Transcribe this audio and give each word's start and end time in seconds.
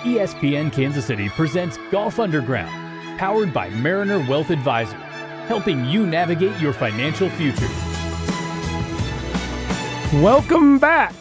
ESPN 0.00 0.72
Kansas 0.72 1.04
City 1.04 1.28
presents 1.28 1.78
Golf 1.90 2.18
Underground, 2.18 3.18
powered 3.18 3.52
by 3.52 3.68
Mariner 3.68 4.18
Wealth 4.26 4.48
Advisors, 4.48 4.98
helping 5.46 5.84
you 5.84 6.06
navigate 6.06 6.58
your 6.58 6.72
financial 6.72 7.28
future. 7.28 7.68
Welcome 10.22 10.78
back. 10.78 11.12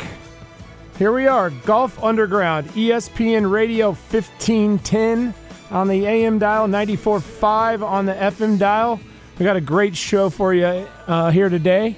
Here 0.97 1.12
we 1.12 1.28
are, 1.28 1.50
Golf 1.50 2.02
Underground, 2.02 2.70
ESPN 2.70 3.52
Radio 3.52 3.88
1510 3.88 5.34
on 5.71 5.88
the 5.89 6.05
AM 6.05 6.39
dial, 6.39 6.66
94.5 6.68 7.84
on 7.86 8.05
the 8.05 8.14
FM 8.14 8.57
dial. 8.57 8.98
We 9.38 9.43
got 9.43 9.57
a 9.57 9.61
great 9.61 9.98
show 9.98 10.30
for 10.30 10.54
you 10.54 10.66
uh, 10.66 11.32
here 11.32 11.50
today. 11.50 11.98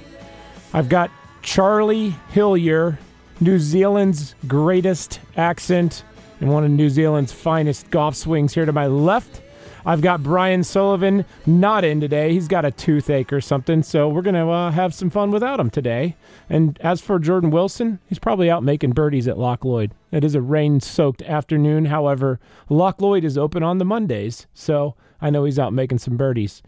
I've 0.74 0.88
got 0.88 1.12
Charlie 1.42 2.16
Hillier, 2.30 2.98
New 3.38 3.60
Zealand's 3.60 4.34
greatest 4.48 5.20
accent 5.36 6.02
and 6.42 6.50
one 6.50 6.64
of 6.64 6.72
New 6.72 6.90
Zealand's 6.90 7.32
finest 7.32 7.88
golf 7.90 8.16
swings 8.16 8.52
here 8.52 8.66
to 8.66 8.72
my 8.72 8.88
left. 8.88 9.40
I've 9.86 10.00
got 10.00 10.24
Brian 10.24 10.64
Sullivan 10.64 11.24
not 11.46 11.84
in 11.84 12.00
today. 12.00 12.32
He's 12.32 12.48
got 12.48 12.64
a 12.64 12.72
toothache 12.72 13.32
or 13.32 13.40
something, 13.40 13.84
so 13.84 14.08
we're 14.08 14.22
going 14.22 14.34
to 14.34 14.48
uh, 14.48 14.72
have 14.72 14.92
some 14.92 15.08
fun 15.08 15.30
without 15.30 15.60
him 15.60 15.70
today. 15.70 16.16
And 16.50 16.78
as 16.80 17.00
for 17.00 17.20
Jordan 17.20 17.50
Wilson, 17.50 18.00
he's 18.08 18.18
probably 18.18 18.50
out 18.50 18.64
making 18.64 18.90
birdies 18.90 19.28
at 19.28 19.38
Loch 19.38 19.64
Lloyd. 19.64 19.92
It 20.10 20.24
is 20.24 20.34
a 20.34 20.42
rain 20.42 20.80
soaked 20.80 21.22
afternoon. 21.22 21.86
However, 21.86 22.40
Loch 22.68 23.00
Lloyd 23.00 23.24
is 23.24 23.38
open 23.38 23.62
on 23.62 23.78
the 23.78 23.84
Mondays, 23.84 24.48
so 24.52 24.96
I 25.20 25.30
know 25.30 25.44
he's 25.44 25.60
out 25.60 25.72
making 25.72 25.98
some 25.98 26.16
birdies. 26.16 26.60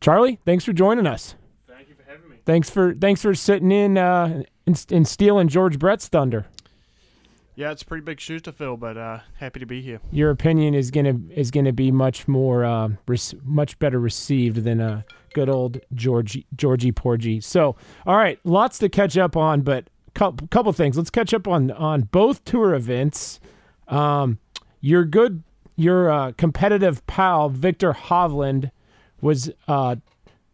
Charlie, 0.00 0.40
thanks 0.44 0.64
for 0.64 0.72
joining 0.72 1.06
us. 1.06 1.36
Thank 1.68 1.88
you 1.88 1.94
for 1.94 2.10
having 2.10 2.28
me. 2.28 2.36
Thanks 2.44 2.70
for 2.70 2.92
thanks 2.92 3.22
for 3.22 3.36
sitting 3.36 3.70
in 3.70 3.96
uh, 3.96 4.42
and, 4.66 4.86
and 4.90 5.06
stealing 5.06 5.46
George 5.46 5.78
Brett's 5.78 6.08
thunder. 6.08 6.46
Yeah, 7.56 7.70
it's 7.70 7.84
pretty 7.84 8.04
big 8.04 8.18
shoes 8.18 8.42
to 8.42 8.52
fill, 8.52 8.76
but 8.76 8.96
uh, 8.96 9.20
happy 9.38 9.60
to 9.60 9.66
be 9.66 9.80
here. 9.80 10.00
Your 10.10 10.30
opinion 10.30 10.74
is 10.74 10.90
gonna 10.90 11.20
is 11.30 11.50
gonna 11.50 11.72
be 11.72 11.92
much 11.92 12.26
more 12.26 12.64
uh, 12.64 12.88
much 13.44 13.78
better 13.78 14.00
received 14.00 14.64
than 14.64 14.80
a 14.80 15.04
good 15.34 15.48
old 15.48 15.78
Georgie 15.94 16.46
Georgie 16.56 16.92
Porgy. 16.92 17.40
So, 17.40 17.76
all 18.06 18.16
right, 18.16 18.40
lots 18.44 18.78
to 18.78 18.88
catch 18.88 19.16
up 19.16 19.36
on, 19.36 19.62
but 19.62 19.88
couple 20.14 20.46
couple 20.48 20.72
things. 20.72 20.96
Let's 20.96 21.10
catch 21.10 21.34
up 21.34 21.46
on 21.46 21.70
on 21.70 22.02
both 22.02 22.44
tour 22.44 22.74
events. 22.74 23.40
Um, 23.88 24.38
your 24.80 25.04
good 25.04 25.42
your 25.76 26.10
uh, 26.10 26.32
competitive 26.36 27.06
pal 27.06 27.48
Viktor 27.48 27.92
Hovland 27.92 28.70
was 29.20 29.50
uh, 29.68 29.96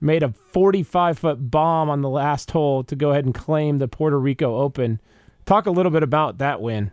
made 0.00 0.22
a 0.22 0.32
45 0.52 1.18
foot 1.18 1.50
bomb 1.50 1.90
on 1.90 2.00
the 2.02 2.08
last 2.08 2.50
hole 2.50 2.82
to 2.84 2.96
go 2.96 3.10
ahead 3.10 3.24
and 3.24 3.34
claim 3.34 3.78
the 3.78 3.88
Puerto 3.88 4.18
Rico 4.18 4.56
Open. 4.56 5.00
Talk 5.44 5.66
a 5.66 5.70
little 5.70 5.90
bit 5.90 6.02
about 6.02 6.38
that 6.38 6.60
win. 6.60 6.92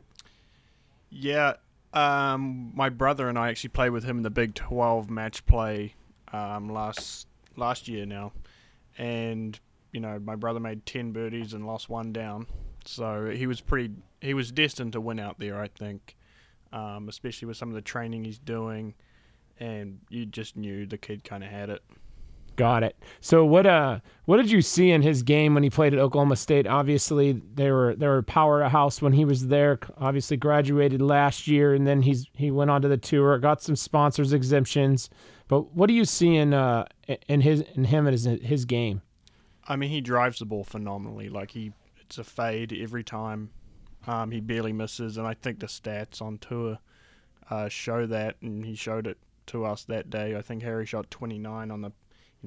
Yeah, 1.10 1.54
um, 1.94 2.72
my 2.76 2.90
brother 2.90 3.30
and 3.30 3.38
I 3.38 3.50
actually 3.50 3.70
played 3.70 3.92
with 3.92 4.04
him 4.04 4.18
in 4.18 4.24
the 4.24 4.30
Big 4.30 4.54
12 4.56 5.10
match 5.10 5.46
play 5.46 5.96
um, 6.34 6.70
last 6.70 7.28
last 7.56 7.88
year 7.88 8.06
now, 8.06 8.34
and 8.98 9.60
you 9.92 10.00
know 10.00 10.20
my 10.20 10.36
brother 10.36 10.60
made 10.60 10.86
10 10.86 11.12
birdies 11.12 11.54
and 11.54 11.66
lost 11.66 11.90
one 11.90 12.12
down, 12.12 12.48
so 12.86 13.30
he 13.30 13.48
was 13.48 13.62
pretty 13.62 13.94
he 14.22 14.34
was 14.34 14.52
destined 14.52 14.94
to 14.94 15.02
win 15.02 15.20
out 15.20 15.40
there, 15.40 15.60
I 15.62 15.68
think, 15.68 16.16
um, 16.74 17.08
especially 17.08 17.48
with 17.48 17.58
some 17.58 17.70
of 17.70 17.76
the 17.76 17.82
training 17.82 18.26
he's 18.26 18.40
doing, 18.40 18.94
and 19.60 20.00
you 20.10 20.26
just 20.26 20.58
knew 20.58 20.86
the 20.86 20.98
kid 20.98 21.24
kind 21.24 21.44
of 21.44 21.50
had 21.50 21.70
it. 21.70 21.84
Got 22.58 22.82
it. 22.84 22.98
So 23.22 23.46
what 23.46 23.66
uh 23.68 24.00
what 24.26 24.38
did 24.38 24.52
you 24.52 24.62
see 24.62 24.92
in 24.92 25.04
his 25.04 25.24
game 25.24 25.54
when 25.54 25.64
he 25.64 25.70
played 25.70 25.94
at 25.94 26.00
Oklahoma 26.00 26.36
State? 26.36 26.68
Obviously, 26.68 27.40
they 27.54 27.72
were 27.72 27.96
they 27.96 28.08
were 28.08 28.24
powerhouse 28.24 29.02
when 29.02 29.14
he 29.14 29.24
was 29.24 29.48
there. 29.48 29.80
Obviously, 29.98 30.38
graduated 30.38 31.00
last 31.02 31.48
year, 31.48 31.74
and 31.76 31.88
then 31.88 32.02
he's 32.02 32.28
he 32.34 32.50
went 32.50 32.72
on 32.72 32.82
to 32.82 32.88
the 32.88 32.98
tour, 32.98 33.38
got 33.38 33.62
some 33.62 33.76
sponsors 33.76 34.34
exemptions. 34.34 35.10
But 35.48 35.74
what 35.76 35.88
do 35.88 35.94
you 35.94 36.04
see 36.04 36.36
in 36.36 36.54
uh 36.56 36.86
in 37.30 37.42
his 37.42 37.62
in 37.76 37.86
him 37.86 38.08
and 38.08 38.14
his 38.14 38.26
his 38.42 38.66
game? 38.66 39.04
I 39.68 39.76
mean, 39.76 39.92
he 39.92 40.02
drives 40.02 40.40
the 40.40 40.46
ball 40.46 40.64
phenomenally. 40.64 41.30
Like 41.30 41.52
he, 41.52 41.74
it's 42.00 42.18
a 42.18 42.24
fade 42.24 42.74
every 42.74 43.04
time. 43.04 43.52
Um, 44.08 44.32
he 44.32 44.40
barely 44.40 44.74
misses, 44.74 45.18
and 45.18 45.28
I 45.28 45.36
think 45.36 45.60
the 45.60 45.68
stats 45.68 46.22
on 46.22 46.38
tour 46.38 46.80
uh, 47.52 47.70
show 47.70 48.08
that, 48.08 48.38
and 48.42 48.66
he 48.66 48.74
showed 48.74 49.06
it 49.06 49.18
to 49.48 49.66
us 49.66 49.84
that 49.84 50.10
day. 50.10 50.36
I 50.36 50.42
think 50.42 50.64
Harry 50.64 50.86
shot 50.86 51.12
29 51.12 51.70
on 51.70 51.82
the 51.82 51.92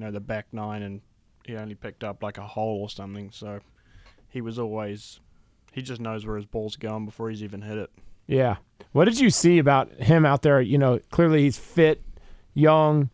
you 0.01 0.07
know, 0.07 0.11
the 0.11 0.19
back 0.19 0.47
nine, 0.51 0.81
and 0.81 1.01
he 1.45 1.55
only 1.55 1.75
picked 1.75 2.03
up 2.03 2.23
like 2.23 2.39
a 2.39 2.47
hole 2.47 2.81
or 2.81 2.89
something. 2.89 3.29
So 3.31 3.59
he 4.27 4.41
was 4.41 4.57
always, 4.57 5.19
he 5.71 5.83
just 5.83 6.01
knows 6.01 6.25
where 6.25 6.37
his 6.37 6.47
ball's 6.47 6.75
going 6.75 7.05
before 7.05 7.29
he's 7.29 7.43
even 7.43 7.61
hit 7.61 7.77
it. 7.77 7.91
Yeah. 8.25 8.55
What 8.93 9.05
did 9.05 9.19
you 9.19 9.29
see 9.29 9.59
about 9.59 9.93
him 9.93 10.25
out 10.25 10.41
there? 10.41 10.59
You 10.59 10.79
know, 10.79 10.99
clearly 11.11 11.43
he's 11.43 11.59
fit, 11.59 12.03
young. 12.55 13.11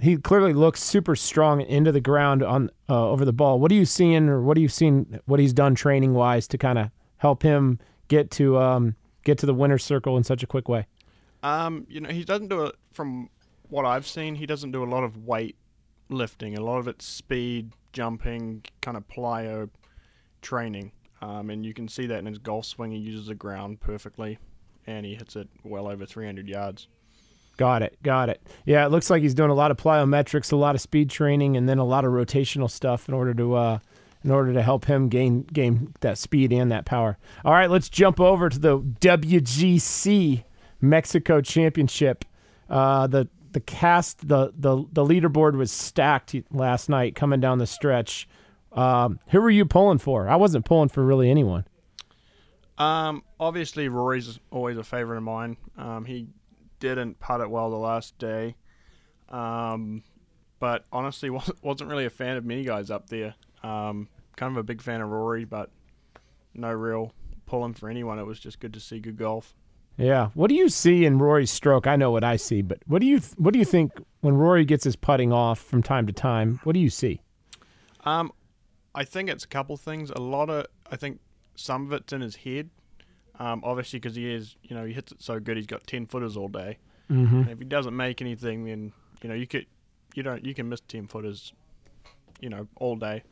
He 0.00 0.16
clearly 0.16 0.52
looks 0.52 0.82
super 0.82 1.14
strong 1.14 1.60
into 1.60 1.92
the 1.92 2.00
ground 2.00 2.42
on 2.42 2.68
uh, 2.88 3.10
over 3.10 3.24
the 3.24 3.32
ball. 3.32 3.60
What 3.60 3.70
are 3.70 3.76
you 3.76 3.84
seeing, 3.84 4.28
or 4.28 4.42
what 4.42 4.56
are 4.56 4.60
you 4.60 4.68
seeing? 4.68 5.20
What 5.26 5.38
he's 5.38 5.52
done 5.52 5.76
training 5.76 6.14
wise 6.14 6.48
to 6.48 6.58
kind 6.58 6.80
of 6.80 6.90
help 7.18 7.44
him 7.44 7.78
get 8.08 8.32
to 8.32 8.58
um, 8.58 8.96
get 9.22 9.38
to 9.38 9.46
the 9.46 9.54
winner's 9.54 9.84
circle 9.84 10.16
in 10.16 10.24
such 10.24 10.42
a 10.42 10.48
quick 10.48 10.68
way? 10.68 10.88
Um, 11.44 11.86
you 11.88 12.00
know, 12.00 12.08
he 12.08 12.24
doesn't 12.24 12.48
do 12.48 12.64
it 12.64 12.74
from 12.92 13.30
what 13.68 13.84
I've 13.84 14.06
seen. 14.08 14.34
He 14.34 14.46
doesn't 14.46 14.72
do 14.72 14.82
a 14.82 14.90
lot 14.90 15.04
of 15.04 15.16
weight 15.16 15.56
lifting. 16.08 16.56
A 16.56 16.62
lot 16.62 16.78
of 16.78 16.88
it's 16.88 17.06
speed, 17.06 17.72
jumping, 17.92 18.64
kind 18.80 18.96
of 18.96 19.06
plyo 19.08 19.70
training. 20.42 20.92
Um, 21.22 21.50
and 21.50 21.64
you 21.64 21.72
can 21.72 21.88
see 21.88 22.06
that 22.06 22.18
in 22.18 22.26
his 22.26 22.38
golf 22.38 22.66
swing. 22.66 22.92
He 22.92 22.98
uses 22.98 23.26
the 23.26 23.34
ground 23.34 23.80
perfectly, 23.80 24.38
and 24.86 25.06
he 25.06 25.14
hits 25.14 25.36
it 25.36 25.48
well 25.62 25.88
over 25.88 26.04
300 26.04 26.48
yards. 26.48 26.88
Got 27.56 27.82
it. 27.82 27.96
Got 28.02 28.28
it. 28.28 28.42
Yeah, 28.64 28.84
it 28.84 28.90
looks 28.90 29.10
like 29.10 29.22
he's 29.22 29.34
doing 29.34 29.50
a 29.50 29.54
lot 29.54 29.70
of 29.70 29.76
plyometrics, 29.76 30.52
a 30.52 30.56
lot 30.56 30.74
of 30.74 30.80
speed 30.80 31.08
training, 31.08 31.56
and 31.56 31.68
then 31.68 31.78
a 31.78 31.84
lot 31.84 32.04
of 32.04 32.12
rotational 32.12 32.70
stuff 32.70 33.08
in 33.08 33.14
order 33.14 33.32
to 33.34 33.54
uh, 33.54 33.78
in 34.24 34.30
order 34.30 34.52
to 34.52 34.62
help 34.62 34.86
him 34.86 35.08
gain 35.08 35.42
gain 35.42 35.94
that 36.00 36.18
speed 36.18 36.52
and 36.52 36.72
that 36.72 36.84
power. 36.84 37.16
All 37.44 37.52
right, 37.52 37.70
let's 37.70 37.88
jump 37.88 38.18
over 38.18 38.48
to 38.48 38.58
the 38.58 38.78
WGC 38.80 40.44
Mexico 40.80 41.40
Championship. 41.40 42.24
Uh, 42.68 43.06
the 43.06 43.28
the 43.54 43.60
cast 43.60 44.28
the 44.28 44.52
the 44.58 44.84
the 44.92 45.04
leaderboard 45.04 45.56
was 45.56 45.72
stacked 45.72 46.34
last 46.50 46.88
night 46.88 47.14
coming 47.14 47.40
down 47.40 47.58
the 47.58 47.66
stretch. 47.66 48.28
Um, 48.72 49.20
who 49.28 49.40
were 49.40 49.50
you 49.50 49.64
pulling 49.64 49.98
for? 49.98 50.28
I 50.28 50.36
wasn't 50.36 50.64
pulling 50.64 50.88
for 50.88 51.02
really 51.02 51.30
anyone. 51.30 51.64
Um, 52.76 53.22
obviously 53.38 53.88
Rory's 53.88 54.40
always 54.50 54.76
a 54.76 54.82
favorite 54.82 55.18
of 55.18 55.22
mine. 55.22 55.56
Um, 55.78 56.04
he 56.04 56.26
didn't 56.80 57.20
putt 57.20 57.40
it 57.40 57.48
well 57.48 57.70
the 57.70 57.76
last 57.76 58.18
day. 58.18 58.56
Um, 59.28 60.02
but 60.58 60.84
honestly 60.92 61.30
wasn't 61.62 61.88
really 61.88 62.04
a 62.04 62.10
fan 62.10 62.36
of 62.36 62.44
many 62.44 62.64
guys 62.64 62.90
up 62.90 63.08
there. 63.08 63.36
Um, 63.62 64.08
kind 64.34 64.50
of 64.50 64.56
a 64.56 64.64
big 64.64 64.82
fan 64.82 65.00
of 65.00 65.08
Rory, 65.08 65.44
but 65.44 65.70
no 66.52 66.72
real 66.72 67.12
pulling 67.46 67.74
for 67.74 67.88
anyone. 67.88 68.18
It 68.18 68.26
was 68.26 68.40
just 68.40 68.58
good 68.58 68.74
to 68.74 68.80
see 68.80 68.98
good 68.98 69.16
golf. 69.16 69.54
Yeah. 69.96 70.30
What 70.34 70.48
do 70.48 70.54
you 70.54 70.68
see 70.68 71.04
in 71.04 71.18
Rory's 71.18 71.50
stroke? 71.50 71.86
I 71.86 71.96
know 71.96 72.10
what 72.10 72.24
I 72.24 72.36
see, 72.36 72.62
but 72.62 72.78
what 72.86 73.00
do 73.00 73.06
you 73.06 73.20
what 73.36 73.52
do 73.52 73.58
you 73.58 73.64
think 73.64 73.92
when 74.20 74.34
Rory 74.36 74.64
gets 74.64 74.84
his 74.84 74.96
putting 74.96 75.32
off 75.32 75.60
from 75.60 75.82
time 75.82 76.06
to 76.06 76.12
time? 76.12 76.60
What 76.64 76.72
do 76.72 76.80
you 76.80 76.90
see? 76.90 77.20
Um, 78.04 78.32
I 78.94 79.04
think 79.04 79.30
it's 79.30 79.44
a 79.44 79.48
couple 79.48 79.76
things. 79.76 80.10
A 80.10 80.20
lot 80.20 80.50
of 80.50 80.66
I 80.90 80.96
think 80.96 81.20
some 81.54 81.86
of 81.86 81.92
it's 81.92 82.12
in 82.12 82.20
his 82.20 82.36
head. 82.36 82.70
Um, 83.38 83.62
obviously 83.64 83.98
because 83.98 84.14
he 84.14 84.32
is, 84.32 84.54
you 84.62 84.76
know, 84.76 84.84
he 84.84 84.92
hits 84.92 85.10
it 85.10 85.20
so 85.20 85.40
good. 85.40 85.56
He's 85.56 85.66
got 85.66 85.86
ten 85.86 86.06
footers 86.06 86.36
all 86.36 86.48
day. 86.48 86.78
Mm-hmm. 87.10 87.50
if 87.50 87.58
he 87.58 87.64
doesn't 87.66 87.94
make 87.94 88.22
anything, 88.22 88.64
then 88.64 88.92
you 89.22 89.28
know 89.28 89.34
you 89.34 89.46
could, 89.46 89.66
you 90.14 90.22
don't, 90.22 90.44
you 90.44 90.54
can 90.54 90.68
miss 90.68 90.80
ten 90.80 91.06
footers, 91.06 91.52
you 92.40 92.48
know, 92.48 92.66
all 92.76 92.96
day. 92.96 93.22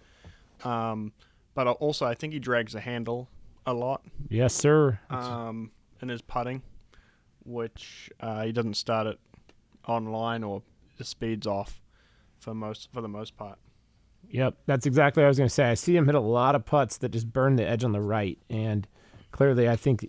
Um, 0.64 1.12
but 1.54 1.66
also 1.66 2.06
I 2.06 2.14
think 2.14 2.32
he 2.32 2.38
drags 2.38 2.74
the 2.74 2.80
handle 2.80 3.28
a 3.66 3.72
lot. 3.72 4.02
Yes, 4.28 4.54
sir. 4.54 4.98
Um, 5.08 5.70
in 6.02 6.08
his 6.08 6.22
putting, 6.22 6.62
which 7.44 8.10
uh, 8.20 8.44
he 8.44 8.52
doesn't 8.52 8.74
start 8.74 9.06
it 9.06 9.18
online 9.86 10.44
or 10.44 10.62
the 10.98 11.04
speed's 11.04 11.46
off 11.46 11.80
for 12.38 12.54
most 12.54 12.88
for 12.92 13.00
the 13.00 13.08
most 13.08 13.36
part. 13.36 13.58
Yep, 14.30 14.56
that's 14.66 14.86
exactly 14.86 15.22
what 15.22 15.26
I 15.26 15.28
was 15.28 15.38
going 15.38 15.48
to 15.48 15.54
say. 15.54 15.64
I 15.64 15.74
see 15.74 15.96
him 15.96 16.06
hit 16.06 16.14
a 16.14 16.20
lot 16.20 16.54
of 16.54 16.64
putts 16.64 16.96
that 16.98 17.10
just 17.10 17.32
burn 17.32 17.56
the 17.56 17.66
edge 17.66 17.84
on 17.84 17.92
the 17.92 18.00
right, 18.00 18.38
and 18.48 18.86
clearly, 19.30 19.68
I 19.68 19.76
think 19.76 20.08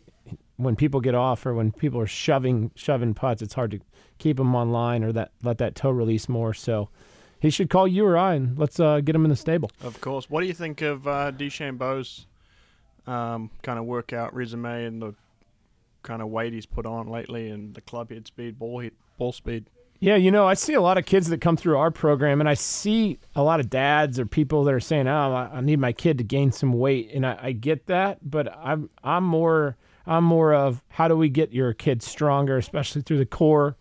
when 0.58 0.76
people 0.76 1.02
get 1.02 1.16
off 1.16 1.46
or 1.46 1.54
when 1.54 1.72
people 1.72 2.00
are 2.00 2.08
shoving 2.08 2.72
shoving 2.76 3.14
putts, 3.14 3.42
it's 3.42 3.54
hard 3.56 3.72
to 3.72 3.80
keep 4.18 4.38
them 4.38 4.56
online 4.56 5.04
or 5.04 5.12
that 5.12 5.32
let 5.42 5.58
that 5.58 5.76
toe 5.76 5.90
release 5.90 6.30
more. 6.30 6.54
So 6.54 6.90
he 7.40 7.50
should 7.50 7.70
call 7.70 7.88
you 7.88 8.06
or 8.06 8.18
I, 8.18 8.36
and 8.36 8.58
let's 8.58 8.80
uh, 8.80 9.02
get 9.02 9.16
him 9.16 9.26
in 9.26 9.30
the 9.30 9.36
stable. 9.36 9.72
Of 9.82 10.00
course. 10.00 10.30
What 10.30 10.42
do 10.42 10.48
you 10.48 10.54
think 10.54 10.82
of 10.82 11.08
uh, 11.08 11.32
um, 13.06 13.50
kind 13.62 13.80
of 13.80 13.86
workout 13.86 14.34
resume 14.34 14.86
and 14.86 15.02
the 15.02 15.16
kind 16.04 16.22
of 16.22 16.30
weight 16.30 16.54
he's 16.54 16.66
put 16.66 16.86
on 16.86 17.08
lately 17.08 17.50
and 17.50 17.74
the 17.74 17.82
club 17.82 18.12
head 18.12 18.28
speed, 18.28 18.60
ball 18.60 18.80
hit, 18.80 18.94
ball 19.18 19.32
speed. 19.32 19.66
Yeah, 20.00 20.18
you 20.18 20.32
know, 20.32 20.46
I 20.46 20.54
see 20.54 20.74
a 20.74 20.82
lot 20.82 20.98
of 20.98 21.06
kids 21.06 21.30
that 21.30 21.40
come 21.40 21.56
through 21.56 21.78
our 21.78 21.90
program, 21.90 22.42
and 22.42 22.50
I 22.50 22.56
see 22.56 23.20
a 23.36 23.42
lot 23.42 23.62
of 23.62 23.70
dads 23.70 24.20
or 24.20 24.26
people 24.26 24.66
that 24.66 24.74
are 24.74 24.82
saying, 24.82 25.08
"Oh, 25.08 25.50
I 25.54 25.62
need 25.62 25.80
my 25.80 25.94
kid 25.94 26.18
to 26.18 26.26
gain 26.26 26.52
some 26.52 26.74
weight," 26.74 27.12
and 27.14 27.26
I, 27.26 27.40
I 27.42 27.52
get 27.54 27.88
that, 27.88 28.20
but 28.30 28.54
I'm 28.58 28.90
I'm 29.02 29.24
more 29.24 29.78
I'm 30.06 30.26
more 30.26 30.54
of 30.54 30.84
how 30.90 31.08
do 31.08 31.16
we 31.16 31.30
get 31.30 31.54
your 31.54 31.74
kid 31.74 32.04
stronger, 32.04 32.58
especially 32.58 33.02
through 33.02 33.20
the 33.20 33.26
core, 33.26 33.78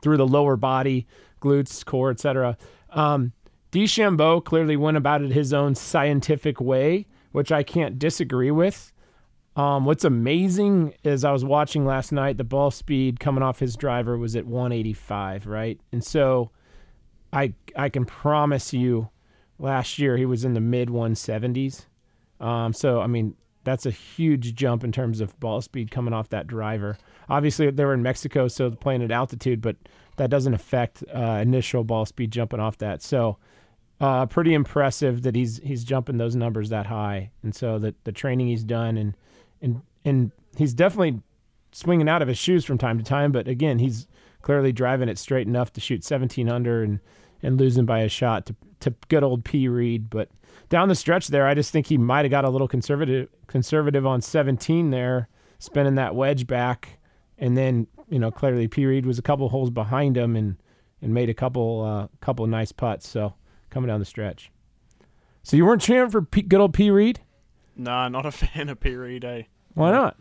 through 0.00 0.16
the 0.16 0.26
lower 0.26 0.56
body, 0.56 1.06
glutes, 1.40 1.84
core, 1.84 2.10
etc. 2.10 2.56
Um, 2.90 3.32
DeChambeau 3.70 4.44
clearly 4.44 4.76
went 4.76 4.96
about 4.96 5.22
it 5.22 5.30
his 5.30 5.52
own 5.52 5.74
scientific 5.74 6.60
way, 6.60 7.06
which 7.30 7.52
I 7.52 7.62
can't 7.62 7.98
disagree 7.98 8.50
with. 8.50 8.91
Um, 9.54 9.84
what's 9.84 10.04
amazing 10.04 10.94
is 11.04 11.24
I 11.24 11.32
was 11.32 11.44
watching 11.44 11.84
last 11.84 12.10
night, 12.10 12.38
the 12.38 12.44
ball 12.44 12.70
speed 12.70 13.20
coming 13.20 13.42
off 13.42 13.58
his 13.58 13.76
driver 13.76 14.16
was 14.16 14.34
at 14.34 14.46
185, 14.46 15.46
right? 15.46 15.78
And 15.92 16.02
so 16.02 16.50
I 17.32 17.52
I 17.76 17.88
can 17.88 18.04
promise 18.04 18.72
you 18.72 19.10
last 19.58 19.98
year 19.98 20.16
he 20.16 20.26
was 20.26 20.44
in 20.44 20.54
the 20.54 20.60
mid 20.60 20.88
170s. 20.88 21.86
Um, 22.40 22.72
so, 22.72 23.00
I 23.00 23.06
mean, 23.06 23.36
that's 23.64 23.86
a 23.86 23.90
huge 23.90 24.54
jump 24.54 24.82
in 24.82 24.90
terms 24.90 25.20
of 25.20 25.38
ball 25.38 25.60
speed 25.60 25.90
coming 25.90 26.12
off 26.12 26.28
that 26.30 26.46
driver. 26.46 26.98
Obviously, 27.28 27.70
they 27.70 27.84
were 27.84 27.94
in 27.94 28.02
Mexico, 28.02 28.48
so 28.48 28.70
playing 28.70 29.02
at 29.02 29.12
altitude, 29.12 29.60
but 29.60 29.76
that 30.16 30.30
doesn't 30.30 30.54
affect 30.54 31.04
uh, 31.14 31.38
initial 31.40 31.84
ball 31.84 32.04
speed 32.04 32.32
jumping 32.32 32.58
off 32.58 32.78
that. 32.78 33.02
So, 33.02 33.38
uh, 34.00 34.26
pretty 34.26 34.52
impressive 34.52 35.22
that 35.22 35.36
he's 35.36 35.60
he's 35.62 35.84
jumping 35.84 36.18
those 36.18 36.34
numbers 36.34 36.70
that 36.70 36.86
high, 36.86 37.30
and 37.42 37.54
so 37.54 37.78
that 37.78 38.02
the 38.02 38.10
training 38.10 38.48
he's 38.48 38.64
done 38.64 38.96
and 38.96 39.16
and 39.62 39.82
and 40.04 40.32
he's 40.56 40.74
definitely 40.74 41.20
swinging 41.70 42.08
out 42.08 42.20
of 42.20 42.28
his 42.28 42.38
shoes 42.38 42.64
from 42.64 42.76
time 42.76 42.98
to 42.98 43.04
time. 43.04 43.32
But 43.32 43.48
again, 43.48 43.78
he's 43.78 44.06
clearly 44.42 44.72
driving 44.72 45.08
it 45.08 45.18
straight 45.18 45.46
enough 45.46 45.72
to 45.72 45.80
shoot 45.80 46.04
17 46.04 46.48
under 46.48 46.82
and 46.82 47.00
and 47.42 47.58
losing 47.58 47.86
by 47.86 48.00
a 48.00 48.08
shot 48.08 48.46
to 48.46 48.56
to 48.80 48.94
good 49.08 49.22
old 49.22 49.44
P 49.44 49.68
Reed. 49.68 50.10
But 50.10 50.28
down 50.68 50.88
the 50.88 50.94
stretch 50.94 51.28
there, 51.28 51.46
I 51.46 51.54
just 51.54 51.72
think 51.72 51.86
he 51.86 51.98
might 51.98 52.24
have 52.24 52.30
got 52.30 52.44
a 52.44 52.50
little 52.50 52.68
conservative 52.68 53.28
conservative 53.46 54.06
on 54.06 54.20
17 54.20 54.90
there, 54.90 55.28
spinning 55.58 55.94
that 55.94 56.14
wedge 56.14 56.46
back, 56.46 56.98
and 57.38 57.56
then 57.56 57.86
you 58.08 58.18
know 58.18 58.30
clearly 58.30 58.68
P 58.68 58.84
Reed 58.84 59.06
was 59.06 59.18
a 59.18 59.22
couple 59.22 59.48
holes 59.48 59.70
behind 59.70 60.16
him 60.16 60.36
and 60.36 60.56
and 61.00 61.14
made 61.14 61.30
a 61.30 61.34
couple 61.34 61.82
uh, 61.82 62.08
couple 62.20 62.46
nice 62.46 62.72
putts. 62.72 63.08
So 63.08 63.34
coming 63.70 63.88
down 63.88 64.00
the 64.00 64.06
stretch. 64.06 64.50
So 65.42 65.56
you 65.56 65.64
weren't 65.64 65.82
cheering 65.82 66.10
for 66.10 66.22
P- 66.22 66.42
good 66.42 66.60
old 66.60 66.74
P 66.74 66.90
Reed? 66.90 67.20
Nah, 67.76 68.08
not 68.08 68.26
a 68.26 68.30
fan 68.32 68.68
of 68.68 68.80
P 68.80 68.94
Reed. 68.94 69.24
Eh? 69.24 69.42
Why 69.74 69.90
not? 69.90 70.18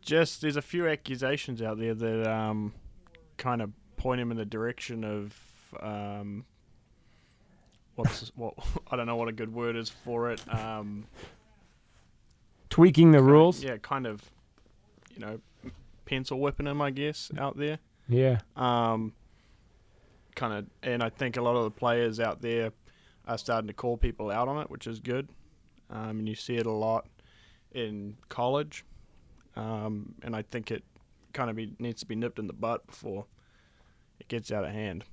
Just 0.00 0.40
there's 0.40 0.56
a 0.56 0.62
few 0.62 0.88
accusations 0.88 1.62
out 1.62 1.78
there 1.78 1.94
that 1.94 2.30
um, 2.30 2.74
kind 3.36 3.62
of 3.62 3.70
point 3.96 4.20
him 4.20 4.30
in 4.30 4.36
the 4.36 4.44
direction 4.44 5.04
of 5.04 5.36
um, 5.80 6.44
what's 7.94 8.32
what 8.36 8.54
I 8.90 8.96
don't 8.96 9.06
know 9.06 9.16
what 9.16 9.28
a 9.28 9.32
good 9.32 9.52
word 9.52 9.76
is 9.76 9.88
for 9.88 10.30
it. 10.30 10.42
Um, 10.52 11.06
Tweaking 12.70 13.12
the 13.12 13.22
rules. 13.22 13.62
yeah, 13.62 13.76
kind 13.76 14.06
of, 14.06 14.22
you 15.12 15.20
know, 15.20 15.40
pencil 16.06 16.40
whipping 16.40 16.66
him, 16.66 16.80
I 16.80 16.90
guess, 16.90 17.30
out 17.36 17.58
there. 17.58 17.78
Yeah. 18.08 18.38
Um, 18.56 19.12
kind 20.34 20.54
of, 20.54 20.66
and 20.82 21.02
I 21.02 21.10
think 21.10 21.36
a 21.36 21.42
lot 21.42 21.54
of 21.54 21.64
the 21.64 21.70
players 21.70 22.18
out 22.18 22.40
there 22.40 22.72
are 23.28 23.36
starting 23.36 23.68
to 23.68 23.74
call 23.74 23.98
people 23.98 24.30
out 24.30 24.48
on 24.48 24.58
it, 24.62 24.70
which 24.70 24.86
is 24.86 25.00
good. 25.00 25.28
Um, 25.92 26.20
and 26.20 26.28
you 26.28 26.34
see 26.34 26.56
it 26.56 26.66
a 26.66 26.72
lot 26.72 27.06
in 27.72 28.16
college, 28.28 28.84
um, 29.56 30.14
and 30.22 30.34
I 30.34 30.42
think 30.42 30.70
it 30.70 30.82
kind 31.32 31.50
of 31.50 31.56
be, 31.56 31.74
needs 31.78 32.00
to 32.00 32.06
be 32.06 32.16
nipped 32.16 32.38
in 32.38 32.46
the 32.46 32.52
butt 32.54 32.86
before 32.86 33.26
it 34.18 34.28
gets 34.28 34.50
out 34.50 34.64
of 34.64 34.70
hand. 34.70 35.04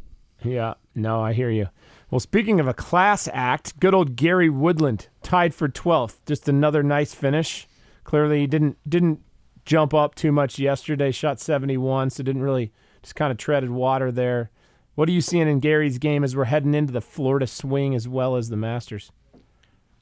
Yeah, 0.44 0.76
no, 0.96 1.22
I 1.22 1.34
hear 1.34 1.50
you. 1.50 1.68
Well, 2.10 2.22
speaking 2.22 2.60
of 2.60 2.68
a 2.68 2.74
class 2.74 3.28
act, 3.34 3.80
good 3.80 3.94
old 3.94 4.16
Gary 4.16 4.50
Woodland 4.50 5.10
tied 5.22 5.54
for 5.54 5.68
12th. 5.68 6.20
Just 6.26 6.48
another 6.48 6.82
nice 6.82 7.14
finish. 7.14 7.68
Clearly, 8.06 8.40
he 8.42 8.48
didn't 8.48 8.78
didn't 8.88 9.20
jump 9.66 9.94
up 9.94 10.16
too 10.16 10.32
much 10.32 10.58
yesterday. 10.58 11.12
Shot 11.12 11.40
71, 11.40 12.10
so 12.12 12.24
didn't 12.24 12.42
really 12.42 12.72
just 13.04 13.16
kind 13.16 13.32
of 13.32 13.38
treaded 13.38 13.70
water 13.70 14.12
there. 14.12 14.50
What 14.96 15.10
are 15.10 15.12
you 15.14 15.22
seeing 15.22 15.48
in 15.48 15.60
Gary's 15.60 15.98
game 15.98 16.24
as 16.24 16.36
we're 16.36 16.46
heading 16.46 16.74
into 16.74 16.94
the 16.94 17.02
Florida 17.02 17.48
swing 17.48 17.94
as 17.94 18.08
well 18.08 18.36
as 18.36 18.50
the 18.50 18.58
Masters? 18.58 19.12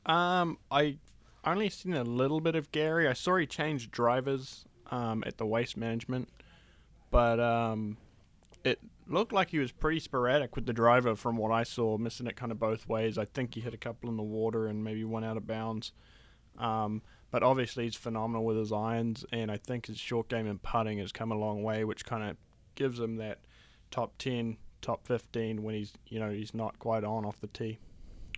Um, 0.07 0.57
I 0.71 0.97
only 1.43 1.69
seen 1.69 1.93
a 1.93 2.03
little 2.03 2.39
bit 2.39 2.55
of 2.55 2.71
Gary. 2.71 3.07
I 3.07 3.13
saw 3.13 3.35
he 3.35 3.45
changed 3.45 3.91
drivers 3.91 4.65
um, 4.89 5.23
at 5.27 5.37
the 5.37 5.45
waste 5.45 5.77
management, 5.77 6.29
but 7.11 7.39
um, 7.39 7.97
it 8.63 8.79
looked 9.05 9.33
like 9.33 9.49
he 9.49 9.59
was 9.59 9.71
pretty 9.71 9.99
sporadic 9.99 10.55
with 10.55 10.65
the 10.65 10.73
driver 10.73 11.15
from 11.15 11.37
what 11.37 11.51
I 11.51 11.63
saw, 11.63 11.97
missing 11.97 12.27
it 12.27 12.35
kind 12.35 12.51
of 12.51 12.59
both 12.59 12.87
ways. 12.87 13.17
I 13.17 13.25
think 13.25 13.55
he 13.55 13.61
hit 13.61 13.73
a 13.73 13.77
couple 13.77 14.09
in 14.09 14.17
the 14.17 14.23
water 14.23 14.67
and 14.67 14.83
maybe 14.83 15.03
one 15.03 15.23
out 15.23 15.37
of 15.37 15.45
bounds. 15.45 15.91
Um, 16.57 17.01
but 17.29 17.43
obviously 17.43 17.83
he's 17.83 17.95
phenomenal 17.95 18.45
with 18.45 18.57
his 18.57 18.71
irons, 18.71 19.25
and 19.33 19.51
I 19.51 19.57
think 19.57 19.87
his 19.87 19.99
short 19.99 20.29
game 20.29 20.47
and 20.47 20.61
putting 20.61 20.99
has 20.99 21.11
come 21.11 21.31
a 21.31 21.37
long 21.37 21.61
way, 21.63 21.83
which 21.83 22.05
kind 22.05 22.23
of 22.23 22.37
gives 22.75 22.99
him 22.99 23.17
that 23.17 23.39
top 23.91 24.17
ten, 24.17 24.57
top 24.81 25.05
fifteen 25.05 25.63
when 25.63 25.75
he's 25.75 25.93
you 26.07 26.19
know 26.19 26.29
he's 26.29 26.53
not 26.53 26.79
quite 26.79 27.03
on 27.03 27.25
off 27.25 27.39
the 27.41 27.47
tee. 27.47 27.79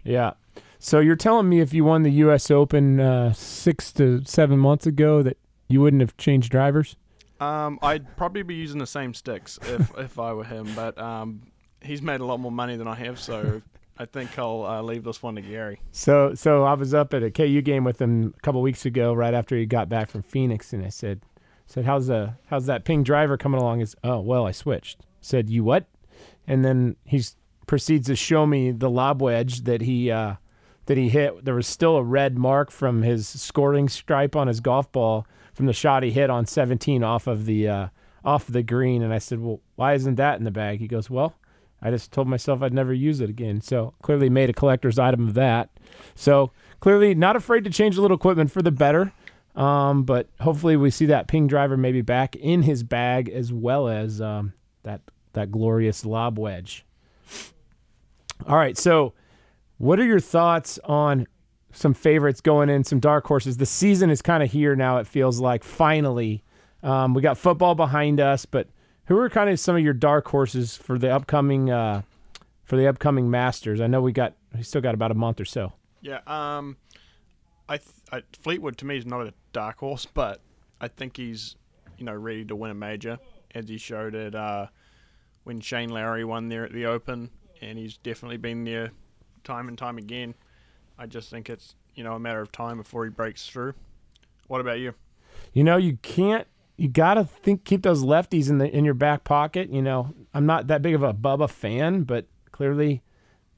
Yeah. 0.03 0.33
So 0.79 0.99
you're 0.99 1.15
telling 1.15 1.49
me 1.49 1.59
if 1.59 1.73
you 1.73 1.83
won 1.83 2.03
the 2.03 2.11
U.S. 2.11 2.49
Open 2.49 2.99
uh, 2.99 3.33
six 3.33 3.91
to 3.93 4.23
seven 4.25 4.57
months 4.57 4.85
ago 4.85 5.21
that 5.21 5.37
you 5.67 5.81
wouldn't 5.81 6.01
have 6.01 6.15
changed 6.17 6.51
drivers? 6.51 6.95
Um, 7.39 7.79
I'd 7.81 8.17
probably 8.17 8.43
be 8.43 8.55
using 8.55 8.79
the 8.79 8.87
same 8.87 9.13
sticks 9.13 9.59
if 9.63 9.91
if 9.97 10.19
I 10.19 10.33
were 10.33 10.43
him, 10.43 10.67
but 10.75 10.97
um, 10.97 11.43
he's 11.81 12.01
made 12.01 12.21
a 12.21 12.25
lot 12.25 12.39
more 12.39 12.51
money 12.51 12.75
than 12.75 12.87
I 12.87 12.95
have, 12.95 13.19
so 13.19 13.61
I 13.97 14.05
think 14.05 14.37
I'll 14.37 14.65
uh, 14.65 14.81
leave 14.81 15.03
this 15.03 15.21
one 15.21 15.35
to 15.35 15.41
Gary. 15.41 15.79
So, 15.91 16.33
so 16.33 16.63
I 16.63 16.73
was 16.73 16.93
up 16.93 17.13
at 17.13 17.23
a 17.23 17.31
KU 17.31 17.61
game 17.61 17.83
with 17.83 18.01
him 18.01 18.33
a 18.37 18.41
couple 18.41 18.61
weeks 18.61 18.85
ago, 18.85 19.13
right 19.13 19.33
after 19.33 19.55
he 19.55 19.65
got 19.65 19.89
back 19.89 20.09
from 20.09 20.23
Phoenix, 20.23 20.73
and 20.73 20.85
I 20.85 20.89
said, 20.89 21.21
"said 21.65 21.85
How's 21.85 22.07
the 22.07 22.35
how's 22.47 22.65
that 22.65 22.83
ping 22.83 23.03
driver 23.03 23.37
coming 23.37 23.59
along?" 23.59 23.81
Is 23.81 23.95
oh 24.03 24.19
well, 24.19 24.45
I 24.45 24.51
switched. 24.51 25.05
Said 25.21 25.49
you 25.49 25.63
what? 25.63 25.85
And 26.47 26.65
then 26.65 26.95
he's 27.05 27.35
proceeds 27.69 28.07
to 28.07 28.15
show 28.15 28.47
me 28.47 28.71
the 28.71 28.89
lob 28.89 29.21
wedge 29.21 29.61
that 29.65 29.81
he 29.81 30.09
uh, 30.09 30.33
that 30.87 30.97
he 30.97 31.07
hit. 31.07 31.45
There 31.45 31.53
was 31.53 31.67
still 31.67 31.97
a 31.97 32.03
red 32.03 32.35
mark 32.35 32.71
from 32.71 33.03
his 33.03 33.27
scoring 33.27 33.87
stripe 33.87 34.35
on 34.35 34.47
his 34.47 34.59
golf 34.59 34.91
ball 34.91 35.27
from 35.53 35.67
the 35.67 35.73
shot 35.73 36.01
he 36.01 36.09
hit 36.09 36.31
on 36.31 36.47
17 36.47 37.03
off 37.03 37.27
of 37.27 37.45
the 37.45 37.67
uh, 37.67 37.87
off 38.25 38.47
the 38.47 38.63
green. 38.63 39.03
And 39.03 39.13
I 39.13 39.19
said, 39.19 39.39
"Well, 39.39 39.61
why 39.75 39.93
isn't 39.93 40.15
that 40.15 40.39
in 40.39 40.45
the 40.45 40.51
bag?" 40.51 40.79
He 40.79 40.87
goes, 40.87 41.09
"Well." 41.09 41.35
I 41.81 41.91
just 41.91 42.11
told 42.11 42.27
myself 42.27 42.61
I'd 42.61 42.73
never 42.73 42.93
use 42.93 43.21
it 43.21 43.29
again. 43.29 43.61
So 43.61 43.93
clearly 44.01 44.29
made 44.29 44.49
a 44.49 44.53
collector's 44.53 44.99
item 44.99 45.25
of 45.25 45.33
that. 45.35 45.69
So 46.13 46.51
clearly 46.81 47.15
not 47.15 47.37
afraid 47.37 47.63
to 47.63 47.69
change 47.69 47.95
a 47.95 48.01
little 48.01 48.17
equipment 48.17 48.51
for 48.51 48.61
the 48.61 48.69
better. 48.69 49.13
Um, 49.55 50.03
but 50.03 50.27
hopefully 50.41 50.75
we 50.75 50.91
see 50.91 51.05
that 51.05 51.29
ping 51.29 51.47
driver 51.47 51.77
maybe 51.77 52.01
back 52.01 52.35
in 52.35 52.63
his 52.63 52.83
bag 52.83 53.29
as 53.29 53.53
well 53.53 53.87
as 53.87 54.19
um, 54.19 54.51
that 54.83 54.99
that 55.31 55.51
glorious 55.51 56.05
lob 56.05 56.37
wedge. 56.37 56.85
All 58.47 58.55
right, 58.55 58.77
so 58.77 59.13
what 59.77 59.99
are 59.99 60.05
your 60.05 60.19
thoughts 60.19 60.79
on 60.85 61.27
some 61.71 61.93
favorites 61.93 62.41
going 62.41 62.69
in, 62.69 62.83
some 62.83 62.99
dark 62.99 63.25
horses? 63.27 63.57
The 63.57 63.65
season 63.65 64.09
is 64.09 64.21
kind 64.21 64.41
of 64.41 64.51
here 64.51 64.75
now. 64.75 64.97
It 64.97 65.07
feels 65.07 65.39
like 65.39 65.63
finally 65.63 66.43
um, 66.83 67.13
we 67.13 67.21
got 67.21 67.37
football 67.37 67.75
behind 67.75 68.19
us, 68.19 68.45
but 68.45 68.67
who 69.05 69.17
are 69.17 69.29
kind 69.29 69.49
of 69.49 69.59
some 69.59 69.75
of 69.75 69.81
your 69.81 69.93
dark 69.93 70.27
horses 70.27 70.77
for 70.77 70.97
the 70.97 71.13
upcoming 71.13 71.69
uh, 71.69 72.03
for 72.63 72.77
the 72.77 72.87
upcoming 72.87 73.29
Masters? 73.29 73.81
I 73.81 73.87
know 73.87 74.01
we 74.01 74.11
got 74.11 74.35
we 74.55 74.63
still 74.63 74.81
got 74.81 74.93
about 74.93 75.11
a 75.11 75.15
month 75.15 75.39
or 75.39 75.45
so. 75.45 75.73
Yeah. 76.01 76.19
Um, 76.27 76.77
I, 77.67 77.77
th- 77.77 77.89
I 78.11 78.21
Fleetwood 78.41 78.77
to 78.77 78.85
me 78.85 78.97
is 78.97 79.05
not 79.05 79.21
a 79.21 79.33
dark 79.51 79.79
horse, 79.79 80.05
but 80.05 80.41
I 80.79 80.87
think 80.87 81.17
he's 81.17 81.55
you 81.97 82.05
know 82.05 82.13
ready 82.13 82.45
to 82.45 82.55
win 82.55 82.71
a 82.71 82.75
major 82.75 83.19
as 83.53 83.67
he 83.67 83.77
showed 83.77 84.15
it 84.15 84.35
uh, 84.35 84.67
when 85.43 85.59
Shane 85.59 85.89
Lowry 85.89 86.23
won 86.23 86.49
there 86.49 86.63
at 86.63 86.71
the 86.71 86.85
Open, 86.85 87.31
and 87.61 87.77
he's 87.77 87.97
definitely 87.97 88.37
been 88.37 88.63
there 88.63 88.91
time 89.43 89.67
and 89.67 89.77
time 89.77 89.97
again. 89.97 90.33
I 90.97 91.05
just 91.05 91.29
think 91.29 91.49
it's 91.49 91.75
you 91.95 92.03
know 92.03 92.13
a 92.13 92.19
matter 92.19 92.41
of 92.41 92.51
time 92.51 92.77
before 92.77 93.05
he 93.05 93.09
breaks 93.09 93.47
through. 93.47 93.73
What 94.47 94.61
about 94.61 94.79
you? 94.79 94.93
You 95.53 95.63
know, 95.63 95.77
you 95.77 95.97
can't. 96.01 96.47
You 96.77 96.87
gotta 96.87 97.25
think 97.25 97.65
keep 97.65 97.83
those 97.83 98.03
lefties 98.03 98.49
in 98.49 98.57
the 98.57 98.69
in 98.69 98.85
your 98.85 98.93
back 98.93 99.23
pocket. 99.23 99.69
You 99.69 99.81
know, 99.81 100.13
I'm 100.33 100.45
not 100.45 100.67
that 100.67 100.81
big 100.81 100.95
of 100.95 101.03
a 101.03 101.13
Bubba 101.13 101.49
fan, 101.49 102.03
but 102.03 102.25
clearly, 102.51 103.01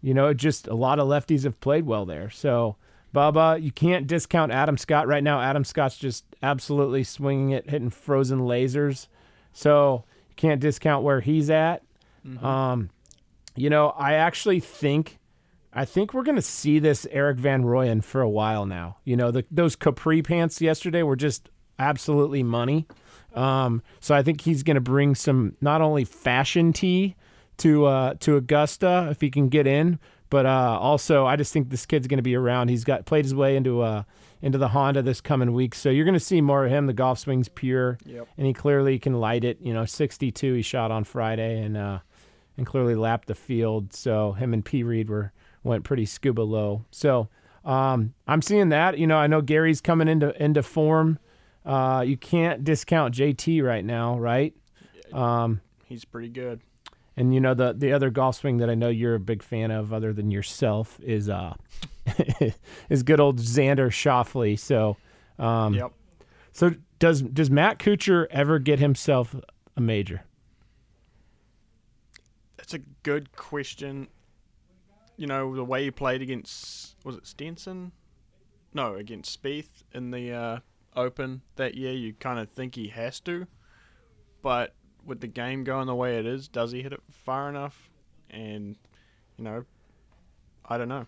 you 0.02 0.14
know, 0.14 0.34
just 0.34 0.68
a 0.68 0.76
lot 0.76 1.00
of 1.00 1.08
lefties 1.08 1.44
have 1.44 1.60
played 1.60 1.86
well 1.86 2.06
there. 2.06 2.30
So. 2.30 2.78
Bubba, 3.14 3.62
you 3.62 3.74
can't 3.74 4.08
discount 4.08 4.54
Adam 4.54 4.78
Scott 4.78 5.06
right 5.06 5.22
now. 5.22 5.42
Adam 5.42 5.66
Scott's 5.66 5.98
just 5.98 6.24
absolutely 6.42 7.04
swinging 7.04 7.50
it, 7.52 7.70
hitting 7.70 7.90
frozen 7.90 8.40
lasers. 8.40 9.08
So 9.52 10.06
you 10.30 10.36
can't 10.36 10.62
discount 10.62 11.04
where 11.04 11.20
he's 11.20 11.50
at. 11.50 11.84
Mm-hmm. 12.26 12.46
Um, 12.46 12.90
you 13.56 13.70
know, 13.70 13.90
I 13.98 14.14
actually 14.14 14.60
think, 14.60 15.20
I 15.74 15.86
think 15.86 16.14
we're 16.14 16.24
gonna 16.24 16.42
see 16.42 16.80
this 16.80 17.08
Erik 17.12 17.38
van 17.38 17.64
Rooyen 17.64 18.04
for 18.04 18.22
a 18.22 18.30
while 18.30 18.66
now. 18.66 18.98
You 19.06 19.16
know, 19.16 19.32
the, 19.32 19.46
those 19.52 19.76
capri 19.76 20.22
pants 20.22 20.62
yesterday 20.62 21.04
were 21.04 21.16
just 21.16 21.50
absolutely 21.80 22.44
money. 22.44 22.88
Um, 23.34 23.82
so 24.00 24.14
I 24.14 24.24
think 24.24 24.42
he's 24.42 24.64
gonna 24.64 24.82
bring 24.82 25.16
some 25.16 25.56
not 25.62 25.82
only 25.82 26.04
fashion 26.06 26.74
tea 26.74 27.16
to 27.58 27.86
uh, 27.86 28.14
to 28.20 28.36
Augusta 28.38 29.08
if 29.12 29.22
he 29.22 29.30
can 29.30 29.48
get 29.50 29.68
in, 29.68 30.00
But 30.30 30.46
uh, 30.46 30.78
also, 30.80 31.26
I 31.26 31.36
just 31.36 31.52
think 31.54 31.70
this 31.70 31.86
kid's 31.86 32.08
going 32.08 32.18
to 32.18 32.24
be 32.24 32.36
around. 32.36 32.70
He's 32.70 32.86
got 32.86 33.06
played 33.06 33.26
his 33.26 33.36
way 33.36 33.56
into 33.58 33.82
uh, 33.82 34.04
into 34.42 34.58
the 34.58 34.70
Honda 34.70 35.02
this 35.04 35.22
coming 35.22 35.54
week, 35.54 35.76
so 35.76 35.90
you're 35.90 36.06
going 36.06 36.14
to 36.18 36.20
see 36.20 36.42
more 36.42 36.66
of 36.66 36.72
him. 36.72 36.88
The 36.88 36.94
golf 36.94 37.20
swing's 37.20 37.50
pure, 37.50 37.98
Yep. 38.06 38.28
and 38.38 38.48
he 38.48 38.54
clearly 38.54 38.98
can 38.98 39.20
light 39.20 39.44
it. 39.44 39.60
You 39.62 39.74
know, 39.74 39.86
62 39.86 40.54
he 40.56 40.62
shot 40.64 40.90
on 40.90 41.04
Friday, 41.04 41.62
and 41.62 41.76
uh, 41.78 42.00
and 42.58 42.66
clearly 42.66 42.96
lapped 42.96 43.28
the 43.28 43.36
field. 43.36 43.94
So 43.94 44.34
him 44.34 44.54
and 44.54 44.64
P 44.64 44.84
Reed 44.84 45.10
were 45.10 45.32
went 45.64 45.84
pretty 45.84 46.06
scuba 46.06 46.42
low. 46.42 46.86
So 46.92 47.30
um, 47.66 48.14
I'm 48.28 48.42
seeing 48.42 48.70
that. 48.70 48.98
You 48.98 49.08
know, 49.08 49.18
I 49.18 49.28
know 49.28 49.42
Gary's 49.42 49.82
coming 49.82 50.08
into 50.08 50.42
into 50.44 50.64
form. 50.64 51.20
Uh, 51.66 52.04
you 52.06 52.18
can't 52.18 52.64
discount 52.64 53.14
JT 53.16 53.64
right 53.64 53.86
now, 53.86 54.18
right? 54.18 54.56
Um, 55.14 55.62
He's 55.86 56.06
pretty 56.06 56.30
good. 56.30 56.62
and 57.18 57.34
you 57.34 57.40
know 57.40 57.54
the 57.54 57.74
the 57.74 57.92
other 57.94 58.10
golf 58.10 58.38
swing 58.38 58.58
that 58.58 58.70
I 58.70 58.76
know 58.76 58.90
you're 58.90 59.16
a 59.16 59.20
big 59.20 59.44
fan 59.44 59.70
of, 59.72 59.92
other 59.94 60.12
than 60.14 60.32
yourself, 60.32 61.00
is 61.04 61.30
uh 61.30 61.54
is 62.90 63.04
good 63.04 63.20
old 63.20 63.38
Xander 63.40 63.88
Schauffele. 63.90 64.58
So, 64.58 64.98
um, 65.38 65.74
Yep. 65.76 65.92
so 66.52 66.72
does 67.00 67.22
does 67.22 67.52
Matt 67.52 67.78
Kuchar 67.80 68.26
ever 68.32 68.58
get 68.60 68.80
himself 68.80 69.36
a 69.76 69.82
major? 69.82 70.24
That's 72.62 72.76
a 72.76 72.80
good 73.02 73.36
question. 73.36 74.08
You 75.18 75.26
know, 75.26 75.56
the 75.56 75.64
way 75.64 75.84
he 75.84 75.92
played 75.92 76.22
against 76.22 76.96
was 77.04 77.16
it 77.16 77.26
Stenson? 77.26 77.92
No, 78.72 78.94
against 78.94 79.42
Spieth 79.42 79.84
in 79.94 80.12
the 80.12 80.32
uh, 80.32 80.60
Open 80.96 81.42
that 81.56 81.74
year, 81.74 81.92
you 81.92 82.14
kind 82.14 82.38
of 82.38 82.50
think 82.50 82.76
he 82.76 82.90
has 82.90 83.20
to. 83.22 83.48
But 84.44 84.76
with 85.04 85.22
the 85.22 85.28
game 85.28 85.64
going 85.64 85.88
the 85.88 85.96
way 85.96 86.20
it 86.20 86.28
is, 86.28 86.48
does 86.48 86.72
he 86.72 86.84
hit 86.84 86.94
it 86.94 87.02
far 87.10 87.50
enough? 87.50 87.90
And 88.30 88.76
you 89.38 89.44
know, 89.44 89.66
I 90.64 90.78
don't 90.78 90.88
know. 90.88 91.08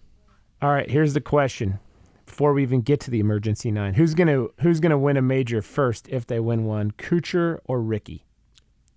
All 0.60 0.72
right, 0.72 0.90
here's 0.90 1.14
the 1.14 1.22
question. 1.22 1.80
Before 2.26 2.54
we 2.54 2.64
even 2.64 2.82
get 2.82 3.00
to 3.02 3.12
the 3.12 3.20
emergency 3.20 3.70
nine, 3.70 3.94
who's 3.94 4.16
gonna 4.16 4.48
who's 4.62 4.80
gonna 4.80 4.98
win 4.98 5.18
a 5.18 5.22
major 5.22 5.62
first 5.62 6.10
if 6.10 6.26
they 6.26 6.40
win 6.40 6.66
one? 6.66 6.90
Kuchar 6.92 7.60
or 7.66 7.80
Rickie? 7.80 8.26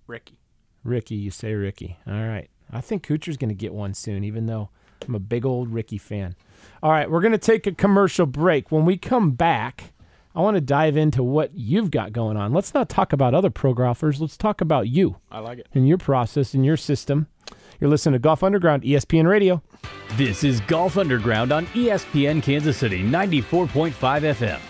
Rickie. 0.06 0.40
Rickie, 0.86 1.14
you 1.16 1.30
say 1.30 1.54
Rickie. 1.54 1.98
All 2.06 2.12
right. 2.26 2.48
I 2.72 2.80
think 2.80 3.06
Kuchar's 3.06 3.36
going 3.36 3.48
to 3.50 3.54
get 3.54 3.72
one 3.74 3.94
soon, 3.94 4.24
even 4.24 4.46
though 4.46 4.70
I'm 5.06 5.14
a 5.14 5.20
big 5.20 5.44
old 5.46 5.72
Rickie 5.72 5.98
fan. 5.98 6.34
All 6.82 6.90
right, 6.90 7.10
we're 7.10 7.20
going 7.20 7.32
to 7.32 7.38
take 7.38 7.66
a 7.66 7.72
commercial 7.72 8.26
break. 8.26 8.72
When 8.72 8.84
we 8.84 8.96
come 8.96 9.32
back, 9.32 9.92
I 10.34 10.40
want 10.40 10.56
to 10.56 10.60
dive 10.60 10.96
into 10.96 11.22
what 11.22 11.54
you've 11.54 11.90
got 11.90 12.12
going 12.12 12.36
on. 12.36 12.52
Let's 12.52 12.74
not 12.74 12.88
talk 12.88 13.12
about 13.12 13.34
other 13.34 13.50
pro 13.50 13.72
golfers. 13.72 14.20
Let's 14.20 14.36
talk 14.36 14.60
about 14.60 14.88
you 14.88 15.16
I 15.30 15.38
like 15.38 15.58
it. 15.60 15.68
and 15.74 15.86
your 15.88 15.98
process 15.98 16.54
and 16.54 16.64
your 16.64 16.76
system. 16.76 17.28
You're 17.80 17.90
listening 17.90 18.14
to 18.14 18.18
Golf 18.18 18.42
Underground, 18.42 18.82
ESPN 18.82 19.28
Radio. 19.28 19.62
This 20.14 20.44
is 20.44 20.60
Golf 20.62 20.96
Underground 20.96 21.52
on 21.52 21.66
ESPN 21.68 22.42
Kansas 22.42 22.76
City 22.76 23.02
94.5 23.02 23.92
FM. 23.92 24.60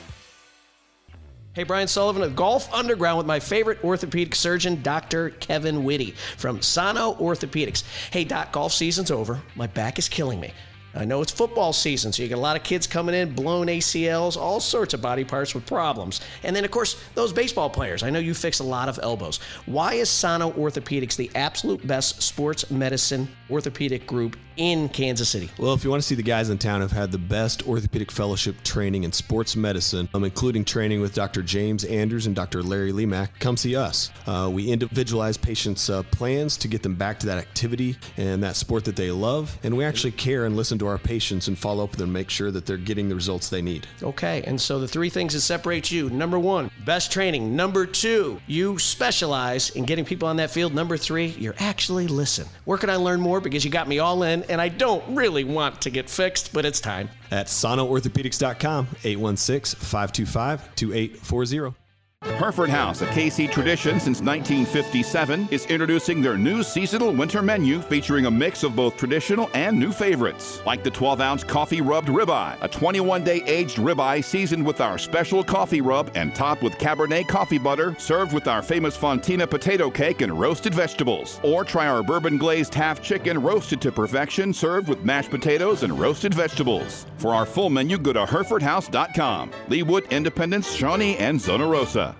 Hey, 1.56 1.62
Brian 1.62 1.88
Sullivan 1.88 2.22
of 2.22 2.36
Golf 2.36 2.70
Underground 2.70 3.16
with 3.16 3.26
my 3.26 3.40
favorite 3.40 3.82
orthopedic 3.82 4.34
surgeon, 4.34 4.82
Dr. 4.82 5.30
Kevin 5.30 5.84
Whitty 5.84 6.10
from 6.36 6.60
Sano 6.60 7.14
Orthopedics. 7.14 7.82
Hey, 8.10 8.24
Doc, 8.24 8.52
golf 8.52 8.74
season's 8.74 9.10
over. 9.10 9.40
My 9.54 9.66
back 9.66 9.98
is 9.98 10.06
killing 10.06 10.38
me. 10.38 10.52
I 10.94 11.06
know 11.06 11.22
it's 11.22 11.32
football 11.32 11.72
season, 11.72 12.12
so 12.12 12.22
you 12.22 12.28
get 12.28 12.36
a 12.36 12.42
lot 12.42 12.56
of 12.56 12.62
kids 12.62 12.86
coming 12.86 13.14
in, 13.14 13.34
blown 13.34 13.68
ACLs, 13.68 14.36
all 14.36 14.60
sorts 14.60 14.92
of 14.92 15.00
body 15.00 15.24
parts 15.24 15.54
with 15.54 15.64
problems. 15.64 16.20
And 16.42 16.54
then, 16.54 16.66
of 16.66 16.70
course, 16.70 17.02
those 17.14 17.32
baseball 17.32 17.70
players. 17.70 18.02
I 18.02 18.10
know 18.10 18.18
you 18.18 18.34
fix 18.34 18.58
a 18.58 18.64
lot 18.64 18.90
of 18.90 19.00
elbows. 19.02 19.38
Why 19.64 19.94
is 19.94 20.10
Sano 20.10 20.50
Orthopedics 20.50 21.16
the 21.16 21.30
absolute 21.34 21.86
best 21.86 22.20
sports 22.20 22.70
medicine 22.70 23.28
orthopedic 23.48 24.06
group 24.06 24.36
in 24.56 24.88
Kansas 24.88 25.28
City? 25.28 25.50
Well, 25.58 25.74
if 25.74 25.84
you 25.84 25.90
want 25.90 26.02
to 26.02 26.06
see 26.06 26.14
the 26.14 26.22
guys 26.22 26.50
in 26.50 26.58
town 26.58 26.80
who've 26.80 26.90
had 26.90 27.12
the 27.12 27.18
best 27.18 27.66
orthopedic 27.66 28.10
fellowship 28.10 28.62
training 28.64 29.04
in 29.04 29.12
sports 29.12 29.56
medicine, 29.56 30.08
um, 30.14 30.24
including 30.24 30.64
training 30.64 31.00
with 31.00 31.14
Dr. 31.14 31.42
James 31.42 31.84
Andrews 31.84 32.26
and 32.26 32.34
Dr. 32.34 32.62
Larry 32.62 32.92
Lemak, 32.92 33.28
come 33.38 33.56
see 33.56 33.76
us. 33.76 34.10
Uh, 34.26 34.50
we 34.52 34.68
individualize 34.68 35.36
patients' 35.36 35.90
uh, 35.90 36.02
plans 36.04 36.56
to 36.56 36.68
get 36.68 36.82
them 36.82 36.94
back 36.94 37.18
to 37.20 37.26
that 37.26 37.38
activity 37.38 37.96
and 38.16 38.42
that 38.42 38.56
sport 38.56 38.84
that 38.86 38.96
they 38.96 39.10
love, 39.10 39.58
and 39.62 39.76
we 39.76 39.84
actually 39.84 40.12
care 40.12 40.46
and 40.46 40.56
listen 40.56 40.78
to 40.78 40.86
our 40.86 40.98
patients 40.98 41.48
and 41.48 41.58
follow 41.58 41.84
up 41.84 41.90
with 41.90 41.98
them, 41.98 42.06
and 42.06 42.12
make 42.12 42.30
sure 42.30 42.52
that 42.52 42.64
they're 42.64 42.76
getting 42.76 43.08
the 43.08 43.14
results 43.14 43.50
they 43.50 43.60
need. 43.60 43.86
Okay, 44.02 44.42
and 44.46 44.60
so 44.60 44.78
the 44.78 44.86
three 44.86 45.10
things 45.10 45.34
that 45.34 45.40
separate 45.40 45.90
you 45.90 46.08
number 46.10 46.38
one, 46.38 46.70
best 46.84 47.10
training. 47.10 47.56
Number 47.56 47.84
two, 47.84 48.40
you 48.46 48.78
specialize 48.78 49.70
in 49.70 49.84
getting 49.84 50.04
people 50.04 50.28
on 50.28 50.36
that 50.36 50.50
field. 50.50 50.72
Number 50.72 50.96
three, 50.96 51.26
you're 51.26 51.56
actually 51.58 52.06
listen. 52.06 52.46
Where 52.64 52.78
can 52.78 52.90
I 52.90 52.96
learn 52.96 53.20
more? 53.20 53.40
Because 53.40 53.64
you 53.64 53.70
got 53.70 53.88
me 53.88 53.98
all 53.98 54.22
in, 54.22 54.44
and 54.48 54.60
I 54.60 54.68
don't 54.68 55.02
really 55.14 55.44
want 55.44 55.82
to 55.82 55.90
get 55.90 56.08
fixed, 56.08 56.52
but 56.52 56.64
it's 56.64 56.80
time. 56.80 57.08
At 57.30 57.46
sonoorthopedics.com, 57.46 58.88
816 59.04 59.78
525 59.80 60.74
2840. 60.74 61.85
Hereford 62.34 62.68
House, 62.68 63.00
a 63.00 63.06
KC 63.06 63.50
tradition 63.50 63.98
since 63.98 64.20
1957, 64.20 65.48
is 65.50 65.64
introducing 65.66 66.20
their 66.20 66.36
new 66.36 66.62
seasonal 66.62 67.12
winter 67.12 67.40
menu 67.40 67.80
featuring 67.80 68.26
a 68.26 68.30
mix 68.30 68.62
of 68.62 68.76
both 68.76 68.96
traditional 68.98 69.48
and 69.54 69.78
new 69.78 69.90
favorites, 69.90 70.60
like 70.66 70.82
the 70.82 70.90
12 70.90 71.20
ounce 71.22 71.44
coffee 71.44 71.80
rubbed 71.80 72.08
ribeye, 72.08 72.58
a 72.60 72.68
21 72.68 73.24
day 73.24 73.42
aged 73.46 73.78
ribeye 73.78 74.22
seasoned 74.22 74.66
with 74.66 74.82
our 74.82 74.98
special 74.98 75.42
coffee 75.42 75.80
rub 75.80 76.10
and 76.14 76.34
topped 76.34 76.62
with 76.62 76.74
Cabernet 76.74 77.26
coffee 77.28 77.58
butter, 77.58 77.94
served 77.98 78.34
with 78.34 78.48
our 78.48 78.60
famous 78.60 78.96
Fontina 78.96 79.48
potato 79.48 79.88
cake 79.88 80.20
and 80.20 80.38
roasted 80.38 80.74
vegetables. 80.74 81.40
Or 81.42 81.64
try 81.64 81.86
our 81.86 82.02
bourbon 82.02 82.36
glazed 82.36 82.74
half 82.74 83.00
chicken 83.00 83.40
roasted 83.40 83.80
to 83.82 83.92
perfection, 83.92 84.52
served 84.52 84.88
with 84.88 85.04
mashed 85.04 85.30
potatoes 85.30 85.84
and 85.84 85.98
roasted 85.98 86.34
vegetables. 86.34 87.06
For 87.16 87.32
our 87.32 87.46
full 87.46 87.70
menu, 87.70 87.96
go 87.96 88.12
to 88.12 88.26
HerefordHouse.com. 88.26 89.50
Leawood, 89.68 90.10
Independence, 90.10 90.74
Shawnee, 90.74 91.16
and 91.16 91.40
Zona 91.40 91.66
Rosa. 91.66 92.15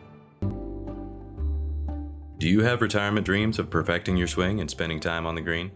Do 2.39 2.51
you 2.51 2.61
have 2.61 2.83
retirement 2.83 3.25
dreams 3.25 3.59
of 3.59 3.71
perfecting 3.71 4.19
your 4.19 4.27
swing 4.27 4.61
and 4.61 4.71
spending 4.71 5.01
time 5.01 5.25
on 5.25 5.35
the 5.35 5.41
green? 5.41 5.71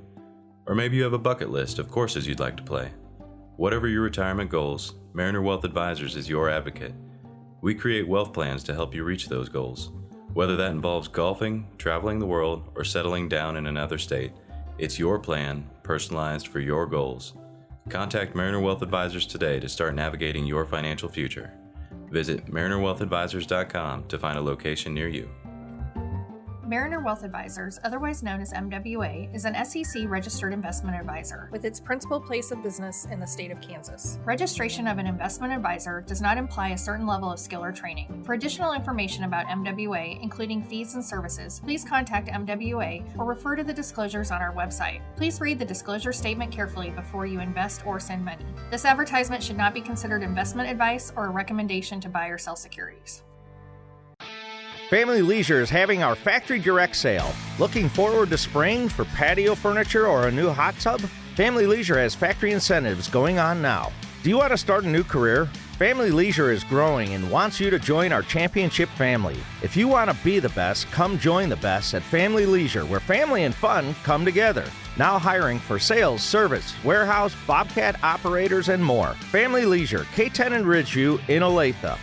Or 0.67 0.75
maybe 0.75 0.99
you 0.99 1.02
have 1.05 1.14
a 1.14 1.19
bucket 1.19 1.49
list 1.49 1.79
of 1.79 1.90
courses 1.90 2.26
you'd 2.26 2.38
like 2.38 2.59
to 2.59 2.62
play. 2.62 2.90
Whatever 3.57 3.88
your 3.88 4.02
retirement 4.02 4.50
goals, 4.50 4.97
Mariner 5.14 5.40
Wealth 5.40 5.64
Advisors 5.64 6.17
is 6.17 6.29
your 6.29 6.50
advocate. 6.50 6.93
We 7.62 7.75
create 7.75 8.07
wealth 8.07 8.35
plans 8.35 8.62
to 8.64 8.75
help 8.75 8.95
you 8.95 9.05
reach 9.05 9.26
those 9.26 9.49
goals. 9.49 9.93
Whether 10.35 10.55
that 10.57 10.73
involves 10.73 11.09
golfing, 11.09 11.67
traveling 11.79 12.19
the 12.19 12.26
world, 12.26 12.69
or 12.75 12.85
settling 12.85 13.26
down 13.26 13.57
in 13.57 13.67
another 13.67 13.97
state, 13.97 14.33
it's 14.76 14.99
your 14.99 15.19
plan, 15.19 15.67
personalized 15.83 16.49
for 16.49 16.61
your 16.61 16.85
goals. 16.85 17.33
Contact 17.88 18.35
Mariner 18.35 18.61
Wealth 18.61 18.83
Advisors 18.83 19.26
today 19.26 19.61
to 19.61 19.69
start 19.69 19.95
navigating 19.95 20.45
your 20.45 20.67
financial 20.67 21.09
future. 21.09 21.55
Visit 22.11 22.47
marinerwealthadvisors.com 22.52 24.09
to 24.09 24.19
find 24.19 24.37
a 24.37 24.43
location 24.43 24.93
near 24.93 25.09
you. 25.09 25.31
Mariner 26.71 27.00
Wealth 27.00 27.25
Advisors, 27.25 27.81
otherwise 27.83 28.23
known 28.23 28.41
as 28.41 28.53
MWA, 28.53 29.35
is 29.35 29.45
an 29.45 29.57
SEC 29.65 30.05
registered 30.07 30.53
investment 30.53 30.97
advisor. 30.97 31.49
with 31.50 31.65
its 31.65 31.81
principal 31.81 32.21
place 32.21 32.53
of 32.53 32.62
business 32.62 33.07
in 33.07 33.19
the 33.19 33.27
state 33.27 33.50
of 33.50 33.61
Kansas. 33.61 34.21
Registration 34.25 34.87
of 34.87 34.99
an 34.99 35.07
investment 35.09 35.53
advisor 35.53 36.00
does 36.00 36.21
not 36.21 36.39
imply 36.39 36.69
a 36.69 36.79
certain 36.79 37.09
level 37.09 37.33
of 37.33 37.41
skill 37.41 37.65
or 37.65 37.73
training. 37.73 38.23
For 38.25 38.35
additional 38.35 38.73
information 38.73 39.25
about 39.25 39.47
MWA, 39.47 40.23
including 40.23 40.62
fees 40.62 40.95
and 40.95 41.05
services, 41.05 41.59
please 41.59 41.85
contact 41.85 42.29
MWA 42.29 43.03
or 43.19 43.25
refer 43.25 43.57
to 43.57 43.65
the 43.65 43.75
disclosures 43.75 44.31
on 44.31 44.41
our 44.41 44.55
website. 44.55 45.00
Please 45.17 45.41
read 45.41 45.59
the 45.59 45.65
disclosure 45.65 46.12
statement 46.12 46.53
carefully 46.53 46.91
before 46.91 47.27
you 47.27 47.41
invest 47.41 47.85
or 47.85 47.99
send 47.99 48.25
money. 48.25 48.47
This 48.71 48.85
advertisement 48.85 49.43
should 49.43 49.57
not 49.57 49.75
be 49.75 49.81
considered 49.81 50.23
investment 50.23 50.71
advice 50.71 51.12
or 51.17 51.27
a 51.27 51.31
recommendation 51.31 52.00
to 52.00 52.09
buy 52.09 52.29
or 52.29 52.39
sell 52.39 52.55
securities. 52.55 53.25
Family 54.91 55.23
Leisure 55.23 55.61
is 55.61 55.71
having 55.71 56.03
our 56.03 56.17
factory 56.17 56.59
direct 56.59 56.97
sale. 56.97 57.33
Looking 57.61 57.89
forward 57.89 58.29
to 58.31 58.37
spring 58.37 58.89
for 58.89 59.05
patio 59.05 59.55
furniture 59.55 60.09
or 60.09 60.27
a 60.27 60.33
new 60.33 60.49
hot 60.51 60.75
tub? 60.81 61.01
Family 61.37 61.65
Leisure 61.65 61.97
has 61.97 62.17
factory 62.17 62.51
incentives 62.51 63.07
going 63.09 63.39
on 63.39 63.63
now. 63.63 63.93
Do 64.25 64.31
you 64.31 64.37
want 64.37 64.51
to 64.51 64.59
start 64.59 64.83
a 64.83 64.89
new 64.89 65.05
career? 65.05 65.47
Family 65.79 66.11
Leisure 66.11 66.51
is 66.51 66.65
growing 66.65 67.15
and 67.15 67.31
wants 67.31 67.61
you 67.61 67.71
to 67.71 67.79
join 67.79 68.11
our 68.11 68.23
championship 68.23 68.89
family. 68.89 69.37
If 69.63 69.77
you 69.77 69.87
want 69.87 70.11
to 70.11 70.25
be 70.25 70.41
the 70.41 70.49
best, 70.49 70.91
come 70.91 71.21
join 71.21 71.49
the 71.49 71.57
best 71.59 71.95
at 71.95 72.03
Family 72.03 72.45
Leisure, 72.45 72.85
where 72.85 72.99
family 72.99 73.45
and 73.45 73.55
fun 73.55 73.95
come 74.03 74.25
together. 74.25 74.65
Now 74.99 75.21
hiring 75.21 75.61
for 75.61 75.79
sales, 75.79 76.21
service, 76.21 76.75
warehouse, 76.83 77.37
bobcat 77.47 78.03
operators, 78.03 78.69
and 78.69 78.85
more. 78.85 79.15
Family 79.31 79.67
Leisure, 79.67 80.05
K10 80.17 80.51
and 80.51 80.67
Ridgeview 80.67 81.21
in 81.29 81.45
Olathe. 81.45 81.97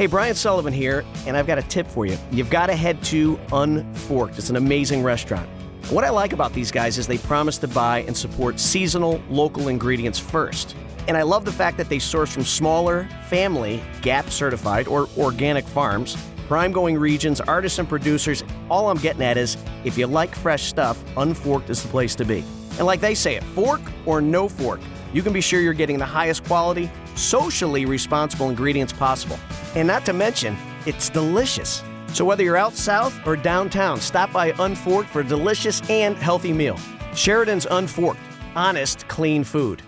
Hey, 0.00 0.06
Brian 0.06 0.34
Sullivan 0.34 0.72
here, 0.72 1.04
and 1.26 1.36
I've 1.36 1.46
got 1.46 1.58
a 1.58 1.62
tip 1.62 1.86
for 1.86 2.06
you. 2.06 2.16
You've 2.30 2.48
got 2.48 2.68
to 2.68 2.74
head 2.74 3.02
to 3.04 3.38
Unforked. 3.52 4.38
It's 4.38 4.48
an 4.48 4.56
amazing 4.56 5.02
restaurant. 5.02 5.46
What 5.90 6.04
I 6.04 6.08
like 6.08 6.32
about 6.32 6.54
these 6.54 6.70
guys 6.70 6.96
is 6.96 7.06
they 7.06 7.18
promise 7.18 7.58
to 7.58 7.68
buy 7.68 7.98
and 8.04 8.16
support 8.16 8.58
seasonal, 8.58 9.22
local 9.28 9.68
ingredients 9.68 10.18
first. 10.18 10.74
And 11.06 11.18
I 11.18 11.22
love 11.22 11.44
the 11.44 11.52
fact 11.52 11.76
that 11.76 11.90
they 11.90 11.98
source 11.98 12.32
from 12.32 12.46
smaller, 12.46 13.10
family, 13.28 13.82
GAP 14.00 14.30
certified, 14.30 14.88
or 14.88 15.06
organic 15.18 15.66
farms. 15.66 16.16
prime 16.48 16.72
going 16.72 16.96
regions, 16.96 17.42
artists 17.42 17.78
and 17.78 17.86
producers. 17.86 18.42
All 18.70 18.88
I'm 18.88 18.96
getting 18.96 19.22
at 19.22 19.36
is 19.36 19.58
if 19.84 19.98
you 19.98 20.06
like 20.06 20.34
fresh 20.34 20.62
stuff, 20.62 20.98
Unforked 21.18 21.68
is 21.68 21.82
the 21.82 21.90
place 21.90 22.14
to 22.14 22.24
be. 22.24 22.42
And 22.78 22.86
like 22.86 23.02
they 23.02 23.14
say 23.14 23.34
it, 23.34 23.44
fork 23.44 23.82
or 24.06 24.22
no 24.22 24.48
fork, 24.48 24.80
you 25.12 25.22
can 25.22 25.34
be 25.34 25.42
sure 25.42 25.60
you're 25.60 25.74
getting 25.74 25.98
the 25.98 26.06
highest 26.06 26.44
quality, 26.44 26.90
socially 27.20 27.84
responsible 27.84 28.48
ingredients 28.48 28.92
possible. 28.92 29.38
And 29.76 29.86
not 29.86 30.04
to 30.06 30.12
mention, 30.12 30.56
it's 30.86 31.08
delicious. 31.10 31.82
So 32.12 32.24
whether 32.24 32.42
you're 32.42 32.56
out 32.56 32.74
south 32.74 33.14
or 33.26 33.36
downtown, 33.36 34.00
stop 34.00 34.32
by 34.32 34.52
Unforked 34.58 35.10
for 35.10 35.20
a 35.20 35.24
delicious 35.24 35.80
and 35.88 36.16
healthy 36.16 36.52
meal. 36.52 36.78
Sheridan's 37.14 37.66
Unforked, 37.70 38.20
honest, 38.56 39.06
clean 39.08 39.44
food. 39.44 39.82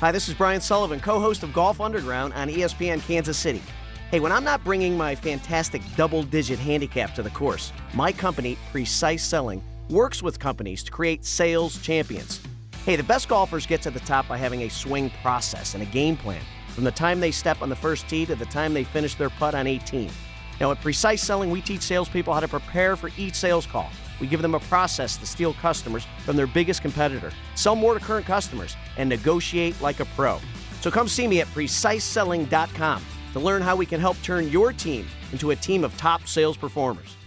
Hi, 0.00 0.12
this 0.12 0.28
is 0.28 0.34
Brian 0.34 0.60
Sullivan, 0.60 1.00
co 1.00 1.20
host 1.20 1.42
of 1.42 1.52
Golf 1.52 1.80
Underground 1.80 2.32
on 2.34 2.48
ESPN 2.48 3.00
Kansas 3.02 3.36
City. 3.36 3.62
Hey, 4.10 4.20
when 4.20 4.32
I'm 4.32 4.44
not 4.44 4.64
bringing 4.64 4.96
my 4.96 5.14
fantastic 5.14 5.82
double 5.96 6.22
digit 6.22 6.58
handicap 6.58 7.14
to 7.16 7.22
the 7.22 7.30
course, 7.30 7.72
my 7.94 8.10
company, 8.10 8.56
Precise 8.72 9.24
Selling, 9.24 9.62
works 9.90 10.22
with 10.22 10.38
companies 10.38 10.82
to 10.84 10.90
create 10.90 11.24
sales 11.24 11.78
champions. 11.82 12.40
Hey, 12.88 12.96
the 12.96 13.02
best 13.02 13.28
golfers 13.28 13.66
get 13.66 13.82
to 13.82 13.90
the 13.90 14.00
top 14.00 14.26
by 14.28 14.38
having 14.38 14.62
a 14.62 14.70
swing 14.70 15.10
process 15.20 15.74
and 15.74 15.82
a 15.82 15.86
game 15.86 16.16
plan 16.16 16.40
from 16.68 16.84
the 16.84 16.90
time 16.90 17.20
they 17.20 17.30
step 17.30 17.60
on 17.60 17.68
the 17.68 17.76
first 17.76 18.08
tee 18.08 18.24
to 18.24 18.34
the 18.34 18.46
time 18.46 18.72
they 18.72 18.82
finish 18.82 19.14
their 19.14 19.28
putt 19.28 19.54
on 19.54 19.66
18. 19.66 20.10
Now, 20.58 20.70
at 20.70 20.80
Precise 20.80 21.22
Selling, 21.22 21.50
we 21.50 21.60
teach 21.60 21.82
salespeople 21.82 22.32
how 22.32 22.40
to 22.40 22.48
prepare 22.48 22.96
for 22.96 23.10
each 23.18 23.34
sales 23.34 23.66
call. 23.66 23.90
We 24.22 24.26
give 24.26 24.40
them 24.40 24.54
a 24.54 24.60
process 24.60 25.18
to 25.18 25.26
steal 25.26 25.52
customers 25.52 26.06
from 26.24 26.36
their 26.36 26.46
biggest 26.46 26.80
competitor, 26.80 27.30
sell 27.56 27.76
more 27.76 27.92
to 27.92 28.00
current 28.00 28.24
customers, 28.24 28.74
and 28.96 29.06
negotiate 29.06 29.78
like 29.82 30.00
a 30.00 30.06
pro. 30.16 30.40
So 30.80 30.90
come 30.90 31.08
see 31.08 31.28
me 31.28 31.42
at 31.42 31.46
preciseselling.com 31.48 33.04
to 33.34 33.38
learn 33.38 33.60
how 33.60 33.76
we 33.76 33.84
can 33.84 34.00
help 34.00 34.16
turn 34.22 34.48
your 34.48 34.72
team 34.72 35.06
into 35.32 35.50
a 35.50 35.56
team 35.56 35.84
of 35.84 35.94
top 35.98 36.26
sales 36.26 36.56
performers. 36.56 37.18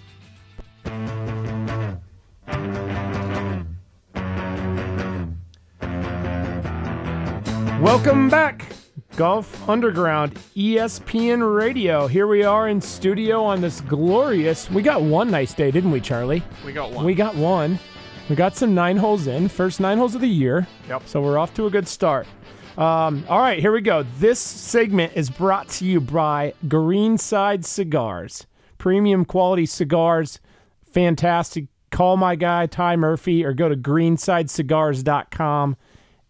Welcome 7.82 8.30
back, 8.30 8.68
Golf 9.16 9.68
Underground, 9.68 10.36
ESPN 10.56 11.58
Radio. 11.58 12.06
Here 12.06 12.28
we 12.28 12.44
are 12.44 12.70
in 12.70 12.80
studio 12.80 13.44
on 13.44 13.60
this 13.60 13.82
glorious. 13.82 14.70
We 14.70 14.84
got 14.84 15.02
one 15.02 15.32
nice 15.32 15.56
day, 15.56 15.72
didn't 15.72 15.90
we, 15.90 16.00
Charlie? 16.00 16.44
We 16.64 16.74
got 16.74 16.92
one. 16.92 17.06
We 17.06 17.16
got 17.16 17.34
one. 17.34 17.80
We 18.30 18.36
got 18.36 18.56
some 18.56 18.76
nine 18.76 18.98
holes 18.98 19.26
in, 19.26 19.48
first 19.48 19.80
nine 19.80 19.98
holes 19.98 20.14
of 20.14 20.22
the 20.22 20.28
year. 20.28 20.68
Yep. 20.90 21.08
So 21.08 21.24
we're 21.24 21.40
off 21.40 21.56
to 21.56 21.66
a 21.66 21.72
good 21.72 21.88
start. 21.88 22.28
Um, 22.78 23.26
all 23.28 23.40
right, 23.40 23.60
here 23.60 23.72
we 23.72 23.82
go. 23.82 24.04
This 24.20 24.40
segment 24.40 25.14
is 25.16 25.32
brought 25.32 25.68
to 25.70 25.84
you 25.84 26.00
by 26.00 26.54
Greenside 26.68 27.66
Cigars, 27.66 28.46
premium 28.78 29.26
quality 29.26 29.66
cigars, 29.66 30.40
fantastic. 30.84 31.66
Call 31.90 32.16
my 32.16 32.36
guy 32.36 32.68
Ty 32.68 32.98
Murphy 32.98 33.44
or 33.44 33.54
go 33.54 33.70
to 33.70 33.76
greensidecigars.com. 33.76 35.78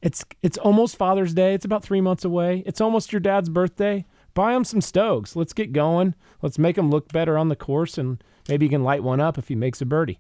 It's 0.02 0.26
it's 0.42 0.58
almost 0.58 0.98
Father's 0.98 1.34
Day. 1.34 1.54
It's 1.54 1.66
about 1.66 1.84
three 1.84 2.02
months 2.02 2.26
away. 2.26 2.64
It's 2.66 2.82
almost 2.82 3.14
your 3.14 3.20
dad's 3.20 3.50
birthday. 3.50 4.06
Buy 4.34 4.56
him 4.56 4.64
some 4.64 4.82
Stokes. 4.82 5.36
Let's 5.36 5.54
get 5.54 5.74
going. 5.74 6.16
Let's 6.42 6.58
make 6.58 6.78
him 6.78 6.90
look 6.90 7.12
better 7.12 7.38
on 7.38 7.50
the 7.50 7.56
course, 7.56 7.98
and 7.98 8.24
maybe 8.48 8.66
you 8.66 8.70
can 8.70 8.84
light 8.84 9.04
one 9.04 9.20
up 9.20 9.38
if 9.38 9.50
he 9.50 9.56
makes 9.56 9.82
a 9.82 9.86
birdie. 9.86 10.20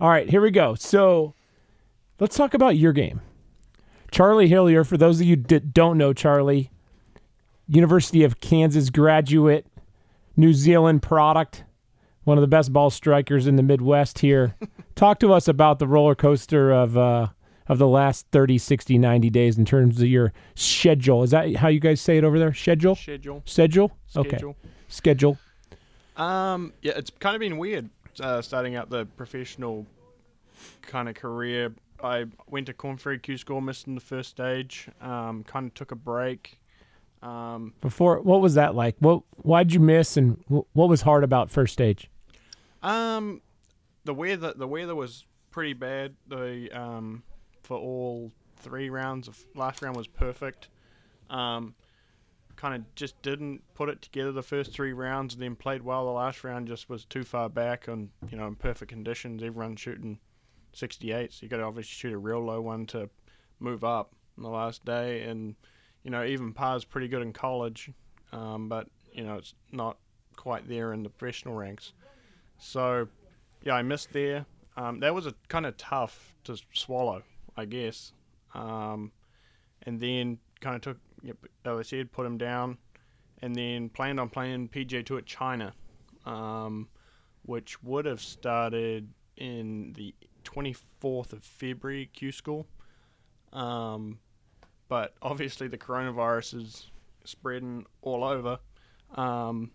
All 0.00 0.08
right, 0.08 0.28
here 0.28 0.40
we 0.40 0.50
go. 0.50 0.74
So 0.74 1.34
let's 2.18 2.36
talk 2.36 2.54
about 2.54 2.76
your 2.76 2.92
game. 2.92 3.20
Charlie 4.10 4.48
Hillier, 4.48 4.84
for 4.84 4.96
those 4.96 5.20
of 5.20 5.26
you 5.26 5.36
that 5.36 5.72
don't 5.72 5.98
know 5.98 6.12
Charlie, 6.12 6.70
University 7.66 8.24
of 8.24 8.40
Kansas 8.40 8.90
graduate, 8.90 9.66
New 10.36 10.52
Zealand 10.52 11.02
product, 11.02 11.64
one 12.24 12.36
of 12.38 12.42
the 12.42 12.48
best 12.48 12.72
ball 12.72 12.90
strikers 12.90 13.46
in 13.46 13.56
the 13.56 13.62
Midwest 13.62 14.18
here. 14.20 14.54
Talk 14.94 15.18
to 15.20 15.32
us 15.32 15.48
about 15.48 15.78
the 15.78 15.86
roller 15.86 16.14
coaster 16.14 16.70
of 16.70 16.96
uh, 16.96 17.28
of 17.68 17.78
the 17.78 17.88
last 17.88 18.26
30, 18.32 18.58
60, 18.58 18.98
90 18.98 19.30
days 19.30 19.58
in 19.58 19.64
terms 19.64 20.00
of 20.00 20.08
your 20.08 20.32
schedule. 20.54 21.22
Is 21.22 21.30
that 21.30 21.56
how 21.56 21.68
you 21.68 21.80
guys 21.80 22.00
say 22.00 22.18
it 22.18 22.24
over 22.24 22.38
there? 22.38 22.52
Schedule? 22.54 22.96
Schedule. 22.96 23.42
Schedule? 23.44 23.92
Okay. 24.16 24.28
Schedule. 24.30 24.56
Schedule. 24.88 25.38
Um, 26.16 26.72
yeah, 26.82 26.92
it's 26.96 27.10
kind 27.18 27.34
of 27.34 27.40
been 27.40 27.58
weird 27.58 27.88
uh, 28.20 28.42
starting 28.42 28.76
out 28.76 28.90
the 28.90 29.06
professional 29.16 29.86
kind 30.82 31.08
of 31.08 31.14
career. 31.14 31.72
I 32.02 32.26
went 32.48 32.66
to 32.66 32.74
Korn 32.74 32.96
Ferry 32.96 33.18
Q 33.18 33.38
School, 33.38 33.60
missed 33.60 33.86
in 33.86 33.94
the 33.94 34.00
first 34.00 34.30
stage. 34.30 34.88
Um, 35.00 35.44
kind 35.44 35.66
of 35.66 35.74
took 35.74 35.92
a 35.92 35.96
break. 35.96 36.58
Um, 37.22 37.74
Before, 37.80 38.20
what 38.20 38.40
was 38.40 38.54
that 38.54 38.74
like? 38.74 38.96
What 38.98 39.22
why'd 39.36 39.72
you 39.72 39.78
miss, 39.80 40.16
and 40.16 40.42
what 40.48 40.88
was 40.88 41.02
hard 41.02 41.22
about 41.22 41.50
first 41.50 41.72
stage? 41.72 42.10
um, 42.82 43.40
the 44.04 44.12
weather 44.12 44.52
the 44.54 44.66
weather 44.66 44.94
was 44.94 45.24
pretty 45.52 45.72
bad. 45.74 46.16
The 46.26 46.68
um, 46.72 47.22
for 47.72 47.78
all 47.78 48.30
three 48.58 48.90
rounds 48.90 49.28
of 49.28 49.42
last 49.54 49.80
round 49.80 49.96
was 49.96 50.06
perfect. 50.06 50.68
Um, 51.30 51.74
kind 52.54 52.74
of 52.74 52.94
just 52.94 53.20
didn't 53.22 53.62
put 53.72 53.88
it 53.88 54.02
together 54.02 54.30
the 54.30 54.42
first 54.42 54.74
three 54.74 54.92
rounds, 54.92 55.32
and 55.32 55.42
then 55.42 55.56
played 55.56 55.80
well. 55.80 56.04
The 56.04 56.12
last 56.12 56.44
round 56.44 56.68
just 56.68 56.90
was 56.90 57.06
too 57.06 57.24
far 57.24 57.48
back, 57.48 57.88
and 57.88 58.10
you 58.30 58.36
know 58.36 58.46
in 58.46 58.56
perfect 58.56 58.90
conditions. 58.90 59.42
everyone 59.42 59.76
shooting 59.76 60.18
68, 60.74 61.32
so 61.32 61.38
you 61.42 61.48
got 61.48 61.56
to 61.56 61.62
obviously 61.62 61.92
shoot 61.92 62.12
a 62.12 62.18
real 62.18 62.44
low 62.44 62.60
one 62.60 62.84
to 62.88 63.08
move 63.58 63.84
up 63.84 64.14
on 64.36 64.44
the 64.44 64.50
last 64.50 64.84
day. 64.84 65.22
And 65.22 65.54
you 66.02 66.10
know 66.10 66.22
even 66.22 66.52
par's 66.52 66.84
pretty 66.84 67.08
good 67.08 67.22
in 67.22 67.32
college, 67.32 67.90
um, 68.32 68.68
but 68.68 68.86
you 69.14 69.24
know 69.24 69.36
it's 69.36 69.54
not 69.70 69.96
quite 70.36 70.68
there 70.68 70.92
in 70.92 71.02
the 71.02 71.08
professional 71.08 71.54
ranks. 71.54 71.94
So 72.58 73.08
yeah, 73.64 73.76
I 73.76 73.82
missed 73.82 74.12
there. 74.12 74.44
Um, 74.76 75.00
that 75.00 75.14
was 75.14 75.24
a 75.26 75.34
kind 75.48 75.64
of 75.64 75.78
tough 75.78 76.34
to 76.44 76.58
swallow, 76.74 77.22
I 77.56 77.64
guess. 77.64 78.12
Um, 78.54 79.12
and 79.82 80.00
then 80.00 80.38
kind 80.60 80.76
of 80.76 80.82
took, 80.82 80.98
yep, 81.22 81.36
I 81.64 81.82
said, 81.82 82.12
put 82.12 82.26
him 82.26 82.38
down, 82.38 82.78
and 83.40 83.54
then 83.54 83.88
planned 83.88 84.20
on 84.20 84.28
playing 84.28 84.68
PGA 84.68 85.04
Tour 85.04 85.18
at 85.18 85.26
China, 85.26 85.72
um, 86.24 86.88
which 87.42 87.82
would 87.82 88.04
have 88.04 88.20
started 88.20 89.08
in 89.36 89.92
the 89.94 90.14
24th 90.44 91.32
of 91.32 91.42
February 91.42 92.10
Q 92.12 92.32
School. 92.32 92.66
Um, 93.52 94.18
but 94.88 95.14
obviously 95.22 95.68
the 95.68 95.78
coronavirus 95.78 96.62
is 96.62 96.90
spreading 97.24 97.86
all 98.02 98.24
over. 98.24 98.58
Um, 99.14 99.70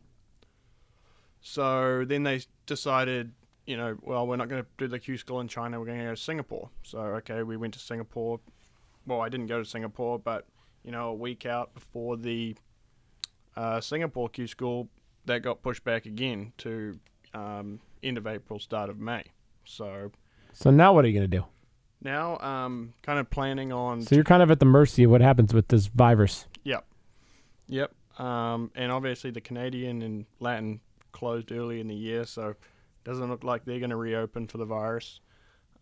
so 1.41 2.05
then 2.05 2.23
they 2.23 2.41
decided, 2.65 3.31
you 3.67 3.77
know, 3.77 3.95
well, 4.01 4.25
we're 4.25 4.37
not 4.37 4.49
going 4.49 4.63
to 4.63 4.67
do 4.77 4.87
the 4.87 4.97
Q 4.97 5.17
school 5.17 5.39
in 5.41 5.47
China. 5.47 5.79
We're 5.79 5.85
going 5.85 5.99
to 5.99 6.05
go 6.05 6.11
to 6.11 6.17
Singapore. 6.21 6.69
So 6.83 6.99
okay, 6.99 7.43
we 7.43 7.57
went 7.57 7.73
to 7.75 7.79
Singapore. 7.79 8.39
Well, 9.05 9.21
I 9.21 9.29
didn't 9.29 9.47
go 9.47 9.59
to 9.59 9.65
Singapore, 9.65 10.17
but 10.17 10.45
you 10.83 10.91
know, 10.91 11.09
a 11.09 11.13
week 11.13 11.45
out 11.45 11.73
before 11.75 12.17
the 12.17 12.55
uh, 13.55 13.81
Singapore 13.81 14.29
Q 14.29 14.47
school, 14.47 14.89
that 15.25 15.41
got 15.41 15.61
pushed 15.61 15.83
back 15.83 16.05
again 16.05 16.53
to 16.59 16.97
um, 17.33 17.79
end 18.01 18.17
of 18.17 18.25
April, 18.25 18.59
start 18.59 18.89
of 18.89 18.99
May. 18.99 19.23
So 19.65 20.11
So 20.53 20.71
now 20.71 20.93
what 20.93 21.05
are 21.05 21.09
you 21.09 21.13
gonna 21.13 21.27
do? 21.27 21.45
now, 21.99 22.37
um, 22.39 22.93
kind 23.01 23.19
of 23.19 23.29
planning 23.29 23.73
on. 23.73 24.03
So 24.03 24.15
you're 24.15 24.23
kind 24.23 24.43
of 24.43 24.51
at 24.51 24.59
the 24.59 24.65
mercy 24.65 25.03
of 25.03 25.11
what 25.11 25.19
happens 25.21 25.53
with 25.53 25.67
this 25.67 25.87
virus. 25.87 26.45
Yep. 26.63 26.85
Yep. 27.67 27.93
Um, 28.19 28.71
and 28.75 28.91
obviously 28.91 29.31
the 29.31 29.41
Canadian 29.41 30.01
and 30.01 30.25
Latin 30.39 30.79
closed 31.11 31.51
early 31.51 31.81
in 31.81 31.87
the 31.87 31.95
year, 31.95 32.25
so 32.25 32.55
doesn't 33.07 33.29
look 33.29 33.43
like 33.43 33.63
they're 33.65 33.79
going 33.79 33.89
to 33.89 33.95
reopen 33.95 34.47
for 34.47 34.57
the 34.57 34.65
virus. 34.65 35.21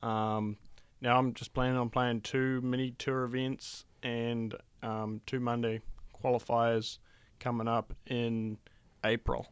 Um, 0.04 0.58
now 1.02 1.18
I'm 1.18 1.34
just 1.34 1.54
planning 1.54 1.78
on 1.78 1.90
playing 1.90 2.22
two 2.22 2.62
mini 2.62 2.92
tour 2.98 3.24
events 3.24 3.86
and 4.04 4.54
um, 4.84 5.22
two 5.26 5.40
Monday 5.40 5.82
qualifiers 6.24 7.00
coming 7.40 7.68
up 7.68 7.94
in 8.06 8.58
April. 9.04 9.48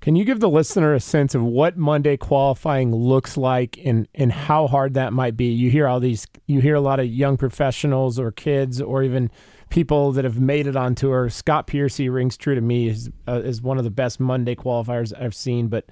Can 0.00 0.16
you 0.16 0.24
give 0.24 0.40
the 0.40 0.48
listener 0.48 0.94
a 0.94 1.00
sense 1.00 1.34
of 1.34 1.42
what 1.42 1.76
Monday 1.76 2.16
qualifying 2.16 2.94
looks 2.94 3.36
like 3.36 3.78
and, 3.84 4.08
and 4.14 4.32
how 4.32 4.66
hard 4.66 4.94
that 4.94 5.12
might 5.12 5.36
be? 5.36 5.52
You 5.52 5.70
hear 5.70 5.86
all 5.86 6.00
these, 6.00 6.26
you 6.46 6.60
hear 6.60 6.74
a 6.74 6.80
lot 6.80 7.00
of 7.00 7.06
young 7.06 7.36
professionals 7.36 8.18
or 8.18 8.32
kids 8.32 8.80
or 8.80 9.02
even 9.02 9.30
people 9.68 10.12
that 10.12 10.24
have 10.24 10.40
made 10.40 10.66
it 10.66 10.74
on 10.74 10.94
tour. 10.94 11.28
Scott 11.28 11.66
Piercy 11.66 12.08
rings 12.08 12.38
true 12.38 12.54
to 12.54 12.62
me 12.62 12.88
is 12.88 13.10
uh, 13.28 13.42
is 13.42 13.60
one 13.60 13.76
of 13.76 13.84
the 13.84 13.90
best 13.90 14.20
Monday 14.20 14.54
qualifiers 14.54 15.12
I've 15.20 15.34
seen. 15.34 15.68
But 15.68 15.84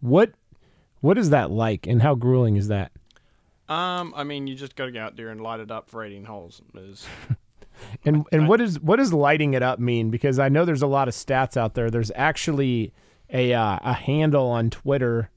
what 0.00 0.34
what 1.04 1.18
is 1.18 1.28
that 1.28 1.50
like 1.50 1.86
and 1.86 2.00
how 2.00 2.14
grueling 2.14 2.56
is 2.56 2.68
that? 2.68 2.90
Um, 3.68 4.14
I 4.16 4.24
mean, 4.24 4.46
you 4.46 4.54
just 4.54 4.74
got 4.74 4.86
to 4.86 4.90
go 4.90 5.00
out 5.00 5.16
there 5.16 5.28
and 5.28 5.38
light 5.38 5.60
it 5.60 5.70
up 5.70 5.90
for 5.90 6.02
18 6.02 6.24
holes. 6.24 6.62
Is 6.74 7.06
And 8.06 8.24
and 8.32 8.48
what 8.48 8.60
is 8.60 8.80
what 8.80 8.96
does 8.96 9.12
lighting 9.12 9.52
it 9.52 9.62
up 9.62 9.78
mean? 9.78 10.10
Because 10.10 10.38
I 10.38 10.48
know 10.48 10.64
there's 10.64 10.80
a 10.80 10.86
lot 10.86 11.08
of 11.08 11.14
stats 11.14 11.56
out 11.56 11.74
there. 11.74 11.90
There's 11.90 12.10
actually 12.14 12.94
a 13.28 13.52
uh, 13.52 13.80
a 13.82 13.92
handle 13.92 14.46
on 14.46 14.70
Twitter 14.70 15.28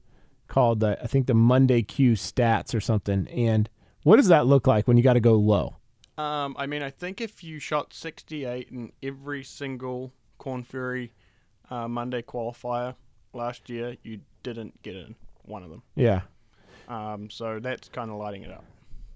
called 0.46 0.82
uh, 0.82 0.96
I 1.02 1.06
think 1.06 1.26
the 1.26 1.34
Monday 1.34 1.82
Q 1.82 2.12
Stats 2.12 2.74
or 2.74 2.80
something. 2.80 3.26
And 3.28 3.68
what 4.04 4.16
does 4.16 4.28
that 4.28 4.46
look 4.46 4.66
like 4.66 4.88
when 4.88 4.96
you 4.96 5.02
got 5.02 5.14
to 5.14 5.20
go 5.20 5.34
low? 5.34 5.76
Um, 6.16 6.56
I 6.58 6.66
mean, 6.66 6.82
I 6.82 6.90
think 6.90 7.20
if 7.20 7.44
you 7.44 7.58
shot 7.58 7.92
68 7.92 8.70
in 8.70 8.92
every 9.02 9.42
single 9.42 10.12
Korn 10.38 10.62
Ferry 10.62 11.12
uh, 11.70 11.88
Monday 11.88 12.22
qualifier, 12.22 12.94
last 13.34 13.68
year, 13.68 13.96
you 14.02 14.20
didn't 14.42 14.80
get 14.82 14.96
in 14.96 15.14
one 15.48 15.62
of 15.62 15.70
them. 15.70 15.82
Yeah. 15.94 16.22
Um, 16.88 17.28
so 17.30 17.60
that's 17.60 17.88
kind 17.88 18.10
of 18.10 18.16
lighting 18.16 18.42
it 18.42 18.50
up. 18.50 18.64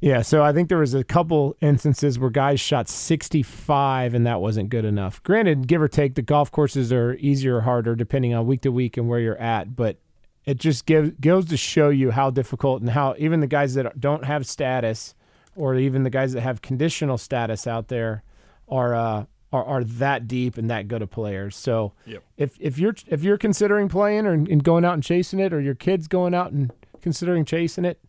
Yeah, 0.00 0.22
so 0.22 0.42
I 0.42 0.52
think 0.52 0.68
there 0.68 0.78
was 0.78 0.94
a 0.94 1.04
couple 1.04 1.56
instances 1.60 2.18
where 2.18 2.28
guys 2.28 2.58
shot 2.58 2.88
65 2.88 4.14
and 4.14 4.26
that 4.26 4.40
wasn't 4.40 4.68
good 4.68 4.84
enough. 4.84 5.22
Granted, 5.22 5.68
give 5.68 5.80
or 5.80 5.86
take, 5.86 6.16
the 6.16 6.22
golf 6.22 6.50
courses 6.50 6.92
are 6.92 7.14
easier 7.20 7.58
or 7.58 7.60
harder 7.60 7.94
depending 7.94 8.34
on 8.34 8.44
week 8.44 8.62
to 8.62 8.72
week 8.72 8.96
and 8.96 9.08
where 9.08 9.20
you're 9.20 9.38
at, 9.38 9.76
but 9.76 9.98
it 10.44 10.58
just 10.58 10.86
gives 10.86 11.10
goes 11.20 11.46
to 11.46 11.56
show 11.56 11.88
you 11.88 12.10
how 12.10 12.30
difficult 12.30 12.80
and 12.80 12.90
how 12.90 13.14
even 13.16 13.38
the 13.38 13.46
guys 13.46 13.74
that 13.74 14.00
don't 14.00 14.24
have 14.24 14.44
status 14.44 15.14
or 15.54 15.76
even 15.76 16.02
the 16.02 16.10
guys 16.10 16.32
that 16.32 16.40
have 16.40 16.62
conditional 16.62 17.16
status 17.16 17.68
out 17.68 17.86
there 17.86 18.24
are 18.68 18.94
uh, 18.94 19.24
are, 19.52 19.64
are 19.64 19.84
that 19.84 20.26
deep 20.26 20.56
and 20.56 20.70
that 20.70 20.88
good 20.88 21.02
of 21.02 21.10
players. 21.10 21.54
So 21.56 21.92
Yep. 22.06 22.22
if 22.36 22.56
if 22.60 22.78
you're 22.78 22.94
if 23.06 23.22
you're 23.22 23.38
considering 23.38 23.88
playing 23.88 24.26
or 24.26 24.32
and 24.32 24.62
going 24.64 24.84
out 24.84 24.94
and 24.94 25.02
chasing 25.02 25.38
it, 25.40 25.52
or 25.52 25.60
your 25.60 25.74
kid's 25.74 26.08
going 26.08 26.34
out 26.34 26.52
and 26.52 26.72
considering 27.00 27.44
chasing 27.44 27.84
it, 27.84 28.00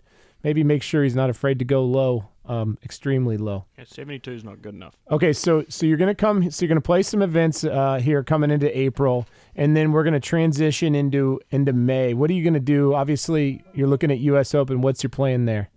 maybe 0.44 0.64
make 0.64 0.84
sure 0.84 1.04
he's 1.04 1.16
not 1.16 1.30
afraid 1.30 1.60
to 1.60 1.66
go 1.66 1.84
low, 1.84 2.30
um, 2.46 2.78
extremely 2.84 3.38
low. 3.38 3.66
Yeah, 3.78 3.86
72 3.86 4.32
is 4.32 4.44
not 4.44 4.62
good 4.62 4.76
enough. 4.76 4.96
Okay, 5.10 5.34
so 5.34 5.66
so 5.70 5.86
you're 5.86 5.98
gonna 5.98 6.16
come, 6.16 6.50
so 6.52 6.64
you're 6.64 6.70
gonna 6.70 6.82
play 6.82 7.02
some 7.04 7.22
events 7.22 7.64
uh, 7.64 8.00
here 8.02 8.24
coming 8.24 8.52
into 8.52 8.76
April, 8.78 9.26
and 9.56 9.76
then 9.76 9.92
we're 9.92 10.04
gonna 10.04 10.20
transition 10.20 10.96
into 10.96 11.40
into 11.52 11.74
May. 11.74 12.14
What 12.14 12.30
are 12.30 12.34
you 12.34 12.44
gonna 12.44 12.60
do? 12.60 12.94
Obviously, 12.94 13.64
you're 13.74 13.88
looking 13.88 14.12
at 14.12 14.20
U.S. 14.20 14.54
Open. 14.56 14.82
What's 14.82 15.04
your 15.04 15.10
plan 15.10 15.46
there? 15.46 15.70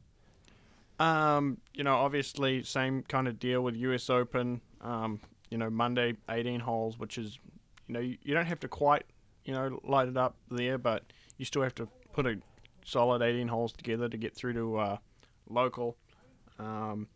Um, 0.99 1.59
you 1.75 1.85
know, 1.85 1.95
obviously, 1.97 2.63
same 2.63 3.03
kind 3.03 3.29
of 3.29 3.39
deal 3.39 3.61
with 3.63 3.77
U.S. 3.77 4.09
Open. 4.09 4.61
Um, 4.81 5.21
you 5.51 5.59
know, 5.59 5.71
Monday, 5.71 6.17
18 6.31 6.61
holes, 6.61 6.99
which 6.99 7.19
is, 7.19 7.39
you 7.87 7.95
know, 7.95 8.01
you, 8.01 8.17
you 8.23 8.35
don't 8.35 8.47
have 8.47 8.61
to 8.61 8.69
quite, 8.69 9.05
you 9.45 9.53
know, 9.55 9.81
light 9.85 10.09
it 10.09 10.17
up 10.17 10.37
there, 10.51 10.79
but 10.79 11.05
you 11.39 11.45
still 11.45 11.63
have 11.63 11.75
to 11.77 11.89
put 12.13 12.27
a 12.27 12.39
solid 12.85 13.23
18 13.23 13.49
holes 13.49 13.73
together 13.73 14.09
to 14.09 14.17
get 14.17 14.35
through 14.35 14.55
to 14.55 14.77
uh, 14.79 14.97
local. 15.49 15.97
Um, 16.59 17.09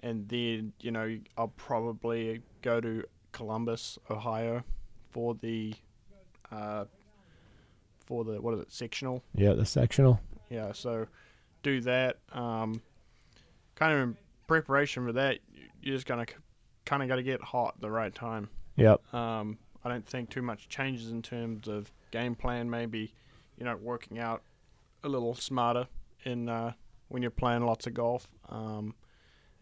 and 0.00 0.28
then, 0.28 0.72
you 0.80 0.90
know, 0.90 1.18
I'll 1.36 1.48
probably 1.48 2.42
go 2.60 2.80
to 2.80 3.04
Columbus, 3.30 3.98
Ohio, 4.10 4.64
for 5.10 5.34
the, 5.34 5.74
uh, 6.50 6.84
for 8.04 8.24
the 8.24 8.40
what 8.40 8.54
is 8.54 8.60
it, 8.60 8.72
sectional. 8.72 9.22
Yeah, 9.34 9.54
the 9.54 9.64
sectional. 9.64 10.20
Yeah, 10.50 10.72
so 10.72 11.06
do 11.62 11.80
that. 11.82 12.18
Um, 12.32 12.82
kind 13.76 13.94
of 13.94 14.00
in 14.00 14.16
preparation 14.46 15.06
for 15.06 15.12
that, 15.12 15.38
you're 15.80 15.96
just 15.96 16.06
gonna 16.06 16.26
kind 16.84 17.02
of 17.02 17.08
got 17.08 17.16
to 17.16 17.22
get 17.22 17.42
hot 17.42 17.74
at 17.76 17.80
the 17.80 17.90
right 17.90 18.14
time. 18.14 18.48
Yep. 18.76 19.14
Um, 19.14 19.58
I 19.84 19.88
don't 19.88 20.06
think 20.06 20.30
too 20.30 20.42
much 20.42 20.68
changes 20.68 21.10
in 21.10 21.22
terms 21.22 21.68
of 21.68 21.90
game 22.10 22.34
plan. 22.34 22.70
Maybe, 22.70 23.12
you 23.58 23.64
know, 23.64 23.76
working 23.76 24.18
out 24.18 24.42
a 25.04 25.08
little 25.08 25.34
smarter 25.34 25.86
in 26.24 26.48
uh, 26.48 26.72
when 27.08 27.22
you're 27.22 27.30
playing 27.30 27.66
lots 27.66 27.86
of 27.86 27.94
golf, 27.94 28.28
um, 28.48 28.94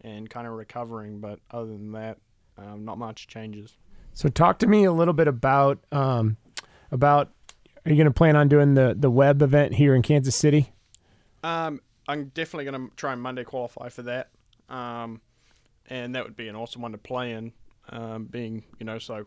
and 0.01 0.29
kind 0.29 0.47
of 0.47 0.53
recovering. 0.53 1.19
But 1.19 1.39
other 1.49 1.67
than 1.67 1.91
that, 1.93 2.17
um, 2.57 2.85
not 2.85 2.97
much 2.97 3.27
changes. 3.27 3.77
So 4.13 4.29
talk 4.29 4.59
to 4.59 4.67
me 4.67 4.83
a 4.83 4.91
little 4.91 5.13
bit 5.13 5.27
about 5.27 5.79
um, 5.91 6.37
about. 6.91 7.31
Are 7.83 7.89
you 7.89 7.97
gonna 7.97 8.11
plan 8.11 8.35
on 8.35 8.47
doing 8.47 8.75
the 8.75 8.95
the 8.97 9.09
web 9.09 9.41
event 9.41 9.73
here 9.73 9.95
in 9.95 10.03
Kansas 10.03 10.35
City? 10.35 10.71
Um, 11.43 11.81
I'm 12.07 12.25
definitely 12.25 12.65
going 12.65 12.89
to 12.89 12.95
try 12.95 13.13
and 13.13 13.21
Monday 13.21 13.43
qualify 13.43 13.89
for 13.89 14.01
that. 14.03 14.29
Um, 14.69 15.21
and 15.91 16.15
that 16.15 16.23
would 16.23 16.37
be 16.37 16.47
an 16.47 16.55
awesome 16.55 16.81
one 16.81 16.93
to 16.93 16.97
play 16.97 17.33
in, 17.33 17.51
um, 17.89 18.25
being, 18.25 18.63
you 18.79 18.85
know, 18.85 18.97
so 18.97 19.25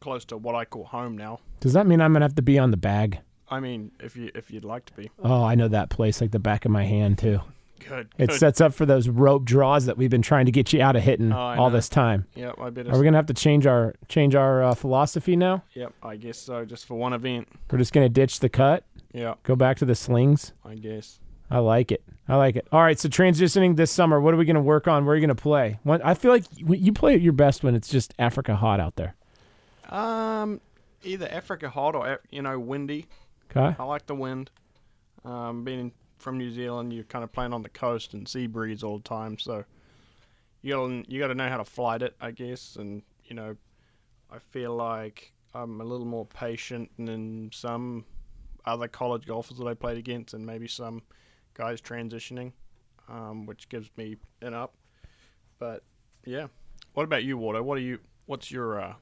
close 0.00 0.24
to 0.26 0.36
what 0.36 0.54
I 0.54 0.64
call 0.64 0.84
home 0.84 1.18
now. 1.18 1.40
Does 1.60 1.72
that 1.74 1.86
mean 1.86 2.00
I'm 2.00 2.12
gonna 2.12 2.24
have 2.24 2.36
to 2.36 2.42
be 2.42 2.58
on 2.58 2.70
the 2.70 2.76
bag? 2.76 3.18
I 3.48 3.60
mean, 3.60 3.90
if 4.00 4.16
you 4.16 4.30
if 4.34 4.50
you'd 4.50 4.64
like 4.64 4.86
to 4.86 4.92
be. 4.94 5.10
Oh, 5.22 5.42
I 5.44 5.54
know 5.56 5.68
that 5.68 5.90
place 5.90 6.20
like 6.20 6.30
the 6.30 6.38
back 6.38 6.64
of 6.64 6.70
my 6.70 6.84
hand 6.84 7.18
too. 7.18 7.40
Good. 7.88 8.08
It 8.16 8.28
good. 8.28 8.38
sets 8.38 8.60
up 8.60 8.72
for 8.74 8.86
those 8.86 9.08
rope 9.08 9.44
draws 9.44 9.86
that 9.86 9.96
we've 9.98 10.08
been 10.10 10.22
trying 10.22 10.46
to 10.46 10.52
get 10.52 10.72
you 10.72 10.80
out 10.80 10.94
of 10.94 11.02
hitting 11.02 11.32
Oh, 11.32 11.36
all 11.36 11.68
know. 11.68 11.76
this 11.76 11.88
time. 11.88 12.26
Yep, 12.36 12.54
I 12.60 12.70
bet 12.70 12.86
Are 12.86 12.96
we 12.96 13.04
gonna 13.04 13.16
have 13.18 13.26
to 13.26 13.34
change 13.34 13.66
our 13.66 13.94
change 14.08 14.36
our 14.36 14.62
uh, 14.62 14.74
philosophy 14.74 15.34
now? 15.34 15.64
Yep, 15.74 15.92
I 16.02 16.14
guess 16.16 16.38
so. 16.38 16.64
Just 16.64 16.86
for 16.86 16.94
one 16.94 17.12
event. 17.12 17.48
We're 17.70 17.78
just 17.78 17.92
gonna 17.92 18.08
ditch 18.08 18.38
the 18.38 18.48
cut. 18.48 18.84
Yeah. 19.12 19.34
Go 19.42 19.56
back 19.56 19.78
to 19.78 19.84
the 19.84 19.96
slings. 19.96 20.52
I 20.64 20.76
guess. 20.76 21.18
I 21.50 21.58
like 21.58 21.90
it. 21.92 22.02
I 22.32 22.36
like 22.36 22.56
it. 22.56 22.66
All 22.72 22.80
right. 22.80 22.98
So 22.98 23.10
transitioning 23.10 23.76
this 23.76 23.90
summer, 23.90 24.18
what 24.18 24.32
are 24.32 24.38
we 24.38 24.46
gonna 24.46 24.62
work 24.62 24.88
on? 24.88 25.04
Where 25.04 25.12
are 25.12 25.16
you 25.16 25.20
gonna 25.20 25.34
play? 25.34 25.78
When, 25.82 26.00
I 26.00 26.14
feel 26.14 26.30
like 26.30 26.44
you 26.56 26.90
play 26.90 27.12
at 27.12 27.20
your 27.20 27.34
best 27.34 27.62
when 27.62 27.74
it's 27.74 27.88
just 27.88 28.14
Africa 28.18 28.56
hot 28.56 28.80
out 28.80 28.96
there. 28.96 29.14
Um, 29.90 30.62
either 31.02 31.28
Africa 31.30 31.68
hot 31.68 31.94
or 31.94 32.22
you 32.30 32.40
know 32.40 32.58
windy. 32.58 33.06
'Kay. 33.50 33.76
I 33.78 33.84
like 33.84 34.06
the 34.06 34.14
wind. 34.14 34.50
Um, 35.26 35.62
being 35.62 35.92
from 36.16 36.38
New 36.38 36.50
Zealand, 36.50 36.94
you're 36.94 37.04
kind 37.04 37.22
of 37.22 37.30
playing 37.30 37.52
on 37.52 37.62
the 37.62 37.68
coast 37.68 38.14
and 38.14 38.26
sea 38.26 38.46
breeze 38.46 38.82
all 38.82 38.96
the 38.96 39.04
time, 39.04 39.38
so 39.38 39.62
you 40.62 40.72
got 40.72 41.10
you 41.10 41.20
got 41.20 41.28
to 41.28 41.34
know 41.34 41.50
how 41.50 41.58
to 41.58 41.66
flight 41.66 42.00
it, 42.00 42.16
I 42.18 42.30
guess. 42.30 42.76
And 42.76 43.02
you 43.24 43.36
know, 43.36 43.56
I 44.30 44.38
feel 44.38 44.74
like 44.74 45.34
I'm 45.54 45.82
a 45.82 45.84
little 45.84 46.06
more 46.06 46.24
patient 46.24 46.92
than 46.98 47.50
some 47.52 48.06
other 48.64 48.88
college 48.88 49.26
golfers 49.26 49.58
that 49.58 49.66
I 49.66 49.74
played 49.74 49.98
against, 49.98 50.32
and 50.32 50.46
maybe 50.46 50.66
some 50.66 51.02
guys 51.54 51.80
transitioning, 51.80 52.52
um, 53.08 53.46
which 53.46 53.68
gives 53.68 53.90
me 53.96 54.16
an 54.40 54.54
up. 54.54 54.74
But 55.58 55.82
yeah, 56.24 56.46
what 56.94 57.04
about 57.04 57.24
you, 57.24 57.38
Walter? 57.38 57.62
What 57.62 57.78
are 57.78 57.82
you? 57.82 57.98
What's 58.26 58.50
your 58.50 58.80
uh, 58.80 58.94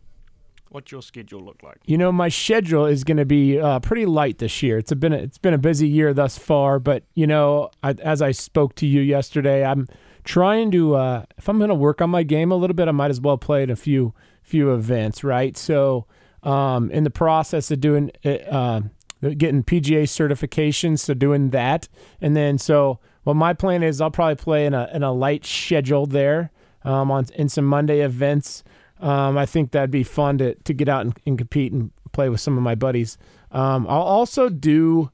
what's 0.71 0.91
your 0.91 1.03
schedule 1.03 1.41
look 1.41 1.63
like? 1.63 1.79
You 1.87 1.99
know, 1.99 2.11
my 2.11 2.29
schedule 2.29 2.87
is 2.87 3.05
going 3.05 3.17
to 3.19 3.25
be 3.25 3.59
uh, 3.61 3.81
pretty 3.81 4.07
light 4.07 4.39
this 4.39 4.63
year. 4.63 4.79
It's 4.79 4.93
been 4.95 5.13
a, 5.13 5.17
it's 5.17 5.39
been 5.39 5.55
a 5.55 5.59
busy 5.59 5.89
year 5.89 6.15
thus 6.15 6.39
far, 6.39 6.79
but 6.79 7.05
you 7.15 7.27
know, 7.27 7.71
I, 7.83 7.91
as 8.03 8.23
I 8.23 8.31
spoke 8.33 8.75
to 8.77 8.87
you 8.87 9.01
yesterday, 9.01 9.65
I'm 9.65 9.87
trying 10.25 10.71
to 10.73 10.95
uh, 10.95 11.25
if 11.39 11.49
I'm 11.49 11.59
going 11.59 11.69
to 11.69 11.75
work 11.75 12.01
on 12.01 12.11
my 12.11 12.23
game 12.23 12.51
a 12.53 12.57
little 12.57 12.75
bit, 12.75 12.89
I 12.89 12.93
might 12.93 13.11
as 13.11 13.21
well 13.21 13.39
play 13.39 13.63
in 13.63 13.71
a 13.71 13.77
few 13.77 14.15
few 14.43 14.73
events, 14.73 15.23
right? 15.23 15.57
So, 15.57 16.07
um, 16.43 16.91
in 16.91 17.05
the 17.05 17.11
process 17.11 17.71
of 17.71 17.81
doing 17.81 18.11
uh, 18.25 18.81
getting 19.21 19.63
PGA 19.63 20.05
certifications, 20.05 21.01
so 21.01 21.15
doing 21.15 21.51
that, 21.51 21.89
and 22.21 22.37
then 22.37 22.59
so 22.59 22.99
what 23.25 23.37
my 23.37 23.53
plan 23.53 23.83
is, 23.83 24.01
I'll 24.01 24.11
probably 24.11 24.37
play 24.37 24.67
in 24.67 24.75
a 24.75 24.89
in 24.93 25.03
a 25.03 25.13
light 25.13 25.45
schedule 25.45 26.07
there 26.07 26.51
um, 26.85 27.11
on 27.11 27.27
in 27.35 27.49
some 27.49 27.65
Monday 27.65 28.01
events. 28.01 28.65
Um, 28.99 29.39
I 29.39 29.47
think 29.47 29.71
that'd 29.71 29.91
be 29.91 30.03
fun 30.03 30.39
to, 30.39 30.55
to 30.55 30.75
get 30.75 30.89
out 30.89 31.03
and, 31.03 31.19
and 31.25 31.39
compete 31.39 31.73
and 31.73 31.91
play 32.13 32.29
with 32.29 32.41
some 32.41 32.57
of 32.57 32.63
my 32.63 32.75
buddies. 32.75 33.17
Um, 33.51 33.87
I'll 33.89 34.03
also 34.03 34.49
do. 34.49 35.11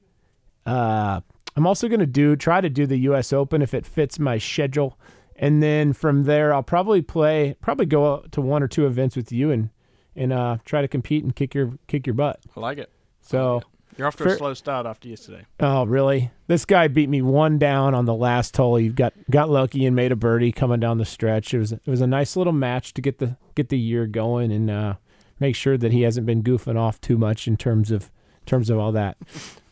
Uh, 0.65 1.21
I'm 1.55 1.67
also 1.67 1.89
going 1.89 2.01
to 2.01 2.07
do 2.07 2.37
try 2.37 2.61
to 2.61 2.69
do 2.69 2.87
the 2.87 2.99
U.S. 2.99 3.33
Open 3.33 3.63
if 3.63 3.75
it 3.75 3.87
fits 3.87 4.19
my 4.19 4.39
schedule, 4.39 4.99
and 5.37 5.63
then 5.63 5.93
from 5.93 6.25
there 6.25 6.53
I'll 6.55 6.63
probably 6.63 7.03
play 7.03 7.57
probably 7.61 7.87
go 7.87 8.13
out 8.13 8.33
to 8.33 8.41
one 8.41 8.63
or 8.63 8.69
two 8.69 8.87
events 8.87 9.17
with 9.17 9.33
you 9.33 9.51
and 9.51 9.71
and 10.15 10.33
uh, 10.33 10.59
try 10.65 10.81
to 10.81 10.89
compete 10.89 11.25
and 11.25 11.35
kick 11.35 11.55
your 11.55 11.73
kick 11.87 12.07
your 12.07 12.15
butt. 12.15 12.41
I 12.57 12.61
like 12.61 12.79
it. 12.79 12.91
So 13.21 13.63
You're 13.97 14.07
off 14.07 14.17
to 14.17 14.29
a 14.29 14.37
slow 14.37 14.55
start 14.55 14.87
after 14.87 15.09
yesterday. 15.09 15.47
Oh, 15.59 15.85
really? 15.85 16.31
This 16.49 16.65
guy 16.65 16.89
beat 16.89 17.09
me 17.09 17.23
one 17.23 17.59
down 17.59 17.95
on 17.95 18.05
the 18.05 18.15
last 18.15 18.57
hole. 18.57 18.77
He 18.77 18.89
got 18.91 19.15
got 19.31 19.49
lucky 19.49 19.87
and 19.87 19.97
made 19.97 20.13
a 20.13 20.17
birdie 20.17 20.53
coming 20.53 20.81
down 20.81 20.99
the 20.99 21.05
stretch. 21.05 21.55
It 21.55 21.59
was 21.59 21.73
it 21.73 21.87
was 21.87 22.01
a 22.01 22.07
nice 22.07 22.37
little 22.37 22.53
match 22.53 22.93
to 22.95 23.01
get 23.01 23.19
the 23.19 23.37
get 23.55 23.71
the 23.71 23.79
year 23.79 24.07
going 24.07 24.53
and 24.53 24.71
uh, 24.71 24.95
make 25.41 25.57
sure 25.57 25.79
that 25.79 25.93
he 25.93 26.03
hasn't 26.03 26.27
been 26.27 26.43
goofing 26.43 26.79
off 26.79 27.01
too 27.01 27.17
much 27.17 27.49
in 27.49 27.57
terms 27.57 27.91
of 27.91 28.11
in 28.41 28.47
terms 28.47 28.71
of 28.71 28.79
all 28.79 28.93
that. 28.93 29.17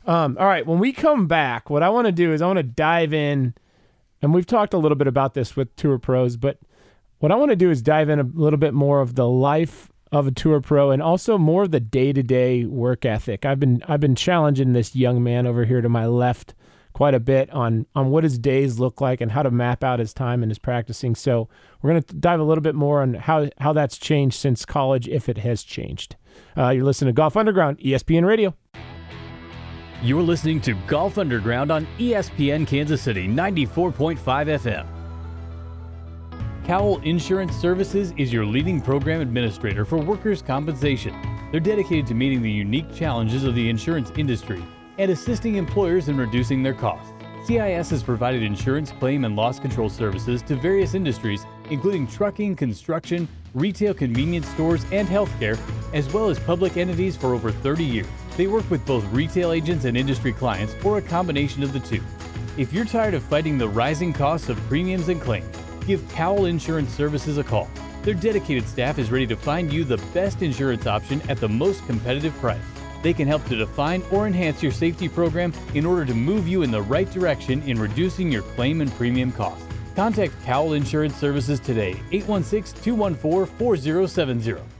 Um, 0.06 0.36
all 0.38 0.46
right, 0.46 0.66
when 0.66 0.80
we 0.80 0.92
come 0.92 1.26
back, 1.26 1.70
what 1.70 1.82
I 1.82 1.88
want 1.88 2.06
to 2.06 2.12
do 2.12 2.34
is 2.34 2.42
I 2.42 2.46
want 2.46 2.58
to 2.58 2.62
dive 2.62 3.14
in, 3.14 3.54
and 4.20 4.34
we've 4.34 4.44
talked 4.44 4.74
a 4.74 4.76
little 4.76 4.96
bit 4.96 5.06
about 5.06 5.32
this 5.32 5.56
with 5.56 5.74
tour 5.76 5.98
pros, 5.98 6.36
but 6.36 6.58
what 7.20 7.32
I 7.32 7.36
want 7.36 7.52
to 7.52 7.56
do 7.56 7.70
is 7.70 7.80
dive 7.80 8.10
in 8.10 8.20
a 8.20 8.22
little 8.34 8.58
bit 8.58 8.74
more 8.74 9.00
of 9.00 9.14
the 9.14 9.26
life 9.26 9.90
of 10.14 10.28
a 10.28 10.30
tour 10.30 10.60
pro 10.60 10.92
and 10.92 11.02
also 11.02 11.36
more 11.36 11.64
of 11.64 11.72
the 11.72 11.80
day-to-day 11.80 12.64
work 12.64 13.04
ethic. 13.04 13.44
I've 13.44 13.58
been 13.58 13.82
I've 13.88 14.00
been 14.00 14.14
challenging 14.14 14.72
this 14.72 14.94
young 14.94 15.22
man 15.22 15.44
over 15.46 15.64
here 15.64 15.80
to 15.80 15.88
my 15.88 16.06
left 16.06 16.54
quite 16.92 17.14
a 17.14 17.20
bit 17.20 17.50
on 17.50 17.86
on 17.96 18.10
what 18.10 18.22
his 18.22 18.38
days 18.38 18.78
look 18.78 19.00
like 19.00 19.20
and 19.20 19.32
how 19.32 19.42
to 19.42 19.50
map 19.50 19.82
out 19.82 19.98
his 19.98 20.14
time 20.14 20.44
and 20.44 20.50
his 20.52 20.58
practicing. 20.58 21.16
So 21.16 21.48
we're 21.82 21.90
going 21.90 22.02
to 22.04 22.14
dive 22.14 22.38
a 22.38 22.44
little 22.44 22.62
bit 22.62 22.76
more 22.76 23.02
on 23.02 23.14
how 23.14 23.50
how 23.58 23.72
that's 23.72 23.98
changed 23.98 24.36
since 24.38 24.64
college, 24.64 25.08
if 25.08 25.28
it 25.28 25.38
has 25.38 25.64
changed. 25.64 26.14
Uh, 26.56 26.70
you're 26.70 26.84
listening 26.84 27.12
to 27.12 27.16
Golf 27.16 27.36
Underground, 27.36 27.78
ESPN 27.78 28.24
Radio. 28.24 28.54
You're 30.00 30.22
listening 30.22 30.60
to 30.60 30.74
Golf 30.86 31.18
Underground 31.18 31.72
on 31.72 31.88
ESPN 31.98 32.68
Kansas 32.68 33.02
City 33.02 33.26
94.5 33.26 34.18
FM. 34.18 35.03
Cowell 36.64 36.98
Insurance 37.02 37.54
Services 37.54 38.14
is 38.16 38.32
your 38.32 38.46
leading 38.46 38.80
program 38.80 39.20
administrator 39.20 39.84
for 39.84 39.98
workers' 39.98 40.40
compensation. 40.40 41.14
They're 41.50 41.60
dedicated 41.60 42.06
to 42.06 42.14
meeting 42.14 42.40
the 42.40 42.50
unique 42.50 42.90
challenges 42.94 43.44
of 43.44 43.54
the 43.54 43.68
insurance 43.68 44.10
industry 44.16 44.64
and 44.96 45.10
assisting 45.10 45.56
employers 45.56 46.08
in 46.08 46.16
reducing 46.16 46.62
their 46.62 46.72
costs. 46.72 47.12
CIS 47.44 47.90
has 47.90 48.02
provided 48.02 48.42
insurance 48.42 48.92
claim 48.92 49.26
and 49.26 49.36
loss 49.36 49.60
control 49.60 49.90
services 49.90 50.40
to 50.40 50.56
various 50.56 50.94
industries, 50.94 51.44
including 51.68 52.06
trucking, 52.06 52.56
construction, 52.56 53.28
retail 53.52 53.92
convenience 53.92 54.48
stores, 54.48 54.86
and 54.90 55.06
healthcare, 55.06 55.58
as 55.92 56.10
well 56.14 56.30
as 56.30 56.38
public 56.38 56.78
entities 56.78 57.14
for 57.14 57.34
over 57.34 57.52
30 57.52 57.84
years. 57.84 58.06
They 58.38 58.46
work 58.46 58.68
with 58.70 58.86
both 58.86 59.04
retail 59.12 59.52
agents 59.52 59.84
and 59.84 59.98
industry 59.98 60.32
clients 60.32 60.74
or 60.82 60.96
a 60.96 61.02
combination 61.02 61.62
of 61.62 61.74
the 61.74 61.80
two. 61.80 62.02
If 62.56 62.72
you're 62.72 62.86
tired 62.86 63.12
of 63.12 63.22
fighting 63.22 63.58
the 63.58 63.68
rising 63.68 64.14
costs 64.14 64.48
of 64.48 64.56
premiums 64.68 65.10
and 65.10 65.20
claims, 65.20 65.54
give 65.86 66.08
Cowell 66.08 66.46
Insurance 66.46 66.90
Services 66.90 67.38
a 67.38 67.44
call. 67.44 67.68
Their 68.02 68.14
dedicated 68.14 68.66
staff 68.68 68.98
is 68.98 69.10
ready 69.10 69.26
to 69.26 69.36
find 69.36 69.72
you 69.72 69.84
the 69.84 69.96
best 70.12 70.42
insurance 70.42 70.86
option 70.86 71.22
at 71.28 71.38
the 71.38 71.48
most 71.48 71.84
competitive 71.86 72.34
price. 72.34 72.60
They 73.02 73.12
can 73.12 73.28
help 73.28 73.44
to 73.46 73.56
define 73.56 74.02
or 74.10 74.26
enhance 74.26 74.62
your 74.62 74.72
safety 74.72 75.08
program 75.08 75.52
in 75.74 75.86
order 75.86 76.04
to 76.04 76.14
move 76.14 76.48
you 76.48 76.62
in 76.62 76.70
the 76.70 76.82
right 76.82 77.10
direction 77.10 77.62
in 77.62 77.80
reducing 77.80 78.32
your 78.32 78.42
claim 78.42 78.80
and 78.80 78.92
premium 78.92 79.32
costs. 79.32 79.64
Contact 79.94 80.32
Cowell 80.44 80.72
Insurance 80.72 81.14
Services 81.14 81.60
today, 81.60 82.00
816 82.12 82.82
214 82.82 83.56
4070. 83.58 84.73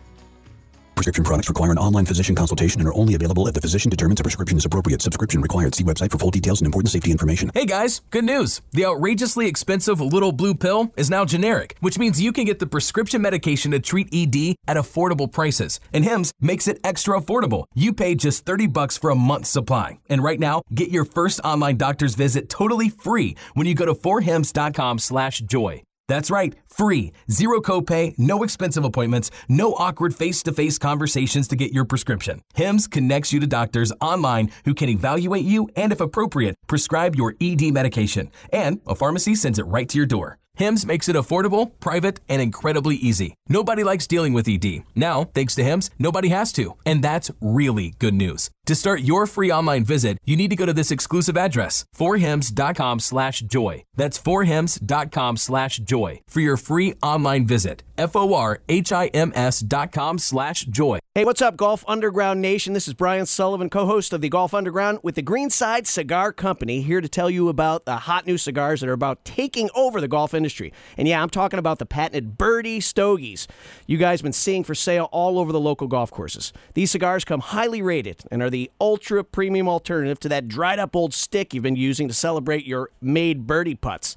Prescription 0.94 1.24
products 1.24 1.48
require 1.48 1.72
an 1.72 1.78
online 1.78 2.06
physician 2.06 2.34
consultation 2.34 2.80
and 2.80 2.88
are 2.88 2.94
only 2.94 3.14
available 3.14 3.48
if 3.48 3.54
the 3.54 3.60
physician 3.60 3.90
determines 3.90 4.20
a 4.20 4.22
prescription 4.22 4.56
is 4.56 4.64
appropriate. 4.64 5.02
Subscription 5.02 5.40
required. 5.40 5.74
See 5.74 5.84
website 5.84 6.10
for 6.10 6.18
full 6.18 6.30
details 6.30 6.60
and 6.60 6.66
important 6.66 6.92
safety 6.92 7.10
information. 7.10 7.50
Hey 7.52 7.66
guys, 7.66 8.00
good 8.10 8.24
news. 8.24 8.60
The 8.72 8.86
outrageously 8.86 9.46
expensive 9.46 10.00
little 10.00 10.32
blue 10.32 10.54
pill 10.54 10.92
is 10.96 11.10
now 11.10 11.24
generic, 11.24 11.76
which 11.80 11.98
means 11.98 12.22
you 12.22 12.32
can 12.32 12.44
get 12.44 12.58
the 12.58 12.66
prescription 12.66 13.20
medication 13.20 13.72
to 13.72 13.80
treat 13.80 14.08
ED 14.14 14.56
at 14.68 14.76
affordable 14.76 15.30
prices. 15.30 15.80
And 15.92 16.04
Hims 16.04 16.32
makes 16.40 16.68
it 16.68 16.78
extra 16.84 17.20
affordable. 17.20 17.64
You 17.74 17.92
pay 17.92 18.14
just 18.14 18.46
30 18.46 18.68
bucks 18.68 18.96
for 18.96 19.10
a 19.10 19.16
month's 19.16 19.50
supply. 19.50 19.98
And 20.08 20.22
right 20.22 20.38
now, 20.38 20.62
get 20.72 20.90
your 20.90 21.04
first 21.04 21.40
online 21.44 21.76
doctor's 21.76 22.14
visit 22.14 22.48
totally 22.48 22.88
free 22.88 23.36
when 23.54 23.66
you 23.66 23.74
go 23.74 23.86
to 23.86 23.94
forhims.com 23.94 25.00
slash 25.00 25.40
joy. 25.40 25.82
That's 26.06 26.30
right, 26.30 26.54
free. 26.66 27.12
Zero 27.30 27.60
copay, 27.60 28.14
no 28.18 28.42
expensive 28.42 28.84
appointments, 28.84 29.30
no 29.48 29.72
awkward 29.74 30.14
face 30.14 30.42
to 30.42 30.52
face 30.52 30.78
conversations 30.78 31.48
to 31.48 31.56
get 31.56 31.72
your 31.72 31.84
prescription. 31.84 32.42
HIMS 32.54 32.86
connects 32.86 33.32
you 33.32 33.40
to 33.40 33.46
doctors 33.46 33.92
online 34.00 34.50
who 34.64 34.74
can 34.74 34.88
evaluate 34.88 35.44
you 35.44 35.68
and, 35.76 35.92
if 35.92 36.00
appropriate, 36.00 36.56
prescribe 36.66 37.16
your 37.16 37.34
ED 37.40 37.72
medication. 37.72 38.30
And 38.52 38.80
a 38.86 38.94
pharmacy 38.94 39.34
sends 39.34 39.58
it 39.58 39.66
right 39.66 39.88
to 39.88 39.96
your 39.96 40.06
door. 40.06 40.38
HIMS 40.56 40.86
makes 40.86 41.08
it 41.08 41.16
affordable, 41.16 41.72
private, 41.80 42.20
and 42.28 42.40
incredibly 42.40 42.94
easy. 42.96 43.34
Nobody 43.48 43.82
likes 43.82 44.06
dealing 44.06 44.32
with 44.34 44.46
ED. 44.46 44.84
Now, 44.94 45.24
thanks 45.24 45.56
to 45.56 45.64
HIMS, 45.64 45.90
nobody 45.98 46.28
has 46.28 46.52
to. 46.52 46.76
And 46.86 47.02
that's 47.02 47.30
really 47.40 47.94
good 47.98 48.14
news. 48.14 48.50
To 48.66 48.74
start 48.74 49.02
your 49.02 49.26
free 49.26 49.52
online 49.52 49.84
visit, 49.84 50.16
you 50.24 50.36
need 50.36 50.48
to 50.48 50.56
go 50.56 50.64
to 50.64 50.72
this 50.72 50.90
exclusive 50.90 51.36
address, 51.36 51.84
forhims.com 51.94 52.98
slash 53.00 53.40
joy. 53.40 53.84
That's 53.94 54.18
forhims.com 54.18 55.36
slash 55.36 55.76
joy 55.78 56.22
for 56.26 56.40
your 56.40 56.56
free 56.56 56.94
online 57.02 57.46
visit. 57.46 57.82
F-O-R-H-I-M-S 57.96 59.60
dot 59.60 59.92
com 59.92 60.18
slash 60.18 60.64
joy. 60.64 60.98
Hey, 61.14 61.24
what's 61.24 61.40
up, 61.40 61.56
Golf 61.56 61.84
Underground 61.86 62.42
Nation? 62.42 62.72
This 62.72 62.88
is 62.88 62.94
Brian 62.94 63.24
Sullivan, 63.24 63.70
co 63.70 63.86
host 63.86 64.12
of 64.12 64.20
the 64.20 64.28
Golf 64.28 64.52
Underground 64.52 64.98
with 65.04 65.14
the 65.14 65.22
Greenside 65.22 65.86
Cigar 65.86 66.32
Company, 66.32 66.82
here 66.82 67.00
to 67.00 67.08
tell 67.08 67.30
you 67.30 67.48
about 67.48 67.84
the 67.84 67.98
hot 67.98 68.26
new 68.26 68.36
cigars 68.36 68.80
that 68.80 68.88
are 68.88 68.94
about 68.94 69.24
taking 69.24 69.70
over 69.76 70.00
the 70.00 70.08
golf 70.08 70.34
industry. 70.34 70.72
And 70.96 71.06
yeah, 71.06 71.22
I'm 71.22 71.30
talking 71.30 71.60
about 71.60 71.78
the 71.78 71.86
patented 71.86 72.36
Birdie 72.36 72.80
Stogies 72.80 73.46
you 73.86 73.96
guys 73.96 74.18
have 74.20 74.24
been 74.24 74.32
seeing 74.32 74.64
for 74.64 74.74
sale 74.74 75.08
all 75.12 75.38
over 75.38 75.52
the 75.52 75.60
local 75.60 75.86
golf 75.86 76.10
courses. 76.10 76.52
These 76.74 76.90
cigars 76.90 77.24
come 77.24 77.40
highly 77.40 77.80
rated 77.80 78.24
and 78.32 78.42
are 78.42 78.50
the 78.54 78.70
ultra 78.80 79.24
premium 79.24 79.68
alternative 79.68 80.20
to 80.20 80.28
that 80.28 80.46
dried 80.46 80.78
up 80.78 80.94
old 80.94 81.12
stick 81.12 81.52
you've 81.52 81.64
been 81.64 81.74
using 81.74 82.06
to 82.06 82.14
celebrate 82.14 82.64
your 82.64 82.88
made 83.00 83.48
birdie 83.48 83.74
putts. 83.74 84.14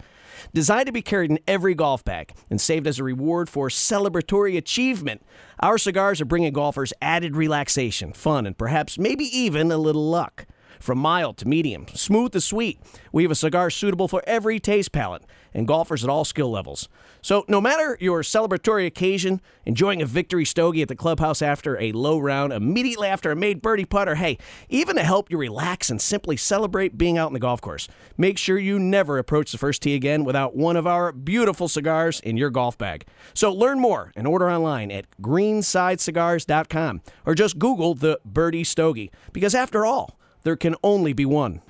Designed 0.54 0.86
to 0.86 0.92
be 0.92 1.02
carried 1.02 1.32
in 1.32 1.40
every 1.48 1.74
golf 1.74 2.06
bag 2.06 2.34
and 2.52 2.62
saved 2.62 2.86
as 2.86 3.00
a 3.00 3.04
reward 3.04 3.50
for 3.50 3.70
celebratory 3.70 4.56
achievement, 4.56 5.26
our 5.60 5.80
cigars 5.80 6.22
are 6.22 6.26
bringing 6.26 6.54
golfers 6.54 6.94
added 7.02 7.36
relaxation, 7.36 8.14
fun, 8.14 8.46
and 8.46 8.56
perhaps 8.56 9.00
maybe 9.00 9.26
even 9.26 9.72
a 9.72 9.78
little 9.78 10.08
luck. 10.08 10.46
From 10.80 11.00
mild 11.00 11.38
to 11.38 11.48
medium, 11.48 11.88
smooth 11.94 12.32
to 12.34 12.42
sweet, 12.42 12.80
we 13.12 13.24
have 13.24 13.32
a 13.32 13.36
cigar 13.36 13.70
suitable 13.70 14.08
for 14.08 14.24
every 14.28 14.60
taste 14.60 14.92
palette 14.92 15.24
and 15.54 15.68
golfers 15.68 16.04
at 16.04 16.10
all 16.10 16.24
skill 16.24 16.52
levels. 16.52 16.88
So, 17.22 17.44
no 17.48 17.60
matter 17.60 17.98
your 18.00 18.22
celebratory 18.22 18.86
occasion, 18.86 19.42
enjoying 19.66 20.02
a 20.02 20.06
victory 20.06 20.46
stogie 20.46 20.82
at 20.84 20.88
the 20.88 20.96
clubhouse 20.96 21.42
after 21.42 21.80
a 21.82 21.92
low 21.92 22.20
round, 22.20 22.54
immediately 22.54 23.08
after 23.08 23.32
a 23.32 23.36
made 23.36 23.62
birdie 23.62 23.86
putt, 23.86 24.08
or 24.08 24.16
hey, 24.16 24.38
even 24.70 24.96
to 24.96 25.04
help 25.04 25.32
you 25.32 25.38
relax 25.38 25.90
and 25.90 26.02
simply 26.02 26.38
celebrate 26.38 26.98
being 26.98 27.18
out 27.18 27.28
in 27.28 27.34
the 27.34 27.40
golf 27.40 27.60
course, 27.60 27.88
make 28.18 28.38
sure 28.38 28.60
you 28.60 28.78
never 28.78 29.18
approach 29.18 29.52
the 29.52 29.58
first 29.58 29.82
tee 29.82 29.96
again 29.96 30.24
without 30.24 30.56
one 30.56 30.76
of 30.76 30.86
our 30.86 31.12
beautiful 31.12 31.68
cigars 31.68 32.20
in 32.20 32.38
your 32.38 32.50
golf 32.50 32.78
bag. 32.78 33.06
So, 33.34 33.52
learn 33.52 33.80
more 33.80 34.12
and 34.16 34.28
order 34.28 34.50
online 34.50 34.92
at 34.92 35.06
greensidecigars.com 35.22 37.02
or 37.26 37.36
just 37.36 37.60
Google 37.60 37.96
the 37.96 38.20
Birdie 38.24 38.64
Stogie 38.64 39.12
because, 39.34 39.56
after 39.56 39.86
all, 39.86 40.17
there 40.48 40.56
can 40.56 40.78
only 40.82 41.12
be 41.12 41.26
one. 41.26 41.62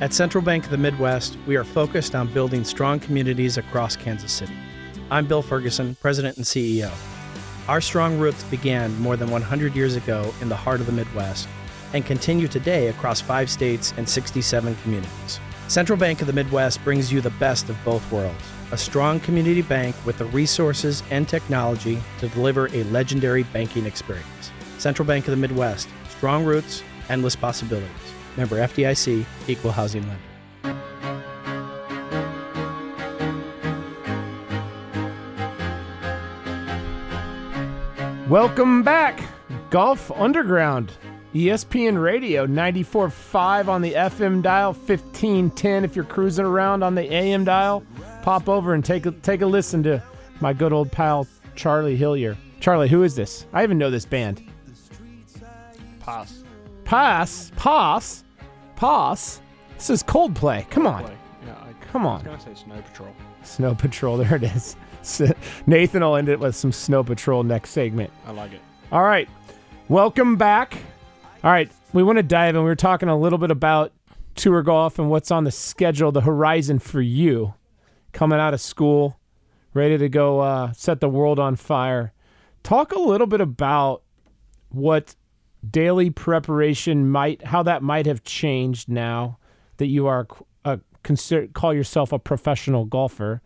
At 0.00 0.14
Central 0.14 0.42
Bank 0.42 0.64
of 0.64 0.70
the 0.70 0.78
Midwest, 0.78 1.36
we 1.46 1.54
are 1.54 1.64
focused 1.64 2.14
on 2.14 2.32
building 2.32 2.64
strong 2.64 2.98
communities 2.98 3.58
across 3.58 3.94
Kansas 3.94 4.32
City. 4.32 4.56
I'm 5.10 5.26
Bill 5.26 5.42
Ferguson, 5.42 5.96
President 5.96 6.38
and 6.38 6.46
CEO. 6.46 6.90
Our 7.68 7.82
strong 7.82 8.18
roots 8.18 8.42
began 8.44 8.98
more 9.02 9.18
than 9.18 9.28
100 9.28 9.76
years 9.76 9.96
ago 9.96 10.32
in 10.40 10.48
the 10.48 10.56
heart 10.56 10.80
of 10.80 10.86
the 10.86 10.92
Midwest 10.92 11.46
and 11.92 12.06
continue 12.06 12.48
today 12.48 12.88
across 12.88 13.20
five 13.20 13.50
states 13.50 13.92
and 13.98 14.08
67 14.08 14.74
communities. 14.76 15.38
Central 15.68 15.98
Bank 15.98 16.22
of 16.22 16.26
the 16.26 16.32
Midwest 16.32 16.82
brings 16.84 17.12
you 17.12 17.20
the 17.20 17.28
best 17.32 17.68
of 17.68 17.76
both 17.84 18.10
worlds 18.10 18.42
a 18.72 18.78
strong 18.78 19.20
community 19.20 19.60
bank 19.60 19.94
with 20.06 20.16
the 20.16 20.24
resources 20.24 21.02
and 21.10 21.28
technology 21.28 22.02
to 22.18 22.30
deliver 22.30 22.68
a 22.68 22.82
legendary 22.84 23.42
banking 23.42 23.84
experience. 23.84 24.50
Central 24.78 25.06
Bank 25.06 25.28
of 25.28 25.32
the 25.32 25.36
Midwest, 25.36 25.86
strong 26.08 26.46
roots, 26.46 26.82
endless 27.08 27.36
possibilities. 27.36 28.05
Member 28.36 28.56
FDIC, 28.56 29.24
Equal 29.48 29.72
Housing 29.72 30.06
Lender. 30.06 30.22
Welcome 38.28 38.82
back, 38.82 39.22
Golf 39.70 40.10
Underground, 40.10 40.90
ESPN 41.32 42.02
Radio 42.02 42.44
94.5 42.44 43.68
on 43.68 43.82
the 43.82 43.92
FM 43.92 44.42
dial, 44.42 44.72
1510 44.72 45.84
if 45.84 45.94
you're 45.94 46.04
cruising 46.04 46.44
around 46.44 46.82
on 46.82 46.96
the 46.96 47.12
AM 47.12 47.44
dial. 47.44 47.84
Pop 48.22 48.48
over 48.48 48.74
and 48.74 48.84
take 48.84 49.06
a, 49.06 49.12
take 49.12 49.42
a 49.42 49.46
listen 49.46 49.82
to 49.84 50.02
my 50.40 50.52
good 50.52 50.72
old 50.72 50.90
pal 50.90 51.26
Charlie 51.54 51.96
Hillier. 51.96 52.36
Charlie, 52.58 52.88
who 52.88 53.04
is 53.04 53.14
this? 53.14 53.46
I 53.52 53.62
even 53.62 53.78
know 53.78 53.90
this 53.90 54.04
band. 54.04 54.42
Pass. 56.00 56.42
Pass, 56.84 57.52
pass, 57.56 58.24
pass. 58.76 59.40
This 59.76 59.90
is 59.90 60.02
Coldplay. 60.02 60.68
Come 60.70 60.86
on, 60.86 61.02
Yeah, 61.46 61.52
I, 61.54 61.72
come 61.90 62.06
I 62.06 62.10
on. 62.10 62.14
was 62.16 62.22
going 62.24 62.38
to 62.38 62.44
say 62.44 62.54
Snow 62.54 62.80
Patrol. 62.82 63.14
Snow 63.42 63.74
Patrol. 63.74 64.16
There 64.24 64.36
it 64.36 64.42
is. 64.44 64.76
Nathan 65.66 66.02
will 66.02 66.16
end 66.16 66.28
it 66.28 66.40
with 66.40 66.56
some 66.56 66.72
Snow 66.72 67.02
Patrol 67.04 67.42
next 67.42 67.70
segment. 67.70 68.10
I 68.26 68.32
like 68.32 68.52
it. 68.52 68.60
All 68.92 69.02
right. 69.04 69.28
Welcome 69.88 70.36
back. 70.36 70.74
All 71.44 71.50
right. 71.50 71.70
We 71.92 72.02
want 72.02 72.16
to 72.18 72.22
dive 72.22 72.54
in. 72.54 72.62
We 72.62 72.68
were 72.68 72.74
talking 72.76 73.08
a 73.08 73.18
little 73.18 73.38
bit 73.38 73.50
about 73.50 73.92
tour 74.34 74.62
golf 74.62 74.98
and 74.98 75.08
what's 75.10 75.30
on 75.30 75.44
the 75.44 75.50
schedule, 75.50 76.10
the 76.12 76.22
horizon 76.22 76.78
for 76.78 77.00
you 77.00 77.54
coming 78.12 78.38
out 78.38 78.52
of 78.54 78.60
school, 78.60 79.18
ready 79.74 79.96
to 79.98 80.08
go 80.08 80.40
uh, 80.40 80.72
set 80.72 81.00
the 81.00 81.08
world 81.08 81.38
on 81.38 81.54
fire. 81.56 82.12
Talk 82.62 82.92
a 82.92 82.98
little 82.98 83.26
bit 83.26 83.40
about 83.40 84.02
what 84.70 85.14
daily 85.70 86.10
preparation 86.10 87.10
might, 87.10 87.44
how 87.46 87.62
that 87.62 87.82
might 87.82 88.06
have 88.06 88.22
changed 88.24 88.88
now 88.88 89.38
that 89.76 89.86
you 89.86 90.06
are 90.06 90.26
a, 90.64 90.80
consider, 91.02 91.46
call 91.48 91.72
yourself 91.74 92.12
a 92.12 92.18
professional 92.18 92.84
golfer 92.84 93.40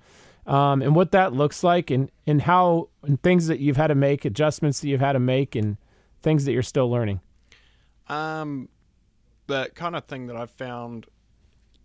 um, 0.47 0.83
and 0.83 0.95
what 0.95 1.13
that 1.13 1.33
looks 1.33 1.63
like 1.63 1.91
and, 1.91 2.11
and 2.27 2.43
how 2.43 2.89
and 3.03 3.23
things 3.23 3.47
that 3.47 3.61
you've 3.61 3.77
had 3.77 3.89
to 3.89 3.95
make 3.95 4.25
adjustments 4.25 4.81
that 4.81 4.89
you've 4.89 5.01
had 5.01 5.13
to 5.13 5.21
make 5.21 5.55
and 5.55 5.77
things 6.23 6.45
that 6.45 6.53
you're 6.53 6.63
still 6.63 6.91
learning 6.91 7.21
Um, 8.09 8.69
the 9.47 9.71
kind 9.75 9.95
of 9.97 10.05
thing 10.07 10.27
that 10.27 10.37
I've 10.37 10.51
found 10.51 11.07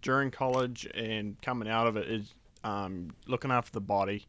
during 0.01 0.31
college 0.31 0.87
and 0.93 1.39
coming 1.41 1.67
out 1.67 1.87
of 1.87 1.97
it 1.97 2.07
is 2.09 2.33
um, 2.63 3.11
looking 3.27 3.51
after 3.51 3.71
the 3.71 3.81
body. 3.81 4.25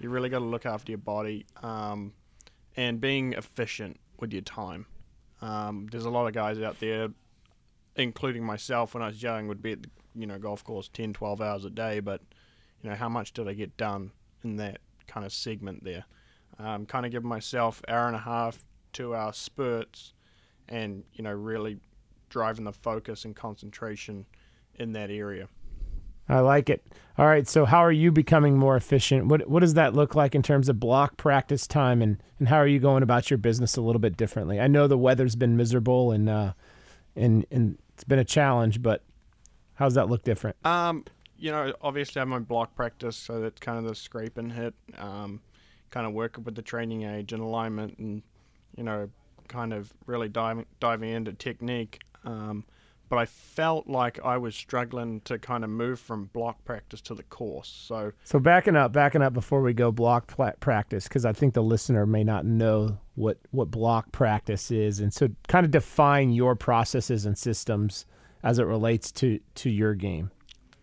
You 0.00 0.10
really 0.10 0.28
got 0.28 0.40
to 0.40 0.44
look 0.44 0.66
after 0.66 0.92
your 0.92 0.98
body 0.98 1.46
um, 1.62 2.12
and 2.76 3.00
being 3.00 3.32
efficient 3.34 3.98
with 4.18 4.32
your 4.32 4.42
time. 4.42 4.86
Um, 5.44 5.88
there's 5.92 6.06
a 6.06 6.10
lot 6.10 6.26
of 6.26 6.32
guys 6.32 6.58
out 6.58 6.80
there, 6.80 7.08
including 7.96 8.42
myself 8.42 8.94
when 8.94 9.02
I 9.02 9.08
was 9.08 9.22
young, 9.22 9.46
would 9.48 9.60
be 9.60 9.72
at 9.72 9.82
the 9.82 9.90
you 10.14 10.26
know 10.26 10.38
golf 10.38 10.64
course 10.64 10.88
10, 10.88 11.12
12 11.12 11.40
hours 11.42 11.64
a 11.66 11.70
day, 11.70 12.00
but 12.00 12.22
you 12.82 12.88
know 12.88 12.96
how 12.96 13.10
much 13.10 13.32
did 13.34 13.46
I 13.46 13.52
get 13.52 13.76
done 13.76 14.10
in 14.42 14.56
that 14.56 14.78
kind 15.06 15.26
of 15.26 15.32
segment 15.32 15.84
there? 15.84 16.06
Um, 16.58 16.86
kind 16.86 17.04
of 17.04 17.12
giving 17.12 17.28
myself 17.28 17.82
hour 17.88 18.06
and 18.06 18.16
a 18.16 18.20
half, 18.20 18.64
two 18.94 19.14
hour 19.14 19.34
spurts, 19.34 20.14
and 20.66 21.04
you 21.12 21.22
know 21.22 21.32
really 21.32 21.78
driving 22.30 22.64
the 22.64 22.72
focus 22.72 23.26
and 23.26 23.36
concentration 23.36 24.24
in 24.76 24.92
that 24.94 25.10
area. 25.10 25.48
I 26.28 26.40
like 26.40 26.70
it 26.70 26.84
all 27.16 27.26
right 27.26 27.46
so 27.46 27.64
how 27.64 27.78
are 27.78 27.92
you 27.92 28.10
becoming 28.10 28.56
more 28.56 28.76
efficient 28.76 29.26
what, 29.26 29.48
what 29.48 29.60
does 29.60 29.74
that 29.74 29.94
look 29.94 30.14
like 30.14 30.34
in 30.34 30.42
terms 30.42 30.68
of 30.68 30.80
block 30.80 31.16
practice 31.16 31.66
time 31.66 32.02
and, 32.02 32.22
and 32.38 32.48
how 32.48 32.56
are 32.56 32.66
you 32.66 32.78
going 32.78 33.02
about 33.02 33.30
your 33.30 33.38
business 33.38 33.76
a 33.76 33.80
little 33.80 34.00
bit 34.00 34.16
differently 34.16 34.60
i 34.60 34.66
know 34.66 34.86
the 34.86 34.98
weather's 34.98 35.36
been 35.36 35.56
miserable 35.56 36.10
and 36.12 36.28
uh, 36.28 36.52
and 37.16 37.46
and 37.50 37.78
it's 37.94 38.04
been 38.04 38.18
a 38.18 38.24
challenge. 38.24 38.82
But 38.82 39.02
how's 39.74 39.94
that 39.94 40.08
look 40.08 40.24
different? 40.24 40.56
Um, 40.64 41.04
you 41.38 41.50
know, 41.50 41.72
obviously 41.80 42.20
I'm 42.20 42.32
on 42.32 42.44
block 42.44 42.74
practice, 42.74 43.16
so 43.16 43.40
that's 43.40 43.60
kind 43.60 43.78
of 43.78 43.84
the 43.84 43.94
scrape 43.94 44.38
and 44.38 44.52
hit. 44.52 44.74
Um, 44.98 45.40
kind 45.90 46.06
of 46.06 46.12
working 46.12 46.44
with 46.44 46.56
the 46.56 46.62
training 46.62 47.04
age 47.04 47.32
and 47.32 47.42
alignment, 47.42 47.98
and 47.98 48.22
you 48.76 48.82
know, 48.82 49.08
kind 49.48 49.72
of 49.72 49.92
really 50.06 50.28
diving 50.28 50.66
diving 50.80 51.10
into 51.10 51.32
technique. 51.32 52.00
Um, 52.24 52.64
but 53.08 53.18
I 53.18 53.26
felt 53.26 53.86
like 53.86 54.18
I 54.24 54.36
was 54.38 54.54
struggling 54.54 55.20
to 55.22 55.38
kind 55.38 55.62
of 55.64 55.70
move 55.70 56.00
from 56.00 56.26
block 56.32 56.64
practice 56.64 57.00
to 57.02 57.14
the 57.14 57.22
course. 57.24 57.68
So, 57.68 58.12
So 58.24 58.38
backing 58.38 58.76
up, 58.76 58.92
backing 58.92 59.22
up 59.22 59.32
before 59.32 59.60
we 59.62 59.72
go 59.74 59.92
block 59.92 60.28
pla- 60.28 60.52
practice, 60.60 61.06
because 61.06 61.24
I 61.24 61.32
think 61.32 61.54
the 61.54 61.62
listener 61.62 62.06
may 62.06 62.24
not 62.24 62.44
know 62.44 62.98
what 63.14 63.38
what 63.50 63.70
block 63.70 64.10
practice 64.12 64.70
is, 64.70 65.00
and 65.00 65.12
so 65.12 65.28
kind 65.48 65.64
of 65.64 65.70
define 65.70 66.32
your 66.32 66.56
processes 66.56 67.26
and 67.26 67.36
systems 67.38 68.06
as 68.42 68.58
it 68.58 68.64
relates 68.64 69.12
to 69.12 69.38
to 69.56 69.70
your 69.70 69.94
game. 69.94 70.30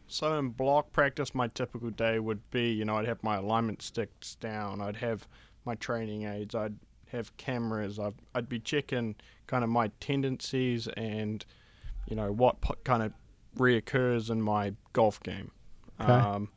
so 0.07 0.38
in 0.38 0.49
block 0.49 0.91
practice, 0.91 1.34
my 1.36 1.47
typical 1.47 1.89
day 1.89 2.19
would 2.19 2.49
be, 2.51 2.71
you 2.71 2.86
know, 2.86 2.97
I'd 2.97 3.07
have 3.07 3.23
my 3.23 3.38
alignment 3.38 3.81
sticks 3.81 4.36
down, 4.36 4.81
I'd 4.81 4.97
have 4.97 5.27
my 5.65 5.75
training 5.75 6.23
aids, 6.23 6.55
I'd 6.55 6.75
have 7.12 7.36
cameras, 7.38 7.99
I'd, 7.99 8.13
I'd 8.34 8.49
be 8.49 8.60
checking 8.60 9.15
kind 9.47 9.63
of 9.63 9.69
my 9.69 9.89
tendencies 9.99 10.88
and, 10.95 11.45
you 12.07 12.15
know, 12.15 12.31
what 12.31 12.61
po- 12.61 12.75
kind 12.83 13.03
of 13.03 13.13
reoccurs 13.57 14.29
in 14.29 14.41
my 14.41 14.73
golf 14.93 15.21
game. 15.21 15.51
Okay. 15.99 16.11
Um, 16.11 16.49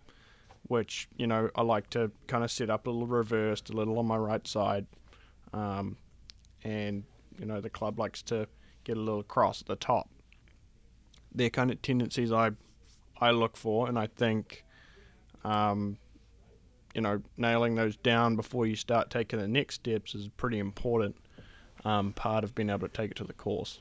which, 0.68 1.08
you 1.18 1.26
know, 1.26 1.50
I 1.54 1.62
like 1.62 1.90
to 1.90 2.10
kind 2.26 2.42
of 2.42 2.50
set 2.50 2.70
up 2.70 2.86
a 2.86 2.90
little 2.90 3.06
reversed, 3.06 3.68
a 3.68 3.74
little 3.74 3.98
on 3.98 4.06
my 4.06 4.16
right 4.16 4.46
side. 4.46 4.86
Um, 5.52 5.98
and, 6.62 7.04
you 7.38 7.44
know, 7.44 7.60
the 7.60 7.68
club 7.68 7.98
likes 7.98 8.22
to 8.22 8.48
get 8.84 8.96
a 8.96 9.00
little 9.00 9.22
cross 9.22 9.60
at 9.60 9.66
the 9.66 9.76
top. 9.76 10.08
They're 11.34 11.50
kind 11.50 11.70
of 11.70 11.82
tendencies 11.82 12.32
I 12.32 12.52
I 13.20 13.30
look 13.30 13.56
for, 13.56 13.88
and 13.88 13.98
I 13.98 14.06
think, 14.06 14.64
um, 15.44 15.98
you 16.94 17.00
know, 17.00 17.20
nailing 17.36 17.74
those 17.74 17.96
down 17.96 18.36
before 18.36 18.66
you 18.66 18.76
start 18.76 19.10
taking 19.10 19.38
the 19.38 19.48
next 19.48 19.76
steps 19.76 20.14
is 20.14 20.26
a 20.26 20.30
pretty 20.30 20.58
important 20.58 21.16
um, 21.84 22.12
part 22.12 22.44
of 22.44 22.54
being 22.54 22.70
able 22.70 22.88
to 22.88 22.92
take 22.92 23.10
it 23.10 23.16
to 23.18 23.24
the 23.24 23.32
course. 23.32 23.80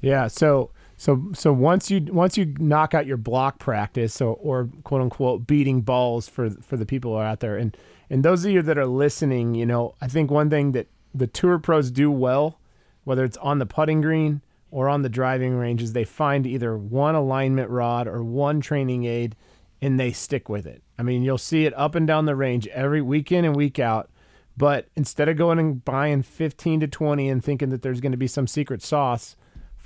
Yeah. 0.00 0.28
So 0.28 0.70
so 1.00 1.30
so 1.32 1.50
once 1.50 1.90
you 1.90 2.02
once 2.12 2.36
you 2.36 2.54
knock 2.58 2.92
out 2.92 3.06
your 3.06 3.16
block 3.16 3.58
practice 3.58 4.20
or, 4.20 4.68
quote 4.84 5.00
unquote 5.00 5.46
beating 5.46 5.80
balls 5.80 6.28
for 6.28 6.50
for 6.50 6.76
the 6.76 6.84
people 6.84 7.12
who 7.12 7.16
are 7.16 7.24
out 7.24 7.40
there 7.40 7.56
and 7.56 7.74
and 8.10 8.22
those 8.22 8.44
of 8.44 8.50
you 8.50 8.60
that 8.60 8.76
are 8.76 8.84
listening, 8.86 9.54
you 9.54 9.64
know, 9.64 9.94
I 10.02 10.08
think 10.08 10.30
one 10.30 10.50
thing 10.50 10.72
that 10.72 10.88
the 11.14 11.26
tour 11.26 11.58
pros 11.58 11.90
do 11.90 12.10
well, 12.10 12.60
whether 13.04 13.24
it's 13.24 13.38
on 13.38 13.60
the 13.60 13.64
putting 13.64 14.02
green 14.02 14.42
or 14.70 14.90
on 14.90 15.00
the 15.00 15.08
driving 15.08 15.54
range, 15.54 15.80
is 15.80 15.94
they 15.94 16.04
find 16.04 16.46
either 16.46 16.76
one 16.76 17.14
alignment 17.14 17.70
rod 17.70 18.06
or 18.06 18.22
one 18.22 18.60
training 18.60 19.06
aid 19.06 19.36
and 19.80 19.98
they 19.98 20.12
stick 20.12 20.50
with 20.50 20.66
it. 20.66 20.82
I 20.98 21.02
mean, 21.02 21.22
you'll 21.22 21.38
see 21.38 21.64
it 21.64 21.72
up 21.78 21.94
and 21.94 22.06
down 22.06 22.26
the 22.26 22.36
range 22.36 22.66
every 22.66 23.00
week 23.00 23.32
in 23.32 23.46
and 23.46 23.56
week 23.56 23.78
out. 23.78 24.10
But 24.54 24.88
instead 24.96 25.30
of 25.30 25.38
going 25.38 25.58
and 25.58 25.82
buying 25.82 26.20
15 26.20 26.80
to 26.80 26.88
20 26.88 27.26
and 27.30 27.42
thinking 27.42 27.70
that 27.70 27.80
there's 27.80 28.02
going 28.02 28.12
to 28.12 28.18
be 28.18 28.26
some 28.26 28.46
secret 28.46 28.82
sauce, 28.82 29.34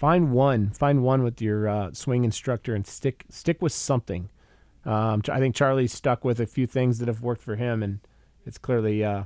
find 0.04 0.32
one. 0.32 0.68
Find 0.68 1.02
one 1.02 1.22
with 1.22 1.40
your 1.40 1.66
uh, 1.66 1.90
swing 1.94 2.24
instructor 2.24 2.74
and 2.74 2.86
stick 2.86 3.24
stick 3.30 3.62
with 3.62 3.72
something. 3.72 4.28
Um, 4.84 5.22
I 5.30 5.38
think 5.38 5.54
Charlie's 5.54 5.94
stuck 5.94 6.26
with 6.26 6.40
a 6.40 6.46
few 6.46 6.66
things 6.66 6.98
that 6.98 7.08
have 7.08 7.22
worked 7.22 7.40
for 7.40 7.56
him, 7.56 7.82
and 7.82 8.00
it's 8.44 8.58
clearly 8.58 9.02
uh, 9.02 9.22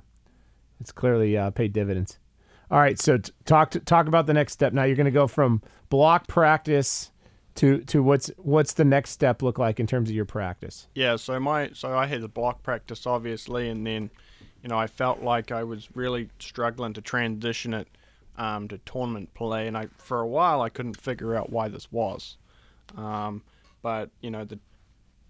it's 0.78 0.92
clearly 0.92 1.36
uh, 1.36 1.50
paid 1.50 1.72
dividends. 1.72 2.20
All 2.70 2.78
right, 2.78 2.96
so 2.96 3.18
t- 3.18 3.32
talk 3.44 3.72
to, 3.72 3.80
talk 3.80 4.06
about 4.06 4.26
the 4.26 4.34
next 4.34 4.52
step. 4.52 4.72
Now 4.72 4.84
you're 4.84 4.94
going 4.94 5.06
to 5.06 5.10
go 5.10 5.26
from 5.26 5.62
block 5.88 6.28
practice 6.28 7.10
to 7.56 7.80
to 7.86 8.00
what's 8.00 8.30
what's 8.36 8.74
the 8.74 8.84
next 8.84 9.10
step 9.10 9.42
look 9.42 9.58
like 9.58 9.80
in 9.80 9.86
terms 9.88 10.08
of 10.08 10.14
your 10.14 10.26
practice? 10.26 10.86
Yeah, 10.94 11.16
so 11.16 11.40
my 11.40 11.70
so 11.74 11.98
I 11.98 12.06
had 12.06 12.20
the 12.20 12.28
block 12.28 12.62
practice 12.62 13.04
obviously, 13.04 13.68
and 13.68 13.84
then 13.84 14.10
you 14.62 14.68
know 14.68 14.78
I 14.78 14.86
felt 14.86 15.22
like 15.22 15.50
I 15.50 15.64
was 15.64 15.88
really 15.96 16.28
struggling 16.38 16.92
to 16.92 17.00
transition 17.00 17.74
it 17.74 17.88
um, 18.38 18.68
to 18.68 18.78
tournament 18.78 19.34
play, 19.34 19.66
and 19.66 19.76
I 19.76 19.88
for 19.98 20.20
a 20.20 20.26
while 20.26 20.62
I 20.62 20.68
couldn't 20.70 21.00
figure 21.00 21.34
out 21.34 21.50
why 21.50 21.68
this 21.68 21.92
was. 21.92 22.38
Um, 22.96 23.42
but 23.82 24.10
you 24.20 24.30
know 24.30 24.44
the 24.44 24.58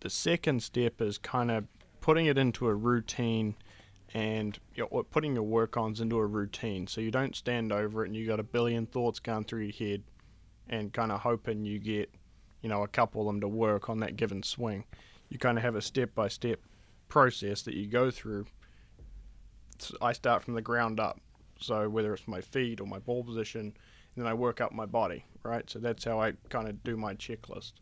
the 0.01 0.11
second 0.11 0.63
step 0.63 1.01
is 1.01 1.19
kind 1.19 1.51
of 1.51 1.65
putting 2.01 2.27
it 2.27 2.39
into 2.39 2.69
a 2.69 2.75
routine 2.75 3.57
and 4.15 4.59
you 4.75 4.87
know, 4.91 5.03
putting 5.11 5.35
your 5.35 5.43
work 5.43 5.77
ons 5.77 6.01
into 6.01 6.19
a 6.19 6.27
routine. 6.27 6.87
So 6.87 7.01
you 7.01 7.11
don't 7.11 7.35
stand 7.35 7.73
over 7.73 8.05
it 8.05 8.09
and 8.09 8.17
you 8.17 8.27
got 8.27 8.41
a 8.41 8.45
billion 8.45 8.87
thoughts 8.87 9.19
going 9.19 9.45
through 9.45 9.65
your 9.65 9.91
head 9.91 10.03
and 10.69 10.93
kind 10.93 11.11
of 11.11 11.21
hoping 11.21 11.65
you 11.65 11.79
get 11.79 12.11
you 12.63 12.69
know 12.69 12.83
a 12.83 12.89
couple 12.89 13.23
of 13.23 13.27
them 13.27 13.41
to 13.41 13.49
work 13.49 13.89
on 13.89 14.01
that 14.01 14.17
given 14.17 14.43
swing. 14.43 14.85
You 15.31 15.39
kind 15.39 15.59
of 15.59 15.65
have 15.65 15.75
a 15.75 15.83
step 15.83 16.15
by 16.15 16.29
step 16.29 16.61
process 17.09 17.63
that 17.63 17.75
you 17.75 17.87
go 17.87 18.11
through. 18.11 18.47
I 20.03 20.13
start 20.13 20.43
from 20.43 20.55
the 20.55 20.63
ground 20.63 21.01
up 21.01 21.21
so 21.59 21.89
whether 21.89 22.13
it's 22.15 22.29
my 22.29 22.41
feet 22.41 22.81
or 22.81 22.87
my 22.87 22.99
ball 22.99 23.23
position 23.23 23.61
and 23.61 23.73
then 24.25 24.27
i 24.27 24.35
work 24.35 24.61
up 24.61 24.73
my 24.73 24.87
body 24.87 25.25
right 25.43 25.69
so 25.69 25.79
that's 25.79 26.05
how 26.05 26.21
i 26.21 26.33
kind 26.49 26.69
of 26.69 26.83
do 26.85 26.97
my 26.97 27.15
checklist 27.15 27.73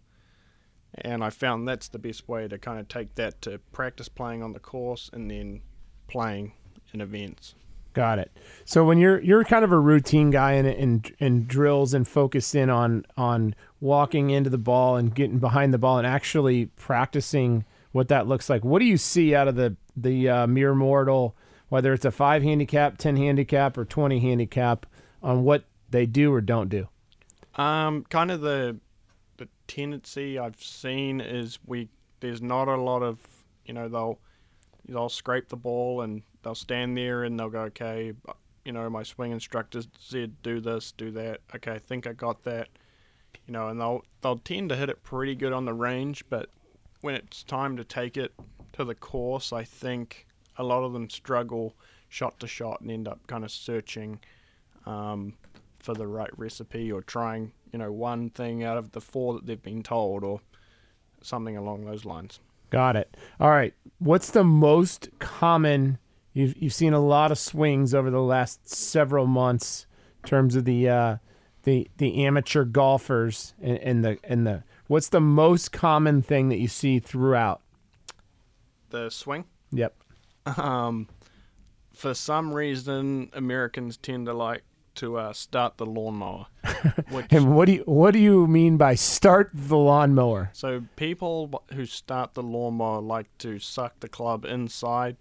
and 0.95 1.23
I 1.23 1.31
found 1.31 1.69
that's 1.69 1.89
the 1.89 1.99
best 1.99 2.29
way 2.29 2.49
to 2.49 2.59
kind 2.59 2.81
of 2.81 2.89
take 2.89 3.15
that 3.17 3.41
to 3.43 3.59
practice 3.73 4.09
playing 4.09 4.43
on 4.43 4.53
the 4.53 4.59
course 4.59 5.11
and 5.13 5.31
then 5.31 5.63
playing 6.09 6.53
in 6.93 7.01
events. 7.01 7.55
Got 7.93 8.19
it. 8.19 8.31
So 8.65 8.85
when 8.85 8.99
you're 8.99 9.21
you're 9.21 9.45
kind 9.45 9.65
of 9.65 9.73
a 9.73 9.79
routine 9.79 10.31
guy 10.31 10.53
and 10.53 10.67
and 10.67 11.13
and 11.19 11.49
drills 11.49 11.95
and 11.95 12.07
focus 12.07 12.55
in 12.55 12.69
on 12.69 13.07
on 13.17 13.55
walking 13.81 14.31
into 14.31 14.51
the 14.51 14.59
ball 14.59 14.97
and 14.97 15.15
getting 15.15 15.39
behind 15.39 15.73
the 15.73 15.79
ball 15.79 15.99
and 15.99 16.07
actually 16.07 16.67
practicing 16.77 17.65
what 17.93 18.09
that 18.09 18.27
looks 18.27 18.51
like. 18.51 18.65
What 18.65 18.81
do 18.81 18.85
you 18.85 18.99
see 18.99 19.35
out 19.35 19.49
of 19.49 19.57
the 19.57 19.77
the 19.97 20.29
uh, 20.29 20.47
mere 20.47 20.75
mortal, 20.75 21.35
whether 21.69 21.93
it's 21.93 22.05
a 22.05 22.11
five 22.11 22.43
handicap, 22.43 22.99
ten 22.99 23.17
handicap, 23.17 23.77
or 23.77 23.85
twenty 23.85 24.21
handicap, 24.21 24.87
on 25.23 25.45
what 25.45 25.65
they 25.91 26.07
do 26.07 26.33
or 26.33 26.41
don't 26.41 26.69
do? 26.69 26.89
Um, 27.57 28.05
kind 28.09 28.31
of 28.31 28.41
the 28.41 28.79
the 29.37 29.49
tendency 29.67 30.39
I've 30.39 30.63
seen 30.63 31.21
is 31.21 31.59
we 31.67 31.89
there's 32.21 32.43
not 32.43 32.69
a 32.69 32.77
lot 32.77 33.03
of 33.03 33.19
you 33.65 33.75
know 33.75 33.89
they'll 33.89 34.19
they'll 34.89 35.09
scrape 35.09 35.49
the 35.49 35.57
ball 35.57 36.03
and 36.03 36.23
they'll 36.43 36.55
stand 36.55 36.97
there 36.97 37.25
and 37.25 37.39
they'll 37.39 37.51
go 37.51 37.63
okay 37.63 38.13
you 38.65 38.73
know 38.73 38.89
my 38.89 39.03
swing 39.03 39.33
instructor 39.33 39.83
said 39.99 40.41
do 40.43 40.61
this 40.61 40.93
do 40.93 41.11
that 41.11 41.41
okay 41.55 41.73
I 41.73 41.79
think 41.79 42.07
I 42.07 42.13
got 42.13 42.45
that 42.45 42.69
you 43.47 43.53
know 43.53 43.69
and 43.69 43.81
they'll 43.81 44.05
they'll 44.23 44.39
tend 44.39 44.69
to 44.71 44.77
hit 44.77 44.91
it 44.91 45.03
pretty 45.03 45.35
good 45.35 45.53
on 45.53 45.65
the 45.65 45.75
range 45.75 46.25
but 46.29 46.51
when 47.01 47.15
it's 47.15 47.43
time 47.43 47.77
to 47.77 47.85
take 47.85 48.17
it 48.17 48.33
to 48.73 48.85
the 48.85 48.95
course 48.95 49.53
I 49.53 49.65
think 49.65 50.26
a 50.59 50.65
lot 50.65 50.85
of 50.85 50.93
them 50.93 51.09
struggle 51.11 51.75
shot 52.09 52.39
to 52.41 52.47
shot 52.47 52.81
and 52.81 52.91
end 52.91 53.09
up 53.09 53.27
kind 53.27 53.45
of 53.45 53.51
searching 53.51 54.21
um, 54.87 55.35
for 55.79 55.95
the 55.95 56.07
right 56.07 56.37
recipe 56.39 56.91
or 56.91 57.03
trying 57.03 57.53
you 57.73 57.79
know 57.79 57.93
one 57.93 58.31
thing 58.31 58.65
out 58.65 58.77
of 58.77 58.93
the 58.93 59.01
four 59.01 59.35
that 59.35 59.47
they've 59.47 59.63
been 59.63 59.83
told 59.83 60.25
or 60.25 60.41
something 61.23 61.57
along 61.57 61.85
those 61.85 62.05
lines. 62.05 62.41
Got 62.71 62.97
it. 62.97 63.17
All 63.39 63.51
right. 63.51 63.75
What's 63.99 64.31
the 64.31 64.45
most 64.45 65.09
common? 65.19 65.99
You've 66.33 66.57
you've 66.57 66.75
seen 66.75 66.93
a 66.93 67.01
lot 67.01 67.31
of 67.31 67.39
swings 67.39 67.95
over 67.95 68.11
the 68.11 68.21
last 68.21 68.69
several 68.69 69.27
months 69.27 69.87
in 70.23 70.29
terms 70.29 70.57
of 70.57 70.65
the 70.65 70.89
uh, 70.89 71.17
the 71.63 71.89
the 71.99 72.25
amateur 72.25 72.65
golfers 72.65 73.55
and, 73.61 73.79
and 73.79 74.05
the 74.05 74.19
and 74.25 74.47
the. 74.47 74.65
What's 74.89 75.09
the 75.09 75.21
most 75.21 75.73
common 75.73 76.23
thing 76.23 76.49
that 76.49 76.59
you 76.59 76.69
see 76.69 77.01
throughout? 77.01 77.61
The 78.91 79.11
swing. 79.11 79.45
Yep. 79.73 79.95
Um, 80.57 81.09
for 81.93 82.15
some 82.15 82.53
reason, 82.53 83.31
Americans 83.33 83.97
tend 83.97 84.27
to 84.27 84.35
like 84.35 84.63
to 84.97 85.17
uh, 85.17 85.33
start 85.33 85.77
the 85.77 85.87
lawnmower. 85.87 86.47
which, 87.11 87.27
And 87.31 87.55
what 87.55 87.67
do 87.67 87.73
you 87.73 87.83
what 87.87 88.13
do 88.13 88.19
you 88.19 88.47
mean 88.47 88.77
by 88.77 88.95
start 88.95 89.51
the 89.53 89.77
lawnmower? 89.77 90.51
so 90.53 90.83
people 90.97 91.63
who 91.73 91.87
start 91.87 92.35
the 92.35 92.43
lawnmower 92.43 93.01
like 93.01 93.27
to 93.39 93.59
suck 93.59 93.99
the 94.01 94.09
club 94.09 94.45
inside, 94.45 95.17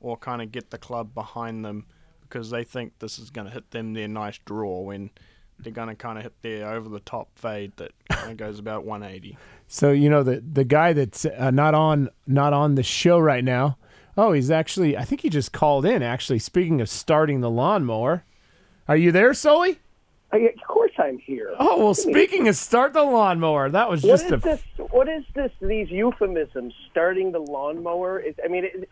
or 0.00 0.16
kind 0.16 0.42
of 0.42 0.52
get 0.52 0.70
the 0.70 0.78
club 0.78 1.14
behind 1.14 1.64
them 1.64 1.86
because 2.22 2.50
they 2.50 2.64
think 2.64 2.98
this 2.98 3.18
is 3.18 3.30
going 3.30 3.46
to 3.46 3.52
hit 3.52 3.70
them 3.70 3.94
their 3.94 4.08
nice 4.08 4.38
draw 4.44 4.80
when 4.82 5.10
they're 5.58 5.72
going 5.72 5.88
to 5.88 5.94
kind 5.94 6.18
of 6.18 6.24
hit 6.24 6.34
their 6.42 6.68
over 6.68 6.88
the 6.88 7.00
top 7.00 7.28
fade 7.36 7.72
that 7.76 7.92
kind 8.10 8.32
of 8.32 8.36
goes 8.36 8.58
about 8.58 8.84
180. 8.84 9.36
So 9.66 9.92
you 9.92 10.08
know 10.08 10.22
the 10.22 10.40
the 10.40 10.64
guy 10.64 10.92
that's 10.92 11.24
uh, 11.24 11.50
not 11.50 11.74
on 11.74 12.10
not 12.26 12.52
on 12.52 12.74
the 12.74 12.82
show 12.82 13.18
right 13.18 13.44
now. 13.44 13.78
Oh, 14.18 14.32
he's 14.32 14.50
actually. 14.50 14.96
I 14.96 15.04
think 15.04 15.20
he 15.20 15.30
just 15.30 15.52
called 15.52 15.86
in. 15.86 16.02
Actually, 16.02 16.40
speaking 16.40 16.80
of 16.80 16.90
starting 16.90 17.40
the 17.40 17.48
lawnmower, 17.48 18.24
are 18.88 18.96
you 18.96 19.12
there, 19.12 19.32
Sully? 19.32 19.78
I, 20.32 20.38
of 20.38 20.60
course, 20.66 20.90
I'm 20.98 21.18
here. 21.18 21.54
Oh 21.56 21.78
well, 21.78 21.94
speaking 21.94 22.48
of 22.48 22.56
start 22.56 22.92
the 22.92 23.04
lawnmower, 23.04 23.70
that 23.70 23.88
was 23.88 24.02
What 24.02 24.08
just 24.08 24.24
is 24.26 24.32
a 24.32 24.36
this? 24.38 24.62
What 24.90 25.08
is 25.08 25.22
this? 25.34 25.52
These 25.60 25.90
euphemisms, 25.90 26.74
starting 26.90 27.30
the 27.30 27.38
lawnmower. 27.38 28.18
Is, 28.18 28.34
I 28.44 28.48
mean, 28.48 28.64
it, 28.64 28.88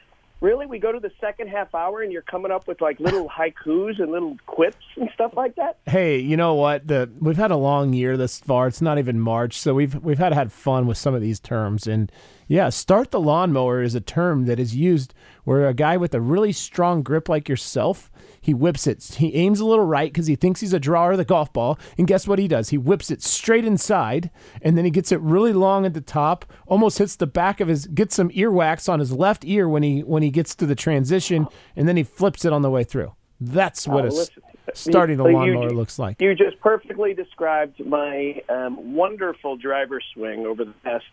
Really, 0.46 0.66
we 0.66 0.78
go 0.78 0.92
to 0.92 1.00
the 1.00 1.10
second 1.20 1.48
half 1.48 1.74
hour, 1.74 2.02
and 2.02 2.12
you're 2.12 2.22
coming 2.22 2.52
up 2.52 2.68
with 2.68 2.80
like 2.80 3.00
little 3.00 3.28
haikus 3.28 4.00
and 4.00 4.12
little 4.12 4.36
quips 4.46 4.76
and 4.94 5.10
stuff 5.12 5.32
like 5.34 5.56
that. 5.56 5.78
Hey, 5.86 6.20
you 6.20 6.36
know 6.36 6.54
what? 6.54 6.86
The 6.86 7.10
we've 7.18 7.36
had 7.36 7.50
a 7.50 7.56
long 7.56 7.92
year 7.92 8.16
this 8.16 8.38
far. 8.38 8.68
It's 8.68 8.80
not 8.80 8.96
even 8.96 9.18
March, 9.18 9.58
so 9.58 9.74
we've 9.74 9.96
we've 9.96 10.20
had 10.20 10.32
had 10.32 10.52
fun 10.52 10.86
with 10.86 10.98
some 10.98 11.16
of 11.16 11.20
these 11.20 11.40
terms. 11.40 11.88
And 11.88 12.12
yeah, 12.46 12.68
start 12.68 13.10
the 13.10 13.18
lawnmower 13.18 13.82
is 13.82 13.96
a 13.96 14.00
term 14.00 14.46
that 14.46 14.60
is 14.60 14.76
used 14.76 15.14
where 15.42 15.66
a 15.66 15.74
guy 15.74 15.96
with 15.96 16.14
a 16.14 16.20
really 16.20 16.52
strong 16.52 17.02
grip 17.02 17.28
like 17.28 17.48
yourself, 17.48 18.08
he 18.46 18.54
whips 18.54 18.86
it. 18.86 19.02
He 19.18 19.34
aims 19.34 19.58
a 19.60 19.66
little 19.66 19.84
right 19.84 20.12
because 20.12 20.28
he 20.28 20.36
thinks 20.36 20.60
he's 20.60 20.72
a 20.72 20.78
drawer 20.80 21.12
of 21.12 21.18
the 21.18 21.24
golf 21.24 21.52
ball, 21.52 21.78
and 21.98 22.06
guess 22.06 22.26
what 22.28 22.38
he 22.38 22.46
does? 22.48 22.70
He 22.70 22.78
whips 22.78 23.10
it 23.10 23.22
straight 23.22 23.64
inside, 23.64 24.30
and 24.62 24.78
then 24.78 24.84
he 24.84 24.90
gets 24.90 25.10
it 25.10 25.20
really 25.20 25.52
long 25.52 25.84
at 25.84 25.94
the 25.94 26.00
top, 26.00 26.44
almost 26.66 26.98
hits 26.98 27.16
the 27.16 27.26
back 27.26 27.60
of 27.60 27.66
his, 27.68 27.86
gets 27.88 28.14
some 28.14 28.30
earwax 28.30 28.88
on 28.88 29.00
his 29.00 29.12
left 29.12 29.44
ear 29.44 29.68
when 29.68 29.82
he 29.82 30.00
when 30.04 30.22
he 30.22 30.30
gets 30.30 30.54
to 30.54 30.66
the 30.66 30.74
transition, 30.76 31.46
and 31.74 31.88
then 31.88 31.96
he 31.96 32.02
flips 32.02 32.44
it 32.44 32.52
on 32.52 32.62
the 32.62 32.70
way 32.70 32.84
through. 32.84 33.12
That's 33.40 33.86
what 33.88 34.04
Oh, 34.04 34.08
a 34.08 34.10
listen, 34.10 34.42
starting 34.74 35.16
the 35.18 35.26
you- 35.26 35.32
lawnmower 35.34 35.64
you- 35.70 35.76
looks 35.76 35.98
like. 35.98 36.20
You 36.22 36.34
just 36.34 36.58
perfectly 36.60 37.14
described 37.14 37.84
my 37.84 38.40
um, 38.48 38.94
wonderful 38.94 39.56
driver 39.56 40.00
swing 40.14 40.46
over 40.46 40.64
the 40.64 40.72
past 40.84 41.04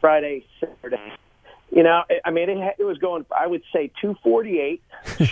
Friday, 0.00 0.46
Saturday. 0.58 1.12
You 1.70 1.84
know, 1.84 2.02
I- 2.24 2.30
mean, 2.30 2.48
it, 2.50 2.76
it 2.78 2.84
was 2.84 2.98
going. 2.98 3.24
I 3.36 3.46
would 3.46 3.62
say 3.72 3.92
248, 4.00 4.82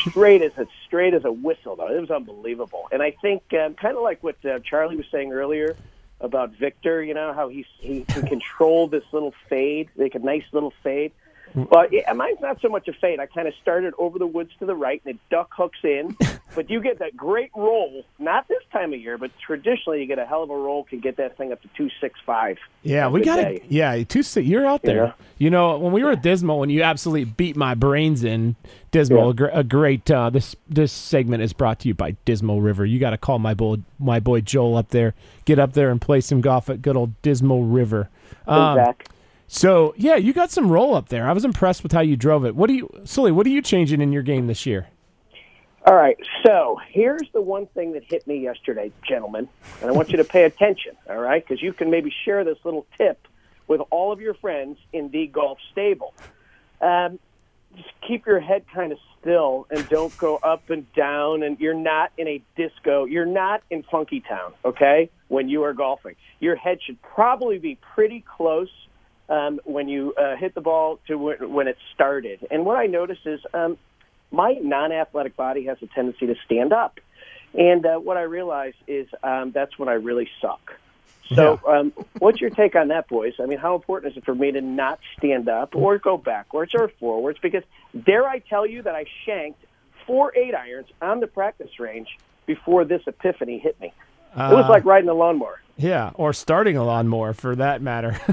straight 0.08 0.42
as 0.42 0.52
a 0.56 0.66
straight 0.86 1.14
as 1.14 1.24
a 1.24 1.32
whistle. 1.32 1.76
Though 1.76 1.88
it 1.88 2.00
was 2.00 2.10
unbelievable. 2.10 2.88
And 2.92 3.02
I 3.02 3.10
think, 3.10 3.42
um, 3.54 3.74
kind 3.74 3.96
of 3.96 4.02
like 4.02 4.22
what 4.22 4.44
uh, 4.44 4.60
Charlie 4.60 4.96
was 4.96 5.06
saying 5.10 5.32
earlier 5.32 5.76
about 6.20 6.52
Viktor. 6.52 7.02
You 7.02 7.14
know 7.14 7.32
how 7.32 7.48
he 7.48 7.66
he 7.78 8.04
can 8.04 8.26
control 8.26 8.86
this 8.86 9.04
little 9.12 9.34
fade, 9.48 9.88
make 9.96 10.14
a 10.14 10.20
nice 10.20 10.44
little 10.52 10.72
fade. 10.82 11.12
But 11.54 11.92
yeah, 11.92 12.12
mine's 12.12 12.40
not 12.40 12.60
so 12.60 12.68
much 12.68 12.88
a 12.88 12.92
fade. 12.92 13.20
I 13.20 13.26
kind 13.26 13.48
of 13.48 13.54
started 13.62 13.94
over 13.98 14.18
the 14.18 14.26
woods 14.26 14.50
to 14.60 14.66
the 14.66 14.74
right, 14.74 15.00
and 15.04 15.14
it 15.14 15.20
duck 15.30 15.50
hooks 15.56 15.78
in. 15.82 16.16
but 16.54 16.68
you 16.70 16.80
get 16.80 16.98
that 17.00 17.16
great 17.16 17.50
roll. 17.56 18.04
Not 18.18 18.46
this 18.48 18.62
time 18.72 18.92
of 18.92 19.00
year, 19.00 19.18
but 19.18 19.30
traditionally 19.44 20.00
you 20.00 20.06
get 20.06 20.18
a 20.18 20.26
hell 20.26 20.42
of 20.42 20.50
a 20.50 20.56
roll. 20.56 20.84
Can 20.84 21.00
get 21.00 21.16
that 21.16 21.36
thing 21.36 21.52
up 21.52 21.60
to 21.62 21.68
two 21.76 21.88
six 22.00 22.18
five. 22.24 22.58
Yeah, 22.82 23.08
we 23.08 23.22
got 23.22 23.38
it. 23.40 23.64
Yeah, 23.68 24.02
two. 24.04 24.22
si- 24.22 24.42
You're 24.42 24.66
out 24.66 24.82
there. 24.82 25.04
Yeah. 25.06 25.12
You 25.38 25.50
know, 25.50 25.78
when 25.78 25.92
we 25.92 26.02
were 26.04 26.12
at 26.12 26.22
Dismal, 26.22 26.58
when 26.58 26.70
you 26.70 26.82
absolutely 26.82 27.24
beat 27.24 27.56
my 27.56 27.74
brains 27.74 28.24
in 28.24 28.56
Dismal, 28.90 29.34
Yeah. 29.38 29.48
a, 29.52 29.64
great. 29.64 30.10
Uh, 30.10 30.30
this 30.30 30.54
this 30.68 30.92
segment 30.92 31.42
is 31.42 31.52
brought 31.52 31.80
to 31.80 31.88
you 31.88 31.94
by 31.94 32.12
Dismal 32.24 32.60
River. 32.60 32.84
You 32.84 32.98
got 32.98 33.10
to 33.10 33.18
call 33.18 33.38
my 33.38 33.54
boy 33.54 33.76
my 33.98 34.20
boy 34.20 34.40
Joel 34.40 34.76
up 34.76 34.88
there. 34.88 35.14
Get 35.44 35.58
up 35.58 35.72
there 35.72 35.90
and 35.90 36.00
play 36.00 36.20
some 36.20 36.40
golf 36.40 36.68
at 36.70 36.82
good 36.82 36.96
old 36.96 37.20
Dismal 37.22 37.64
River. 37.64 38.08
Um, 38.46 38.76
Zach. 38.76 39.08
So 39.48 39.94
yeah, 39.96 40.14
you 40.14 40.32
got 40.32 40.50
some 40.50 40.70
roll 40.70 40.94
up 40.94 41.08
there. 41.08 41.28
I 41.28 41.32
was 41.32 41.44
impressed 41.44 41.82
with 41.82 41.90
how 41.90 42.00
you 42.00 42.16
drove 42.16 42.44
it. 42.44 42.54
What 42.54 42.68
do 42.68 42.74
you, 42.74 42.88
Sully? 43.04 43.32
What 43.32 43.46
are 43.46 43.50
you 43.50 43.62
changing 43.62 44.00
in 44.00 44.12
your 44.12 44.22
game 44.22 44.46
this 44.46 44.64
year? 44.64 44.86
All 45.86 45.94
right, 45.94 46.18
so 46.44 46.78
here's 46.90 47.26
the 47.32 47.40
one 47.40 47.66
thing 47.68 47.92
that 47.92 48.04
hit 48.04 48.26
me 48.26 48.40
yesterday, 48.40 48.92
gentlemen, 49.08 49.48
and 49.80 49.88
I 49.88 49.92
want 49.94 50.10
you 50.10 50.18
to 50.18 50.24
pay 50.24 50.44
attention, 50.44 50.94
all 51.08 51.16
right, 51.16 51.42
because 51.42 51.62
you 51.62 51.72
can 51.72 51.90
maybe 51.90 52.12
share 52.26 52.44
this 52.44 52.58
little 52.62 52.84
tip 52.98 53.26
with 53.68 53.80
all 53.88 54.12
of 54.12 54.20
your 54.20 54.34
friends 54.34 54.76
in 54.92 55.08
the 55.10 55.28
golf 55.28 55.56
stable. 55.72 56.12
Um, 56.82 57.18
just 57.74 57.88
keep 58.06 58.26
your 58.26 58.38
head 58.38 58.64
kind 58.74 58.92
of 58.92 58.98
still 59.18 59.66
and 59.70 59.88
don't 59.88 60.14
go 60.18 60.36
up 60.36 60.68
and 60.68 60.92
down, 60.92 61.42
and 61.42 61.58
you're 61.58 61.72
not 61.72 62.12
in 62.18 62.28
a 62.28 62.42
disco. 62.54 63.06
You're 63.06 63.24
not 63.24 63.62
in 63.70 63.82
Funky 63.84 64.20
Town, 64.20 64.52
okay, 64.66 65.08
when 65.28 65.48
you 65.48 65.62
are 65.62 65.72
golfing. 65.72 66.16
Your 66.38 66.56
head 66.56 66.80
should 66.82 67.00
probably 67.00 67.58
be 67.58 67.78
pretty 67.94 68.22
close 68.36 68.70
um, 69.28 69.60
when 69.64 69.88
you 69.88 70.14
uh, 70.14 70.36
hit 70.36 70.54
the 70.54 70.60
ball 70.60 70.98
to 71.06 71.16
when, 71.16 71.52
when 71.52 71.68
it 71.68 71.76
started. 71.94 72.46
And 72.50 72.64
what 72.64 72.76
I 72.76 72.86
noticed 72.86 73.26
is 73.26 73.40
um, 73.54 73.76
my 74.30 74.52
non-athletic 74.62 75.36
body 75.36 75.64
has 75.64 75.78
a 75.82 75.86
tendency 75.86 76.26
to 76.26 76.34
stand 76.44 76.72
up, 76.72 77.00
and 77.54 77.84
uh, 77.86 77.96
what 77.98 78.16
I 78.16 78.22
realized 78.22 78.76
is 78.86 79.06
um, 79.22 79.52
that's 79.52 79.78
when 79.78 79.88
I 79.88 79.94
really 79.94 80.28
suck. 80.40 80.74
So, 81.34 81.60
um, 81.68 81.92
what's 82.20 82.40
your 82.40 82.48
take 82.48 82.74
on 82.74 82.88
that, 82.88 83.06
boys? 83.06 83.34
I 83.38 83.44
mean, 83.44 83.58
how 83.58 83.74
important 83.74 84.12
is 84.12 84.16
it 84.16 84.24
for 84.24 84.34
me 84.34 84.50
to 84.52 84.62
not 84.62 84.98
stand 85.18 85.46
up 85.46 85.76
or 85.76 85.98
go 85.98 86.16
backwards 86.16 86.72
or 86.74 86.88
forwards? 86.98 87.38
Because 87.42 87.64
dare 88.02 88.26
I 88.26 88.38
tell 88.38 88.66
you 88.66 88.80
that 88.82 88.94
I 88.94 89.04
shanked 89.26 89.62
four 90.06 90.34
eight 90.34 90.54
irons 90.54 90.86
on 91.02 91.20
the 91.20 91.26
practice 91.26 91.78
range 91.78 92.16
before 92.46 92.86
this 92.86 93.02
epiphany 93.06 93.58
hit 93.58 93.78
me. 93.78 93.88
it 93.88 94.38
was 94.38 94.64
Uh, 94.64 94.70
like 94.70 94.86
riding 94.86 95.10
a 95.10 95.14
lawnmower. 95.14 95.60
Yeah, 95.78 96.10
or 96.14 96.32
starting 96.32 96.76
a 96.76 96.84
lawnmower 96.84 97.32
for 97.32 97.54
that 97.56 97.80
matter. 97.80 98.20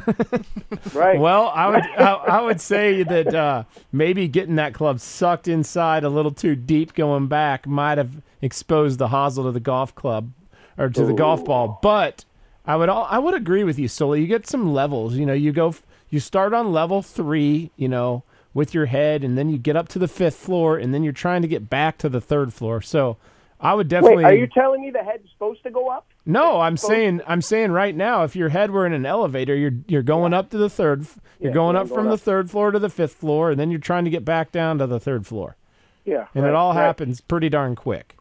Right. 0.93 1.19
Well, 1.19 1.51
I 1.53 1.67
would 1.69 1.81
I, 1.81 2.13
I 2.13 2.41
would 2.41 2.61
say 2.61 3.03
that 3.03 3.33
uh, 3.35 3.63
maybe 3.91 4.29
getting 4.29 4.55
that 4.55 4.73
club 4.73 5.01
sucked 5.01 5.47
inside 5.47 6.05
a 6.05 6.09
little 6.09 6.31
too 6.31 6.55
deep 6.55 6.93
going 6.93 7.27
back 7.27 7.67
might 7.67 7.97
have 7.97 8.21
exposed 8.41 8.97
the 8.97 9.09
hosel 9.09 9.43
to 9.43 9.51
the 9.51 9.59
golf 9.59 9.93
club 9.93 10.31
or 10.77 10.89
to 10.89 11.05
the 11.05 11.13
golf 11.13 11.43
ball. 11.43 11.79
But 11.81 12.23
I 12.65 12.77
would 12.77 12.87
all, 12.87 13.07
I 13.09 13.19
would 13.19 13.33
agree 13.33 13.65
with 13.65 13.77
you, 13.77 13.89
Sully. 13.89 14.21
You 14.21 14.27
get 14.27 14.47
some 14.47 14.73
levels. 14.73 15.15
You 15.15 15.25
know, 15.25 15.33
you 15.33 15.51
go 15.51 15.75
you 16.09 16.21
start 16.21 16.53
on 16.53 16.71
level 16.71 17.01
three. 17.01 17.71
You 17.75 17.89
know, 17.89 18.23
with 18.53 18.73
your 18.73 18.85
head, 18.85 19.23
and 19.23 19.37
then 19.37 19.49
you 19.49 19.57
get 19.57 19.75
up 19.75 19.89
to 19.89 19.99
the 19.99 20.07
fifth 20.07 20.37
floor, 20.37 20.77
and 20.77 20.93
then 20.93 21.03
you're 21.03 21.13
trying 21.13 21.41
to 21.41 21.47
get 21.47 21.69
back 21.69 21.97
to 21.99 22.09
the 22.09 22.21
third 22.21 22.53
floor. 22.53 22.81
So 22.81 23.17
I 23.59 23.73
would 23.73 23.89
definitely. 23.89 24.23
Wait, 24.23 24.31
are 24.31 24.35
you 24.35 24.47
telling 24.47 24.81
me 24.81 24.91
the 24.91 25.03
head's 25.03 25.29
supposed 25.31 25.61
to 25.63 25.71
go 25.71 25.89
up? 25.89 26.07
No, 26.25 26.61
I'm 26.61 26.77
saying 26.77 27.21
I'm 27.27 27.41
saying 27.41 27.71
right 27.71 27.95
now, 27.95 28.23
if 28.23 28.35
your 28.35 28.49
head 28.49 28.71
were 28.71 28.85
in 28.85 28.93
an 28.93 29.05
elevator, 29.05 29.55
you're 29.55 29.73
you're 29.87 30.01
going 30.03 30.33
up 30.33 30.49
to 30.51 30.57
the 30.57 30.69
third, 30.69 31.05
you're 31.39 31.51
Yeah, 31.51 31.53
going 31.53 31.75
up 31.75 31.83
I'm 31.83 31.87
from 31.89 31.97
going 31.97 32.09
the 32.09 32.17
third 32.17 32.49
floor 32.49 32.71
to 32.71 32.79
the 32.79 32.89
fifth 32.89 33.13
floor, 33.13 33.51
and 33.51 33.59
then 33.59 33.69
you're 33.69 33.79
trying 33.79 34.05
to 34.05 34.09
get 34.09 34.25
back 34.25 34.51
down 34.51 34.79
to 34.79 34.87
the 34.87 34.99
third 34.99 35.27
floor, 35.27 35.55
Yeah. 36.03 36.25
and 36.33 36.43
right, 36.43 36.49
it 36.49 36.55
all 36.55 36.73
right. 36.73 36.81
happens 36.81 37.21
pretty 37.21 37.49
darn 37.49 37.75
quick. 37.75 38.15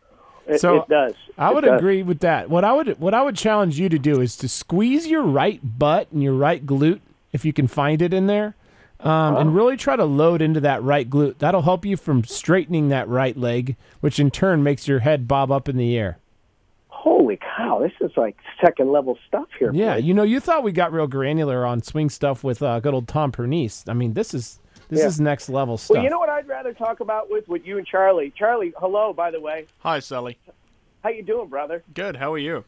It, 0.46 0.60
so 0.60 0.82
it 0.82 0.88
does. 0.88 1.14
I 1.38 1.48
It 1.50 1.54
would 1.54 1.64
does. 1.64 1.78
agree 1.80 2.02
with 2.02 2.18
that. 2.20 2.50
What 2.50 2.62
I 2.64 2.74
would 2.74 3.00
what 3.00 3.14
I 3.14 3.22
would 3.22 3.36
challenge 3.36 3.78
you 3.78 3.88
to 3.88 3.98
do 3.98 4.20
is 4.20 4.36
to 4.36 4.48
squeeze 4.48 5.06
your 5.06 5.22
right 5.22 5.60
butt 5.78 6.08
and 6.12 6.22
your 6.22 6.34
right 6.34 6.64
glute 6.66 7.00
if 7.32 7.46
you 7.46 7.54
can 7.54 7.66
find 7.66 8.02
it 8.02 8.12
in 8.12 8.26
there, 8.26 8.54
um, 9.00 9.36
and 9.36 9.54
really 9.56 9.78
try 9.78 9.96
to 9.96 10.04
load 10.04 10.42
into 10.42 10.60
that 10.60 10.82
right 10.82 11.08
glute. 11.08 11.38
That'll 11.38 11.62
help 11.62 11.86
you 11.86 11.96
from 11.96 12.22
straightening 12.24 12.90
that 12.90 13.08
right 13.08 13.36
leg, 13.36 13.76
which 14.00 14.20
in 14.20 14.30
turn 14.30 14.62
makes 14.62 14.86
your 14.86 14.98
head 14.98 15.26
bob 15.26 15.50
up 15.50 15.70
in 15.70 15.78
the 15.78 15.96
air. 15.96 16.18
Holy 17.04 17.36
cow! 17.36 17.80
This 17.80 17.92
is 18.00 18.16
like 18.16 18.34
second 18.64 18.90
level 18.90 19.18
stuff 19.28 19.48
here. 19.58 19.70
Yeah, 19.74 19.96
boys. 19.96 20.04
you 20.04 20.14
know, 20.14 20.22
you 20.22 20.40
thought 20.40 20.62
we 20.62 20.72
got 20.72 20.90
real 20.90 21.06
granular 21.06 21.66
on 21.66 21.82
swing 21.82 22.08
stuff 22.08 22.42
with 22.42 22.62
uh, 22.62 22.80
good 22.80 22.94
old 22.94 23.06
Tom 23.08 23.30
Pernice. 23.30 23.84
I 23.86 23.92
mean, 23.92 24.14
this 24.14 24.32
is 24.32 24.58
this 24.88 25.00
Yeah. 25.00 25.06
is 25.08 25.20
next 25.20 25.50
level 25.50 25.76
stuff. 25.76 25.96
Well, 25.96 26.02
you 26.02 26.08
know 26.08 26.18
what 26.18 26.30
I'd 26.30 26.48
rather 26.48 26.72
talk 26.72 27.00
about 27.00 27.30
with 27.30 27.46
with 27.46 27.66
you 27.66 27.76
and 27.76 27.86
Charlie. 27.86 28.32
Charlie, 28.34 28.72
hello, 28.78 29.12
by 29.12 29.30
the 29.30 29.38
way. 29.38 29.66
Hi, 29.80 29.98
Sully. 29.98 30.38
How 31.02 31.10
you 31.10 31.22
doing, 31.22 31.48
brother? 31.48 31.82
Good. 31.92 32.16
How 32.16 32.32
are 32.32 32.38
you? 32.38 32.64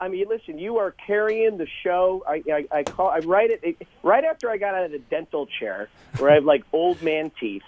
I 0.00 0.08
mean, 0.08 0.26
listen, 0.28 0.58
you 0.58 0.78
are 0.78 0.90
carrying 0.90 1.56
the 1.56 1.68
show. 1.84 2.24
I 2.26 2.42
I, 2.52 2.78
I 2.78 2.82
call 2.82 3.08
I 3.10 3.18
write 3.20 3.50
it, 3.52 3.60
it 3.62 3.86
right 4.02 4.24
after 4.24 4.50
I 4.50 4.56
got 4.56 4.74
out 4.74 4.82
of 4.86 4.90
the 4.90 4.98
dental 4.98 5.46
chair 5.46 5.88
where 6.18 6.32
I 6.32 6.34
have 6.34 6.44
like 6.44 6.64
old 6.72 7.02
man 7.02 7.30
teeth, 7.38 7.62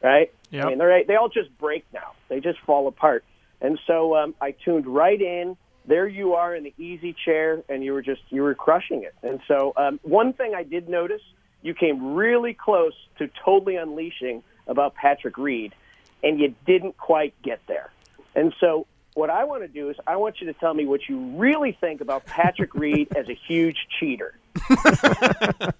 right? 0.00 0.32
Yeah. 0.50 0.66
I 0.66 0.68
mean, 0.68 0.78
they 0.78 1.04
they 1.08 1.16
all 1.16 1.28
just 1.28 1.58
break 1.58 1.84
now. 1.92 2.12
They 2.28 2.38
just 2.38 2.60
fall 2.60 2.86
apart. 2.86 3.24
And 3.66 3.80
so 3.84 4.14
um, 4.14 4.32
I 4.40 4.52
tuned 4.52 4.86
right 4.86 5.20
in. 5.20 5.56
There 5.86 6.06
you 6.06 6.34
are 6.34 6.54
in 6.54 6.62
the 6.62 6.72
easy 6.78 7.12
chair, 7.24 7.64
and 7.68 7.82
you 7.82 7.94
were 7.94 8.02
just 8.02 8.22
you 8.30 8.42
were 8.42 8.54
crushing 8.54 9.02
it. 9.02 9.12
And 9.24 9.40
so 9.48 9.72
um, 9.76 9.98
one 10.04 10.32
thing 10.34 10.54
I 10.54 10.62
did 10.62 10.88
notice, 10.88 11.20
you 11.62 11.74
came 11.74 12.14
really 12.14 12.54
close 12.54 12.92
to 13.18 13.28
totally 13.44 13.74
unleashing 13.74 14.44
about 14.68 14.94
Patrick 14.94 15.36
Reed, 15.36 15.74
and 16.22 16.38
you 16.38 16.54
didn't 16.64 16.96
quite 16.96 17.34
get 17.42 17.60
there. 17.66 17.90
And 18.36 18.54
so 18.60 18.86
what 19.14 19.30
I 19.30 19.42
want 19.42 19.62
to 19.62 19.68
do 19.68 19.90
is 19.90 19.96
I 20.06 20.14
want 20.14 20.40
you 20.40 20.46
to 20.46 20.52
tell 20.52 20.72
me 20.72 20.86
what 20.86 21.00
you 21.08 21.18
really 21.36 21.76
think 21.80 22.00
about 22.00 22.24
Patrick 22.24 22.72
Reed 22.72 23.08
as 23.16 23.28
a 23.28 23.34
huge 23.34 23.88
cheater. 23.98 24.38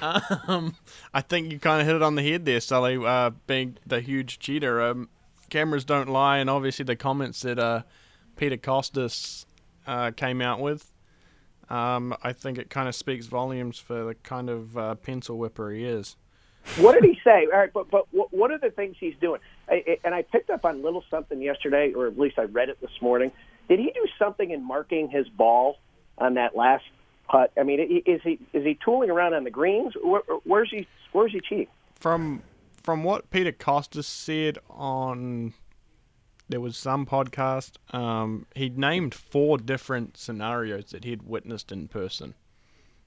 Um, 0.00 0.76
I 1.12 1.22
think 1.22 1.50
you 1.50 1.58
kind 1.58 1.80
of 1.80 1.86
hit 1.86 1.96
it 1.96 2.02
on 2.02 2.14
the 2.14 2.22
head 2.22 2.44
there, 2.44 2.60
Sully. 2.60 2.96
Uh, 3.04 3.30
being 3.46 3.78
the 3.86 4.00
huge 4.00 4.38
cheater, 4.38 4.80
um, 4.80 5.08
cameras 5.50 5.84
don't 5.84 6.08
lie, 6.08 6.38
and 6.38 6.48
obviously 6.50 6.84
the 6.84 6.96
comments 6.96 7.42
that 7.42 7.58
uh, 7.58 7.82
Peter 8.36 8.56
Kostis 8.56 9.44
uh, 9.86 10.10
came 10.12 10.40
out 10.40 10.60
with, 10.60 10.92
um, 11.70 12.14
I 12.22 12.32
think 12.32 12.58
it 12.58 12.70
kind 12.70 12.88
of 12.88 12.94
speaks 12.94 13.26
volumes 13.26 13.78
for 13.78 14.04
the 14.04 14.14
kind 14.14 14.48
of 14.50 14.76
uh, 14.78 14.94
pencil 14.96 15.36
whipper 15.38 15.70
he 15.70 15.84
is. 15.84 16.16
What 16.76 16.94
did 17.00 17.04
he 17.04 17.18
say? 17.24 17.46
All 17.52 17.58
right, 17.58 17.72
but 17.72 17.90
but 17.90 18.06
what, 18.12 18.32
what 18.32 18.50
are 18.50 18.58
the 18.58 18.70
things 18.70 18.96
he's 19.00 19.14
doing? 19.20 19.40
I, 19.68 19.82
I- 19.86 19.98
and 20.04 20.14
I 20.14 20.22
picked 20.22 20.50
up 20.50 20.64
on 20.64 20.82
little 20.82 21.04
something 21.10 21.40
yesterday, 21.40 21.92
or 21.94 22.06
at 22.06 22.18
least 22.18 22.38
I 22.38 22.42
read 22.42 22.68
it 22.68 22.80
this 22.80 22.90
morning. 23.00 23.32
Did 23.68 23.78
he 23.78 23.90
do 23.94 24.06
something 24.18 24.50
in 24.50 24.62
marking 24.66 25.08
his 25.08 25.28
ball 25.28 25.78
on 26.18 26.34
that 26.34 26.56
last 26.56 26.84
putt? 27.28 27.52
I 27.58 27.62
mean, 27.62 28.02
is 28.06 28.20
he 28.22 28.38
is 28.52 28.64
he 28.64 28.78
tooling 28.84 29.08
around 29.10 29.34
on 29.34 29.44
the 29.44 29.50
greens? 29.50 29.94
Where, 30.02 30.22
where's 30.44 30.70
he 30.70 30.86
Where's 31.12 31.32
he 31.32 31.40
cheating? 31.40 31.68
From 31.94 32.42
from 32.88 33.04
what 33.04 33.28
Peter 33.28 33.52
Kostis 33.52 34.06
said 34.06 34.56
on, 34.70 35.52
there 36.48 36.58
was 36.58 36.74
some 36.74 37.04
podcast. 37.04 37.72
Um, 37.94 38.46
he 38.54 38.70
named 38.70 39.12
four 39.12 39.58
different 39.58 40.16
scenarios 40.16 40.86
that 40.92 41.04
he'd 41.04 41.22
witnessed 41.22 41.70
in 41.70 41.88
person. 41.88 42.32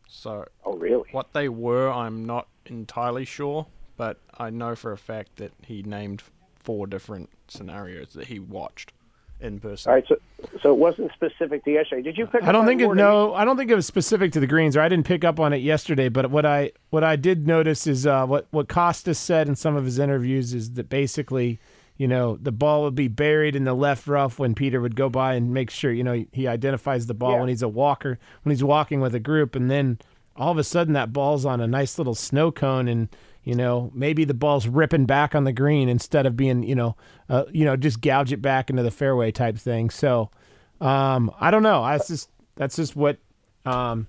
So, 0.07 0.45
oh 0.65 0.77
really? 0.77 1.09
What 1.13 1.33
they 1.33 1.49
were, 1.49 1.89
I'm 1.89 2.25
not 2.25 2.47
entirely 2.67 3.25
sure, 3.25 3.65
but 3.97 4.19
I 4.37 4.51
know 4.51 4.75
for 4.75 4.91
a 4.91 4.99
fact 4.99 5.37
that 5.37 5.51
he 5.65 5.81
named 5.81 6.21
four 6.59 6.85
different 6.85 7.31
scenarios 7.47 8.13
that 8.13 8.27
he 8.27 8.37
watched 8.37 8.93
in 9.41 9.59
person. 9.59 9.89
All 9.89 9.95
right, 9.95 10.05
so 10.07 10.17
so 10.61 10.71
it 10.71 10.77
wasn't 10.77 11.11
specific 11.13 11.63
to 11.65 11.71
yesterday. 11.71 12.01
Did 12.01 12.17
you 12.17 12.27
pick? 12.27 12.43
I 12.43 12.51
don't 12.51 12.65
think 12.65 12.81
it. 12.81 12.93
No, 12.93 13.33
I 13.33 13.43
don't 13.45 13.57
think 13.57 13.71
it 13.71 13.75
was 13.75 13.85
specific 13.85 14.31
to 14.33 14.39
the 14.39 14.47
greens, 14.47 14.75
or 14.77 14.81
I 14.81 14.89
didn't 14.89 15.05
pick 15.05 15.23
up 15.23 15.39
on 15.39 15.53
it 15.53 15.57
yesterday. 15.57 16.09
But 16.09 16.31
what 16.31 16.45
I 16.45 16.71
what 16.89 17.03
I 17.03 17.15
did 17.15 17.47
notice 17.47 17.87
is 17.87 18.05
uh, 18.05 18.25
what 18.25 18.47
what 18.51 18.67
Kostis 18.67 19.17
said 19.17 19.47
in 19.47 19.55
some 19.55 19.75
of 19.75 19.85
his 19.85 19.99
interviews 19.99 20.53
is 20.53 20.73
that 20.73 20.89
basically, 20.89 21.59
you 21.97 22.07
know, 22.07 22.37
the 22.37 22.51
ball 22.51 22.83
would 22.83 22.95
be 22.95 23.07
buried 23.07 23.55
in 23.55 23.63
the 23.63 23.73
left 23.73 24.07
rough 24.07 24.39
when 24.39 24.55
Peter 24.55 24.79
would 24.81 24.95
go 24.95 25.09
by 25.09 25.33
and 25.35 25.53
make 25.53 25.69
sure 25.69 25.91
you 25.91 26.03
know 26.03 26.25
he 26.31 26.47
identifies 26.47 27.07
the 27.07 27.13
ball 27.13 27.33
Yeah. 27.33 27.39
when 27.39 27.49
he's 27.49 27.61
a 27.63 27.69
walker 27.69 28.19
when 28.43 28.51
he's 28.55 28.63
walking 28.63 29.01
with 29.01 29.15
a 29.15 29.19
group, 29.19 29.55
and 29.55 29.69
then 29.69 29.99
all 30.35 30.51
of 30.51 30.57
a 30.57 30.63
sudden 30.63 30.93
that 30.93 31.11
ball's 31.11 31.45
on 31.45 31.59
a 31.61 31.67
nice 31.67 31.97
little 31.97 32.15
snow 32.15 32.51
cone 32.51 32.87
and. 32.87 33.09
You 33.43 33.55
know, 33.55 33.91
maybe 33.95 34.23
the 34.23 34.35
ball's 34.35 34.67
ripping 34.67 35.05
back 35.05 35.33
on 35.33 35.45
the 35.45 35.51
green 35.51 35.89
instead 35.89 36.27
of 36.27 36.37
being, 36.37 36.61
you 36.61 36.75
know, 36.75 36.95
uh, 37.27 37.45
you 37.51 37.65
know, 37.65 37.75
just 37.75 37.99
gouge 37.99 38.31
it 38.31 38.41
back 38.41 38.69
into 38.69 38.83
the 38.83 38.91
fairway 38.91 39.31
type 39.31 39.57
thing. 39.57 39.89
So, 39.89 40.29
um, 40.79 41.31
I 41.39 41.49
don't 41.49 41.63
know. 41.63 41.83
That's 41.83 42.07
just 42.07 42.29
that's 42.55 42.75
just 42.75 42.95
what 42.95 43.17
um, 43.65 44.05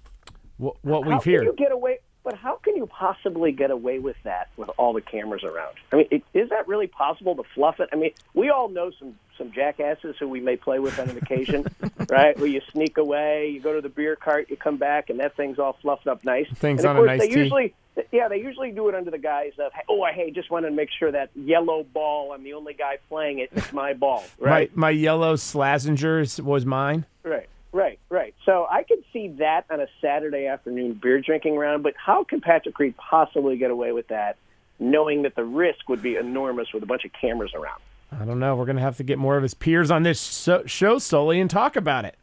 what, 0.59 0.77
what 0.83 1.05
how 1.05 1.11
we've 1.11 1.23
can 1.23 1.33
heard. 1.33 1.45
you 1.45 1.55
get 1.57 1.73
away? 1.73 2.01
But 2.25 2.35
how 2.35 2.57
can 2.57 2.77
you 2.77 2.87
possibly 2.87 3.51
get 3.51 3.71
away 3.71 3.99
with 3.99 4.17
that 4.23 4.49
with 4.57 4.71
all 4.79 4.93
the 4.93 5.01
cameras 5.01 5.43
around? 5.43 5.75
I 5.93 5.97
mean, 5.97 6.09
it, 6.11 6.23
is 6.35 6.51
that 6.51 6.69
really 6.69 6.87
possible 6.87 7.35
to 7.35 7.43
fluff 7.55 7.81
it? 7.81 7.89
I 7.93 7.97
mean, 7.97 8.13
we 8.33 8.51
all 8.51 8.69
know 8.69 8.93
some 8.99 9.17
some 9.39 9.51
jackasses 9.51 10.15
who 10.21 10.29
we 10.29 10.41
may 10.41 10.57
play 10.57 10.79
with 10.79 10.99
on 10.99 11.09
an 11.09 11.17
occasion, 11.17 11.67
right? 12.09 12.39
Where 12.39 12.47
you 12.47 12.61
sneak 12.71 12.97
away, 12.97 13.49
you 13.49 13.61
go 13.61 13.75
to 13.75 13.81
the 13.81 13.89
beer 13.89 14.15
cart, 14.15 14.51
you 14.51 14.57
come 14.57 14.77
back, 14.77 15.11
and 15.11 15.19
that 15.21 15.37
thing's 15.37 15.59
all 15.59 15.77
fluffed 15.83 16.07
up 16.07 16.25
nice. 16.25 16.47
Thing's 16.55 16.85
on 16.85 16.97
of 16.97 17.05
a 17.05 17.07
nice 17.07 17.21
they 17.21 17.29
tee. 17.29 17.41
usually, 17.41 17.75
yeah, 18.13 18.29
they 18.29 18.37
usually 18.39 18.71
do 18.71 18.89
it 18.89 18.95
under 18.95 19.11
the 19.11 19.19
guise 19.19 19.53
of, 19.59 19.73
oh, 19.89 20.07
hey, 20.15 20.31
just 20.31 20.51
wanted 20.51 20.71
to 20.71 20.77
make 20.77 20.91
sure 20.97 21.11
that 21.11 21.31
yellow 21.35 21.83
ball, 21.83 22.33
I'm 22.33 22.45
the 22.45 22.53
only 22.53 22.75
guy 22.75 22.99
playing 23.09 23.39
it, 23.41 23.49
it's 23.53 23.73
my 23.73 23.95
ball, 23.95 24.23
right? 24.39 24.75
My 24.77 24.89
my 24.89 24.91
yellow 24.91 25.35
Slazingers 25.35 26.39
was 26.41 26.65
mine. 26.67 27.07
Right, 27.25 27.49
right, 27.73 27.99
right. 28.11 28.35
So 28.45 28.67
I 28.71 28.83
could 28.83 29.03
see 29.13 29.29
that 29.39 29.65
on 29.71 29.81
a 29.81 29.87
Saturday 30.01 30.47
afternoon 30.47 30.99
beer 31.03 31.21
drinking 31.21 31.57
round, 31.57 31.83
but 31.83 31.95
how 31.97 32.25
can 32.25 32.41
Patrick 32.41 32.79
Reed 32.79 32.95
possibly 32.97 33.57
get 33.57 33.71
away 33.71 33.93
with 33.93 34.09
that, 34.09 34.37
knowing 34.79 35.23
that 35.23 35.35
the 35.35 35.45
risk 35.45 35.89
would 35.89 36.03
be 36.03 36.17
enormous 36.17 36.69
with 36.73 36.83
a 36.83 36.87
bunch 36.87 37.05
of 37.05 37.11
cameras 37.19 37.53
around? 37.55 37.81
I 38.11 38.25
don't 38.25 38.39
know. 38.39 38.57
We're 38.57 38.67
gonna 38.67 38.81
have 38.83 38.99
to 38.99 39.05
get 39.05 39.19
more 39.19 39.37
of 39.37 39.43
his 39.43 39.55
peers 39.55 39.91
on 39.91 40.03
this 40.03 40.21
so- 40.21 40.65
show, 40.67 40.99
Sully, 40.99 41.41
and 41.41 41.49
talk 41.49 41.77
about 41.77 42.05
it. 42.05 42.17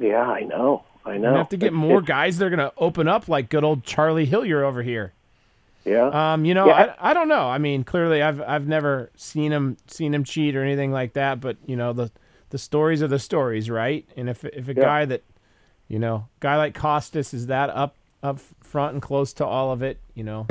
Yeah, 0.00 0.22
I 0.22 0.40
know. 0.40 0.84
I 1.06 1.16
know. 1.16 1.28
gonna 1.28 1.38
have 1.38 1.48
to 1.50 1.56
get 1.56 1.72
more 1.72 1.98
it's- 1.98 2.06
guys. 2.08 2.38
They're 2.38 2.50
gonna 2.50 2.72
open 2.76 3.06
up 3.08 3.28
like 3.28 3.48
good 3.48 3.62
old 3.64 3.84
Charlie 3.84 4.26
Hillier 4.26 4.64
over 4.64 4.82
here. 4.82 5.12
Yeah. 5.84 6.08
Um, 6.32 6.44
you 6.44 6.52
know, 6.52 6.66
Yeah. 6.66 6.94
I, 7.00 7.10
I 7.10 7.14
don't 7.14 7.28
know. 7.28 7.48
I 7.48 7.56
mean, 7.58 7.84
clearly, 7.84 8.20
I've 8.22 8.40
I've 8.42 8.66
never 8.66 9.10
seen 9.16 9.50
him 9.52 9.76
seen 9.86 10.12
him 10.12 10.24
cheat 10.24 10.54
or 10.56 10.62
anything 10.62 10.92
like 10.92 11.14
that. 11.14 11.40
But 11.40 11.56
you 11.64 11.76
know, 11.76 11.92
the 11.92 12.10
the 12.50 12.58
stories 12.58 13.02
are 13.02 13.08
the 13.08 13.18
stories, 13.18 13.70
right? 13.70 14.06
And 14.16 14.28
if 14.28 14.44
if 14.44 14.68
a 14.68 14.74
Yeah. 14.74 14.82
guy 14.82 15.04
that, 15.06 15.22
you 15.88 15.98
know, 15.98 16.26
guy 16.40 16.56
like 16.56 16.74
Kostis 16.74 17.32
is 17.32 17.46
that 17.46 17.70
up 17.70 17.96
up 18.22 18.38
front 18.62 18.92
and 18.92 19.00
close 19.02 19.32
to 19.34 19.46
all 19.46 19.72
of 19.72 19.82
it, 19.82 19.98
you 20.14 20.22
know, 20.22 20.46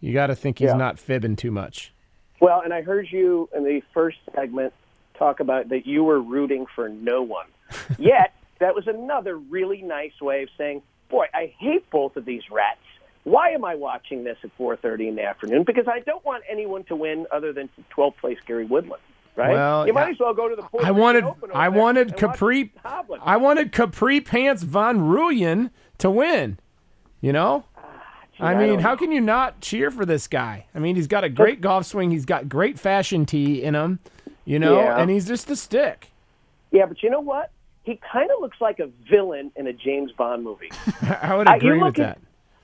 you 0.00 0.12
got 0.12 0.26
to 0.26 0.34
think 0.34 0.58
he's 0.58 0.68
Yeah. 0.70 0.76
not 0.76 0.98
fibbing 0.98 1.34
too 1.36 1.50
much. 1.50 1.94
Well, 2.40 2.60
and 2.60 2.72
I 2.74 2.82
heard 2.82 3.06
you 3.10 3.48
in 3.56 3.64
the 3.64 3.80
first 3.94 4.18
segment 4.34 4.72
talk 5.14 5.40
about 5.40 5.68
that 5.70 5.86
you 5.86 6.04
were 6.04 6.20
rooting 6.20 6.66
for 6.74 6.88
no 6.88 7.22
one. 7.22 7.46
Yet, 7.98 8.32
that 8.58 8.74
was 8.74 8.86
another 8.86 9.36
really 9.38 9.80
nice 9.82 10.18
way 10.20 10.42
of 10.42 10.48
saying, 10.58 10.82
boy, 11.08 11.26
I 11.32 11.52
hate 11.58 11.88
both 11.90 12.16
of 12.16 12.24
these 12.24 12.50
rats. 12.50 12.78
Why 13.24 13.50
am 13.50 13.64
I 13.64 13.74
watching 13.74 14.24
this 14.24 14.38
at 14.44 14.50
4:30 14.58 15.08
in 15.08 15.14
the 15.16 15.24
afternoon? 15.24 15.64
Because 15.64 15.86
I 15.88 16.00
don't 16.00 16.24
want 16.24 16.42
anyone 16.48 16.84
to 16.84 16.96
win 16.96 17.26
other 17.30 17.52
than 17.52 17.68
12th 17.90 18.16
place 18.18 18.38
Gary 18.46 18.64
Woodland, 18.64 19.02
right? 19.40 19.52
Well, 19.52 19.86
you 19.86 19.92
might 19.92 20.10
as 20.10 20.18
well 20.20 20.34
go 20.34 20.48
to 20.48 20.56
the 20.56 20.62
Puerto 20.62 20.86
I 20.86 20.90
wanted 20.90 21.24
I 21.54 21.68
wanted 21.68 22.16
Capri 22.16 22.72
I 22.84 23.36
wanted 23.36 23.72
Capri 23.72 24.20
Pants 24.20 24.62
van 24.62 25.00
Rooyen 25.00 25.70
to 25.98 26.10
win. 26.10 26.58
You 27.20 27.32
know? 27.32 27.64
I 27.76 27.80
Ah, 27.82 28.46
I 28.46 28.54
mean, 28.54 28.68
don't 28.74 28.80
how 28.80 28.96
can 28.96 29.12
you 29.12 29.20
not 29.20 29.60
cheer 29.60 29.90
for 29.90 30.06
this 30.06 30.26
guy? 30.26 30.66
I 30.74 30.78
mean, 30.78 30.96
he's 30.96 31.06
got 31.06 31.24
a 31.24 31.28
great 31.28 31.60
golf 31.60 31.84
swing. 31.86 32.10
He's 32.10 32.24
got 32.24 32.48
great 32.48 32.78
fashion 32.78 33.26
tee 33.26 33.62
in 33.62 33.74
him, 33.74 33.98
you 34.46 34.58
know, 34.58 34.80
Yeah. 34.80 34.98
and 34.98 35.10
he's 35.10 35.26
just 35.28 35.50
a 35.50 35.56
stick. 35.56 36.08
Yeah, 36.70 36.86
but 36.86 37.02
you 37.02 37.10
know 37.10 37.20
what? 37.20 37.50
He 37.82 37.98
kind 38.12 38.30
of 38.30 38.40
looks 38.40 38.60
like 38.60 38.78
a 38.78 38.88
villain 39.10 39.50
in 39.56 39.66
a 39.66 39.72
James 39.72 40.12
Bond 40.12 40.42
movie. 40.44 40.70
I 41.02 41.34
would 41.36 41.48
agree 41.48 41.72
with 41.72 41.82
look 41.82 41.96
that. 41.96 42.16
at- 42.16 42.18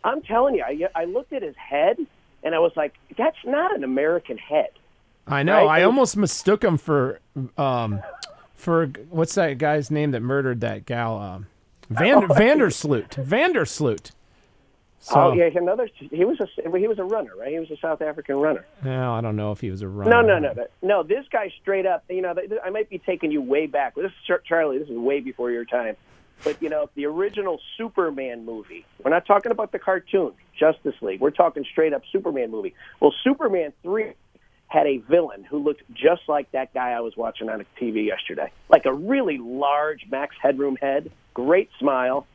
I'm 0.05 0.23
telling 0.23 0.55
you, 0.55 0.63
I, 0.63 0.89
I 0.95 1.05
looked 1.05 1.33
at 1.33 1.43
his 1.43 1.57
head 1.57 1.99
and 2.45 2.55
I 2.55 2.59
was 2.61 2.73
like, 2.77 2.95
that's 3.19 3.37
not 3.45 3.75
an 3.75 3.83
American 3.83 4.39
head. 4.39 4.69
I 5.27 5.43
know. 5.43 5.67
right? 5.67 5.67
I 5.69 5.79
And- 5.79 5.87
almost 5.87 6.17
mistook 6.17 6.63
him 6.65 6.77
for 6.77 7.21
um 7.59 8.01
for 8.55 8.87
what's 9.11 9.35
that 9.35 9.59
guy's 9.59 9.91
name 9.91 10.11
that 10.13 10.21
murdered 10.21 10.61
that 10.63 10.87
gal 10.87 11.19
um 11.19 11.47
Vander 11.89 12.27
Vandersloot. 12.29 13.11
Vandersloot. 13.25 14.11
So, 14.99 15.15
oh 15.21 15.33
yeah, 15.35 15.49
another. 15.55 15.89
He 15.95 16.25
was 16.25 16.41
a 16.41 16.79
he 16.79 16.89
was 16.89 16.99
a 16.99 17.05
runner, 17.05 17.31
right? 17.39 17.53
He 17.53 17.61
was 17.61 17.71
a 17.71 17.77
South 17.77 18.03
African 18.03 18.37
runner. 18.37 18.67
Well, 18.85 19.13
I 19.13 19.21
don't 19.21 19.37
know 19.37 19.53
if 19.53 19.61
he 19.61 19.71
was 19.71 19.83
a 19.83 19.87
runner. 19.89 20.11
No, 20.11 20.21
no, 20.21 20.41
no, 20.41 20.53
no, 20.53 20.67
no. 20.83 21.03
This 21.05 21.25
guy 21.31 21.53
straight 21.63 21.87
up. 21.87 22.03
You 22.09 22.23
know, 22.23 22.35
I 22.65 22.71
might 22.71 22.91
be 22.91 22.99
taking 22.99 23.31
you 23.31 23.41
way 23.41 23.67
back. 23.67 23.95
This 23.95 24.07
is 24.07 24.41
Charlie. 24.49 24.79
This 24.79 24.89
is 24.89 24.97
way 24.99 25.21
before 25.21 25.53
your 25.53 25.65
time. 25.65 25.97
But 26.43 26.61
you 26.61 26.69
know, 26.71 26.91
the 26.97 27.07
original 27.07 27.61
Superman 27.79 28.45
movie. 28.45 28.85
We're 29.05 29.13
not 29.13 29.27
talking 29.27 29.53
about 29.53 29.71
the 29.71 29.79
cartoon 29.79 30.33
Justice 30.59 30.97
League. 31.01 31.21
We're 31.21 31.31
talking 31.31 31.65
straight 31.71 31.93
up 31.93 32.03
Superman 32.11 32.51
movie. 32.51 32.75
Well, 32.99 33.15
Superman 33.23 33.73
three 33.85 34.15
had 34.69 34.87
a 34.87 34.99
villain 34.99 35.45
who 35.45 35.59
looked 35.59 35.83
just 35.93 36.23
like 36.29 36.51
that 36.53 36.75
guy 36.75 36.91
I 36.91 37.01
was 37.01 37.17
watching 37.17 37.49
on 37.49 37.65
TV 37.81 38.07
yesterday. 38.07 38.51
Like 38.69 38.85
a 38.85 38.93
really 38.93 39.39
large 39.39 40.07
Max 40.11 40.35
Headroom 40.41 40.77
head, 40.77 41.11
great 41.35 41.71
smile. 41.79 42.27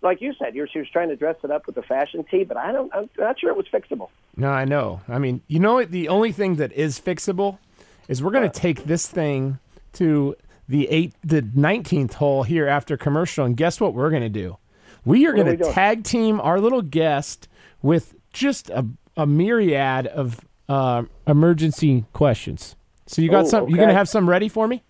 Like 0.00 0.20
you 0.20 0.34
said, 0.38 0.54
she 0.54 0.78
was 0.78 0.88
trying 0.90 1.08
to 1.08 1.16
dress 1.16 1.36
it 1.42 1.50
up 1.50 1.66
with 1.66 1.74
the 1.74 1.82
fashion 1.82 2.24
tee, 2.30 2.44
but 2.44 2.56
I 2.56 2.72
don't. 2.72 2.94
I'm 2.94 3.08
not 3.18 3.40
sure 3.40 3.50
it 3.50 3.56
was 3.56 3.66
fixable. 3.72 4.10
No, 4.36 4.50
I 4.50 4.64
know. 4.64 5.00
I 5.08 5.18
mean, 5.18 5.40
you 5.48 5.58
know 5.58 5.74
what? 5.74 5.90
The 5.90 6.08
only 6.08 6.30
thing 6.30 6.56
that 6.56 6.72
is 6.72 7.00
fixable 7.00 7.58
is 8.06 8.22
we're 8.22 8.30
going 8.30 8.48
to 8.48 8.60
take 8.60 8.84
this 8.84 9.06
thing 9.06 9.58
to 9.94 10.36
the 10.68 10.88
eight, 10.90 11.14
the 11.24 11.42
nineteenth 11.54 12.14
hole 12.14 12.42
here 12.42 12.68
after 12.68 12.96
commercial, 12.96 13.44
and 13.46 13.56
guess 13.56 13.80
what 13.80 13.94
we're 13.94 14.10
going 14.10 14.22
to 14.22 14.28
do? 14.28 14.58
We 15.06 15.26
are 15.26 15.32
going 15.32 15.56
to 15.58 15.72
tag 15.72 16.04
team 16.04 16.40
our 16.40 16.60
little 16.60 16.82
guest 16.82 17.48
with 17.82 18.14
just 18.32 18.70
a, 18.70 18.86
a 19.16 19.26
myriad 19.26 20.06
of 20.06 20.40
uh, 20.68 21.02
emergency 21.26 22.04
questions. 22.12 22.76
So 23.06 23.20
you 23.22 23.30
got 23.30 23.44
Oh, 23.44 23.48
some? 23.48 23.68
You 23.68 23.76
going 23.76 23.88
to 23.88 23.94
have 23.94 24.08
some 24.08 24.28
ready 24.28 24.48
for 24.48 24.66
me? 24.66 24.82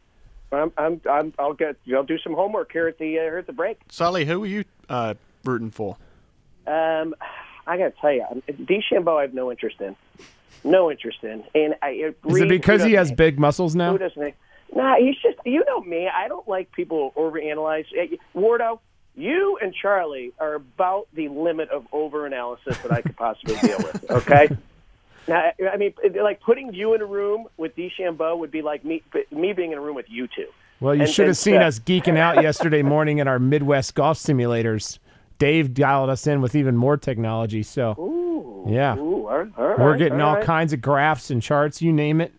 I'm, 0.52 0.72
I'm, 0.78 1.00
I'm, 1.10 1.34
I'll 1.38 1.52
get, 1.54 1.76
I'll 1.92 2.04
do 2.04 2.18
some 2.18 2.34
homework 2.34 2.70
here 2.72 2.86
at 2.86 2.98
the, 2.98 3.18
uh, 3.18 3.22
here 3.22 3.38
at 3.38 3.46
the 3.46 3.52
break. 3.52 3.80
Sully, 3.90 4.24
who 4.24 4.44
are 4.44 4.46
you 4.46 4.64
uh, 4.88 5.14
rooting 5.44 5.70
for? 5.72 5.96
Um, 6.66 7.14
I 7.66 7.76
got 7.76 7.94
to 7.94 8.00
tell 8.00 8.12
you, 8.12 8.24
DeChambeau, 8.48 9.18
I 9.18 9.22
have 9.22 9.34
no 9.34 9.50
interest 9.50 9.80
in, 9.80 9.96
no 10.62 10.90
interest 10.92 11.18
in. 11.24 11.42
And 11.56 11.74
I, 11.82 11.90
Is 11.90 12.14
Reed, 12.22 12.44
it 12.44 12.48
because 12.50 12.84
he 12.84 12.92
has 12.92 13.06
doesn't- 13.08 13.16
big 13.16 13.38
muscles 13.40 13.74
now? 13.74 13.92
Who 13.92 13.98
doesn't? 13.98 14.34
Nah, 14.74 14.96
he's 14.96 15.16
just, 15.22 15.38
you 15.44 15.64
know 15.66 15.80
me. 15.80 16.08
I 16.08 16.26
don't 16.28 16.46
like 16.48 16.70
people 16.72 17.12
who 17.14 17.20
overanalyze. 17.20 17.84
Wardo, 18.34 18.80
you 19.16 19.58
and 19.62 19.72
Charlie 19.74 20.32
are 20.40 20.54
about 20.54 21.06
the 21.14 21.28
limit 21.28 21.68
of 21.70 21.86
overanalysis 21.92 22.80
that 22.82 22.90
I 22.92 23.00
could 23.02 23.16
possibly 23.16 23.56
deal 23.56 23.78
with. 23.78 24.10
Okay. 24.10 24.48
Now, 25.26 25.52
I 25.72 25.76
mean, 25.76 25.94
like 26.22 26.40
putting 26.40 26.74
you 26.74 26.94
in 26.94 27.00
a 27.00 27.06
room 27.06 27.46
with 27.56 27.74
DeChambeau 27.76 28.38
would 28.38 28.50
be 28.50 28.62
like 28.62 28.84
me, 28.84 29.02
me 29.30 29.52
being 29.52 29.72
in 29.72 29.78
a 29.78 29.80
room 29.80 29.94
with 29.96 30.06
you 30.08 30.26
two. 30.28 30.46
Well, 30.80 30.94
you 30.94 31.02
And- 31.02 31.10
should 31.10 31.26
have 31.28 31.36
seen 31.36 31.56
uh, 31.62 31.66
us 31.66 31.78
geeking 31.78 32.18
out 32.18 32.42
yesterday 32.42 32.82
morning 32.94 33.20
at 33.20 33.26
our 33.26 33.38
Midwest 33.38 33.94
golf 33.94 34.18
simulators. 34.18 34.98
Dave 35.38 35.74
dialed 35.74 36.10
us 36.10 36.26
in 36.26 36.40
with 36.40 36.54
even 36.54 36.76
more 36.76 36.96
technology. 36.96 37.62
So, 37.62 37.92
Ooh, 37.98 38.66
yeah, 38.70 38.96
ooh, 38.96 39.26
all 39.26 39.38
right, 39.38 39.52
all 39.58 39.64
we're 39.78 39.90
right, 39.92 39.98
getting 39.98 40.20
all 40.20 40.28
all 40.30 40.34
right. 40.36 40.44
kinds 40.44 40.72
of 40.72 40.80
graphs 40.80 41.30
and 41.30 41.42
charts. 41.42 41.82
You 41.82 41.92
name 41.92 42.20
it, 42.20 42.32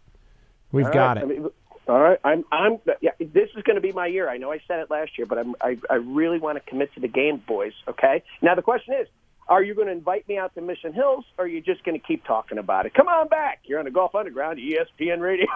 we've 0.71 0.89
got 0.91 1.17
it. 1.17 1.23
I 1.23 1.25
mean, 1.25 1.49
all 1.87 1.99
right, 1.99 2.19
I'm, 2.23 2.45
I'm. 2.51 2.79
Yeah, 3.01 3.11
this 3.19 3.49
is 3.55 3.63
going 3.63 3.75
to 3.75 3.81
be 3.81 3.91
my 3.91 4.07
year. 4.07 4.29
I 4.29 4.37
know 4.37 4.51
I 4.51 4.59
said 4.67 4.79
it 4.79 4.89
last 4.89 5.17
year, 5.17 5.27
but 5.27 5.37
I'm, 5.37 5.55
I, 5.61 5.77
I 5.89 5.95
really 5.95 6.39
want 6.39 6.57
to 6.57 6.69
commit 6.69 6.93
to 6.95 6.99
the 7.01 7.07
game, 7.09 7.37
boys. 7.45 7.73
Okay. 7.87 8.23
Now 8.41 8.55
the 8.55 8.61
question 8.63 8.93
is, 8.95 9.07
are 9.47 9.63
you 9.63 9.75
going 9.75 9.87
to 9.87 9.93
invite 9.93 10.27
me 10.27 10.37
out 10.37 10.53
to 10.55 10.61
Mission 10.61 10.93
Hills, 10.93 11.25
or 11.37 11.45
are 11.45 11.47
you 11.47 11.61
just 11.61 11.83
going 11.83 11.99
to 11.99 12.05
keep 12.05 12.25
talking 12.25 12.57
about 12.57 12.85
it? 12.85 12.93
Come 12.93 13.07
on 13.07 13.27
back. 13.27 13.61
You're 13.65 13.79
on 13.79 13.85
the 13.85 13.91
Golf 13.91 14.15
Underground, 14.15 14.59
ESPN 14.59 15.19
Radio. 15.19 15.47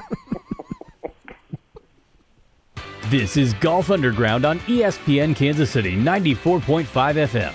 This 3.10 3.36
is 3.36 3.52
Golf 3.54 3.90
Underground 3.90 4.46
on 4.46 4.58
ESPN 4.60 5.36
Kansas 5.36 5.70
City 5.70 5.94
94.5 5.94 6.86
FM. 6.86 7.52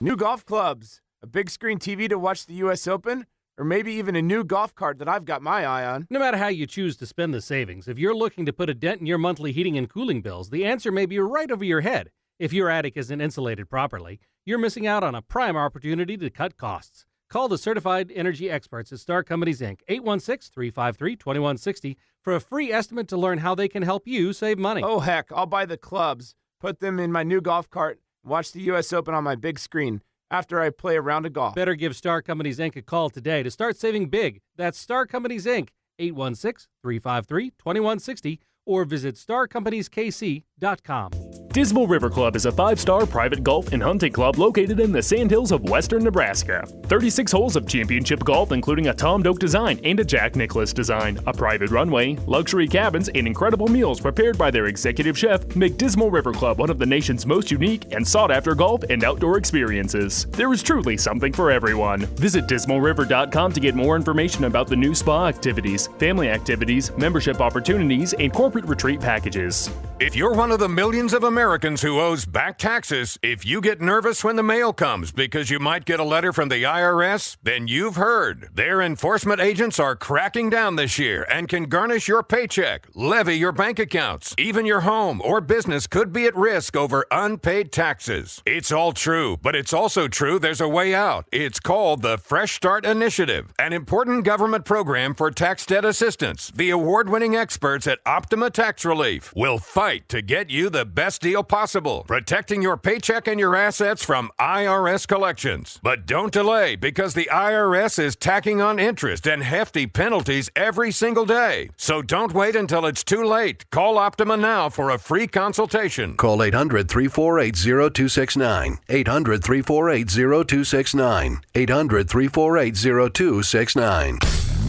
New 0.00 0.16
golf 0.16 0.44
clubs, 0.44 1.00
a 1.22 1.26
big 1.26 1.48
screen 1.48 1.78
TV 1.78 2.08
to 2.08 2.18
watch 2.18 2.44
the 2.44 2.54
U.S. 2.54 2.88
Open, 2.88 3.26
or 3.56 3.64
maybe 3.64 3.92
even 3.92 4.16
a 4.16 4.20
new 4.20 4.42
golf 4.42 4.74
cart 4.74 4.98
that 4.98 5.08
I've 5.08 5.24
got 5.24 5.40
my 5.40 5.64
eye 5.64 5.86
on. 5.86 6.08
No 6.10 6.18
matter 6.18 6.36
how 6.36 6.48
you 6.48 6.66
choose 6.66 6.96
to 6.96 7.06
spend 7.06 7.32
the 7.32 7.40
savings, 7.40 7.86
if 7.86 7.96
you're 7.96 8.14
looking 8.14 8.44
to 8.44 8.52
put 8.52 8.68
a 8.68 8.74
dent 8.74 9.00
in 9.00 9.06
your 9.06 9.18
monthly 9.18 9.52
heating 9.52 9.78
and 9.78 9.88
cooling 9.88 10.20
bills, 10.20 10.50
the 10.50 10.64
answer 10.64 10.90
may 10.90 11.06
be 11.06 11.18
right 11.20 11.50
over 11.50 11.64
your 11.64 11.82
head. 11.82 12.10
If 12.38 12.52
your 12.52 12.68
attic 12.68 12.96
isn't 12.96 13.20
insulated 13.20 13.68
properly, 13.70 14.18
you're 14.44 14.58
missing 14.58 14.88
out 14.88 15.04
on 15.04 15.14
a 15.14 15.22
prime 15.22 15.56
opportunity 15.56 16.16
to 16.16 16.30
cut 16.30 16.56
costs. 16.56 17.06
Call 17.30 17.46
the 17.48 17.58
certified 17.58 18.10
energy 18.14 18.50
experts 18.50 18.92
at 18.92 18.98
Star 18.98 19.22
Companies 19.22 19.60
Inc. 19.60 19.78
816-353-2160 19.88 21.94
for 22.22 22.34
a 22.34 22.40
free 22.40 22.72
estimate 22.72 23.06
to 23.08 23.16
learn 23.16 23.38
how 23.38 23.54
they 23.54 23.68
can 23.68 23.82
help 23.82 24.08
you 24.08 24.32
save 24.32 24.58
money. 24.58 24.82
Oh 24.84 24.98
heck, 25.00 25.30
I'll 25.32 25.46
buy 25.46 25.64
the 25.64 25.76
clubs, 25.76 26.34
put 26.60 26.80
them 26.80 26.98
in 26.98 27.12
my 27.12 27.22
new 27.22 27.40
golf 27.40 27.70
cart, 27.70 28.00
watch 28.24 28.50
the 28.52 28.62
US 28.72 28.92
Open 28.92 29.14
on 29.14 29.22
my 29.22 29.36
big 29.36 29.60
screen 29.60 30.02
after 30.30 30.60
I 30.60 30.70
play 30.70 30.96
a 30.96 31.00
round 31.00 31.26
of 31.26 31.32
golf. 31.32 31.54
Better 31.54 31.76
give 31.76 31.94
Star 31.94 32.20
Companies 32.20 32.58
Inc. 32.58 32.74
a 32.74 32.82
call 32.82 33.10
today 33.10 33.44
to 33.44 33.50
start 33.50 33.76
saving 33.76 34.08
big. 34.08 34.40
That's 34.56 34.76
Star 34.78 35.06
Companies 35.06 35.46
Inc. 35.46 35.68
816-353-2160 36.00 38.38
or 38.66 38.84
visit 38.84 39.14
starcompanieskc.com. 39.14 41.10
Dismal 41.54 41.86
River 41.86 42.10
Club 42.10 42.34
is 42.34 42.46
a 42.46 42.50
five 42.50 42.80
star 42.80 43.06
private 43.06 43.44
golf 43.44 43.72
and 43.72 43.80
hunting 43.80 44.10
club 44.10 44.38
located 44.38 44.80
in 44.80 44.90
the 44.90 45.00
sandhills 45.00 45.52
of 45.52 45.62
western 45.68 46.02
Nebraska. 46.02 46.66
36 46.88 47.30
holes 47.30 47.54
of 47.54 47.68
championship 47.68 48.24
golf, 48.24 48.50
including 48.50 48.88
a 48.88 48.92
Tom 48.92 49.22
Doak 49.22 49.38
design 49.38 49.78
and 49.84 50.00
a 50.00 50.04
Jack 50.04 50.34
Nicklaus 50.34 50.72
design, 50.72 51.16
a 51.28 51.32
private 51.32 51.70
runway, 51.70 52.16
luxury 52.26 52.66
cabins, 52.66 53.08
and 53.10 53.28
incredible 53.28 53.68
meals 53.68 54.00
prepared 54.00 54.36
by 54.36 54.50
their 54.50 54.66
executive 54.66 55.16
chef 55.16 55.54
make 55.54 55.78
Dismal 55.78 56.10
River 56.10 56.32
Club 56.32 56.58
one 56.58 56.70
of 56.70 56.80
the 56.80 56.86
nation's 56.86 57.24
most 57.24 57.52
unique 57.52 57.84
and 57.92 58.04
sought 58.04 58.32
after 58.32 58.56
golf 58.56 58.82
and 58.90 59.04
outdoor 59.04 59.38
experiences. 59.38 60.26
There 60.32 60.52
is 60.52 60.60
truly 60.60 60.96
something 60.96 61.32
for 61.32 61.52
everyone. 61.52 62.00
Visit 62.16 62.48
dismalriver.com 62.48 63.52
to 63.52 63.60
get 63.60 63.76
more 63.76 63.94
information 63.94 64.42
about 64.42 64.66
the 64.66 64.74
new 64.74 64.92
spa 64.92 65.28
activities, 65.28 65.86
family 66.00 66.30
activities, 66.30 66.90
membership 66.96 67.40
opportunities, 67.40 68.12
and 68.14 68.32
corporate 68.32 68.64
retreat 68.64 68.98
packages. 68.98 69.70
If 70.00 70.16
you're 70.16 70.34
one 70.34 70.50
of 70.50 70.58
the 70.58 70.68
millions 70.68 71.14
of 71.14 71.22
Americans 71.22 71.43
who 71.44 72.00
owes 72.00 72.24
back 72.24 72.56
taxes, 72.56 73.18
if 73.22 73.44
you 73.44 73.60
get 73.60 73.78
nervous 73.78 74.24
when 74.24 74.36
the 74.36 74.42
mail 74.42 74.72
comes 74.72 75.12
because 75.12 75.50
you 75.50 75.58
might 75.58 75.84
get 75.84 76.00
a 76.00 76.04
letter 76.04 76.32
from 76.32 76.48
the 76.48 76.62
IRS, 76.62 77.36
then 77.42 77.68
you've 77.68 77.96
heard. 77.96 78.48
Their 78.54 78.80
enforcement 78.80 79.42
agents 79.42 79.78
are 79.78 79.94
cracking 79.94 80.48
down 80.48 80.76
this 80.76 80.98
year 80.98 81.26
and 81.30 81.46
can 81.46 81.64
garnish 81.64 82.08
your 82.08 82.22
paycheck, 82.22 82.86
levy 82.94 83.34
your 83.34 83.52
bank 83.52 83.78
accounts. 83.78 84.34
Even 84.38 84.64
your 84.64 84.80
home 84.80 85.20
or 85.22 85.42
business 85.42 85.86
could 85.86 86.14
be 86.14 86.24
at 86.24 86.34
risk 86.34 86.76
over 86.76 87.04
unpaid 87.10 87.70
taxes. 87.70 88.40
It's 88.46 88.72
all 88.72 88.92
true, 88.92 89.36
but 89.36 89.54
it's 89.54 89.74
also 89.74 90.08
true 90.08 90.38
there's 90.38 90.62
a 90.62 90.68
way 90.68 90.94
out. 90.94 91.28
It's 91.30 91.60
called 91.60 92.00
the 92.00 92.16
Fresh 92.16 92.54
Start 92.54 92.86
Initiative, 92.86 93.52
an 93.58 93.74
important 93.74 94.24
government 94.24 94.64
program 94.64 95.14
for 95.14 95.30
tax 95.30 95.66
debt 95.66 95.84
assistance. 95.84 96.50
The 96.54 96.70
award 96.70 97.10
winning 97.10 97.36
experts 97.36 97.86
at 97.86 97.98
Optima 98.06 98.48
Tax 98.48 98.82
Relief 98.86 99.30
will 99.36 99.58
fight 99.58 100.08
to 100.08 100.22
get 100.22 100.48
you 100.48 100.70
the 100.70 100.86
best 100.86 101.20
deal 101.20 101.33
possible, 101.42 102.04
protecting 102.06 102.62
your 102.62 102.76
paycheck 102.76 103.26
and 103.26 103.40
your 103.40 103.56
assets 103.56 104.04
from 104.04 104.30
IRS 104.38 105.08
collections. 105.08 105.80
But 105.82 106.06
don't 106.06 106.32
delay 106.32 106.76
because 106.76 107.14
the 107.14 107.28
IRS 107.32 107.98
is 107.98 108.14
tacking 108.14 108.60
on 108.60 108.78
interest 108.78 109.26
and 109.26 109.42
hefty 109.42 109.86
penalties 109.86 110.50
every 110.54 110.92
single 110.92 111.24
day. 111.24 111.70
So 111.76 112.02
don't 112.02 112.32
wait 112.32 112.54
until 112.54 112.86
it's 112.86 113.02
too 113.02 113.24
late. 113.24 113.68
Call 113.70 113.98
Optima 113.98 114.36
now 114.36 114.68
for 114.68 114.90
a 114.90 114.98
free 114.98 115.26
consultation. 115.26 116.16
Call 116.16 116.42
800 116.42 116.88
348 116.88 117.56
0269. 117.56 118.78
800 118.88 119.42
348 119.42 120.08
0269. 120.08 121.40
800 121.54 122.10
348 122.10 122.74
0269. 122.76 124.18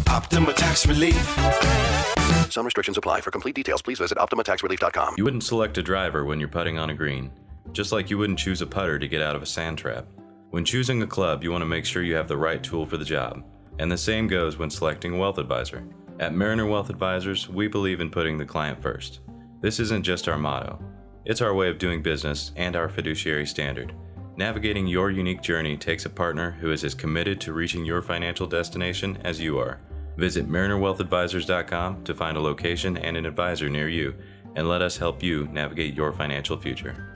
Optima 0.08 0.54
Tax 0.54 0.88
Relief. 0.88 2.15
Some 2.50 2.66
restrictions 2.66 2.98
apply. 2.98 3.22
For 3.22 3.32
complete 3.32 3.56
details, 3.56 3.82
please 3.82 4.00
visit 4.00 4.18
OptimaTaxRelief.com. 4.18 5.16
You 5.18 5.24
wouldn't 5.24 5.44
select 5.44 5.78
a 5.78 5.84
driver 5.84 6.26
when 6.26 6.40
you're 6.40 6.50
putting 6.50 6.78
on 6.78 6.90
a 6.90 6.94
green, 6.94 7.32
just 7.74 7.92
like 7.92 8.10
you 8.10 8.18
wouldn't 8.18 8.40
choose 8.40 8.62
a 8.62 8.68
putter 8.68 8.98
to 8.98 9.08
get 9.08 9.22
out 9.22 9.36
of 9.36 9.44
a 9.44 9.46
sand 9.46 9.78
trap. 9.78 10.06
When 10.52 10.64
choosing 10.64 11.02
a 11.02 11.08
club, 11.08 11.44
you 11.44 11.52
want 11.52 11.64
to 11.64 11.66
make 11.68 11.86
sure 11.86 12.04
you 12.04 12.16
have 12.16 12.28
the 12.28 12.38
right 12.38 12.64
tool 12.64 12.86
for 12.86 12.98
the 12.98 13.06
job. 13.06 13.44
And 13.80 13.92
the 13.92 13.98
same 13.98 14.28
goes 14.28 14.58
when 14.58 14.70
selecting 14.70 15.14
a 15.14 15.18
wealth 15.18 15.38
advisor. 15.38 15.84
At 16.20 16.34
Mariner 16.34 16.66
Wealth 16.66 16.90
Advisors, 16.90 17.50
we 17.50 17.68
believe 17.68 18.00
in 18.00 18.10
putting 18.10 18.38
the 18.38 18.46
client 18.46 18.82
first. 18.82 19.20
This 19.60 19.82
isn't 19.82 20.04
just 20.04 20.30
our 20.30 20.38
motto, 20.38 20.80
it's 21.26 21.42
our 21.42 21.56
way 21.56 21.70
of 21.70 21.80
doing 21.80 22.04
business 22.04 22.52
and 22.56 22.76
our 22.76 22.88
fiduciary 22.88 23.48
standard. 23.48 23.94
Navigating 24.38 24.86
your 24.86 25.10
unique 25.10 25.42
journey 25.42 25.76
takes 25.76 26.06
a 26.06 26.10
partner 26.10 26.52
who 26.62 26.72
is 26.72 26.84
as 26.84 26.94
committed 26.94 27.42
to 27.42 27.54
reaching 27.54 27.84
your 27.84 28.02
financial 28.02 28.46
destination 28.46 29.18
as 29.24 29.42
you 29.42 29.58
are. 29.58 29.80
Visit 30.18 30.50
MarinerWealthAdvisors.com 30.50 32.04
to 32.04 32.14
find 32.14 32.38
a 32.38 32.42
location 32.42 32.98
and 32.98 33.18
an 33.18 33.26
advisor 33.26 33.70
near 33.70 33.90
you, 33.90 34.16
and 34.56 34.70
let 34.70 34.82
us 34.82 34.98
help 34.98 35.22
you 35.22 35.48
navigate 35.52 35.96
your 35.96 36.14
financial 36.14 36.58
future. 36.58 37.15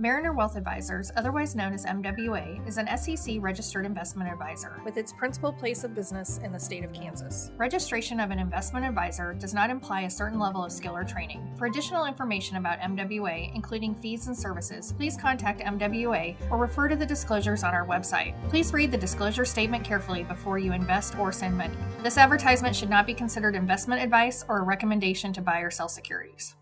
Mariner 0.00 0.32
Wealth 0.32 0.54
Advisors, 0.54 1.10
otherwise 1.16 1.56
known 1.56 1.72
as 1.72 1.84
MWA, 1.84 2.64
is 2.68 2.78
an 2.78 2.88
SEC 2.96 3.38
registered 3.40 3.84
investment 3.84 4.30
advisor 4.30 4.80
with 4.84 4.96
its 4.96 5.12
principal 5.12 5.52
place 5.52 5.82
of 5.82 5.92
business 5.92 6.38
in 6.44 6.52
the 6.52 6.58
state 6.58 6.84
of 6.84 6.92
Kansas. 6.92 7.50
Registration 7.56 8.20
of 8.20 8.30
an 8.30 8.38
investment 8.38 8.86
advisor 8.86 9.34
does 9.34 9.54
not 9.54 9.70
imply 9.70 10.02
a 10.02 10.10
certain 10.10 10.38
level 10.38 10.64
of 10.64 10.70
skill 10.70 10.96
or 10.96 11.02
training. 11.02 11.52
For 11.58 11.66
additional 11.66 12.04
information 12.04 12.58
about 12.58 12.78
MWA, 12.78 13.52
including 13.56 13.96
fees 13.96 14.28
and 14.28 14.38
services, 14.38 14.92
please 14.92 15.16
contact 15.16 15.62
MWA 15.62 16.36
or 16.48 16.58
refer 16.58 16.86
to 16.86 16.94
the 16.94 17.06
disclosures 17.06 17.64
on 17.64 17.74
our 17.74 17.84
website. 17.84 18.36
Please 18.50 18.72
read 18.72 18.92
the 18.92 18.98
disclosure 18.98 19.44
statement 19.44 19.82
carefully 19.82 20.22
before 20.22 20.58
you 20.58 20.72
invest 20.72 21.18
or 21.18 21.32
send 21.32 21.58
money. 21.58 21.74
This 22.04 22.18
advertisement 22.18 22.76
should 22.76 22.90
not 22.90 23.04
be 23.04 23.14
considered 23.14 23.56
investment 23.56 24.00
advice 24.00 24.44
or 24.48 24.58
a 24.60 24.62
recommendation 24.62 25.32
to 25.32 25.42
buy 25.42 25.58
or 25.58 25.72
sell 25.72 25.88
securities. 25.88 26.54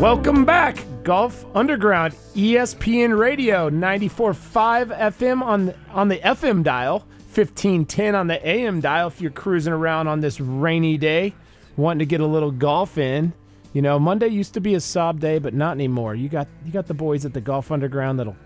Welcome 0.00 0.44
back, 0.44 0.78
Golf 1.02 1.44
Underground, 1.56 2.14
ESPN 2.36 3.18
Radio, 3.18 3.68
94.5 3.68 4.96
FM 4.96 5.42
on 5.42 5.66
the, 5.66 5.74
on 5.90 6.06
the 6.06 6.18
FM 6.18 6.62
dial, 6.62 7.00
1510 7.34 8.14
on 8.14 8.28
the 8.28 8.48
AM 8.48 8.80
dial 8.80 9.08
if 9.08 9.20
you're 9.20 9.32
cruising 9.32 9.72
around 9.72 10.06
on 10.06 10.20
this 10.20 10.38
rainy 10.38 10.98
day, 10.98 11.34
wanting 11.76 11.98
to 11.98 12.06
get 12.06 12.20
a 12.20 12.26
little 12.26 12.52
golf 12.52 12.96
in. 12.96 13.32
You 13.72 13.82
know, 13.82 13.98
Monday 13.98 14.28
used 14.28 14.54
to 14.54 14.60
be 14.60 14.74
a 14.74 14.80
sob 14.80 15.18
day, 15.18 15.40
but 15.40 15.52
not 15.52 15.72
anymore. 15.72 16.14
You 16.14 16.28
got 16.28 16.46
you 16.64 16.70
got 16.70 16.86
the 16.86 16.94
boys 16.94 17.24
at 17.24 17.34
the 17.34 17.40
Golf 17.40 17.72
Underground 17.72 18.20
that'll 18.20 18.36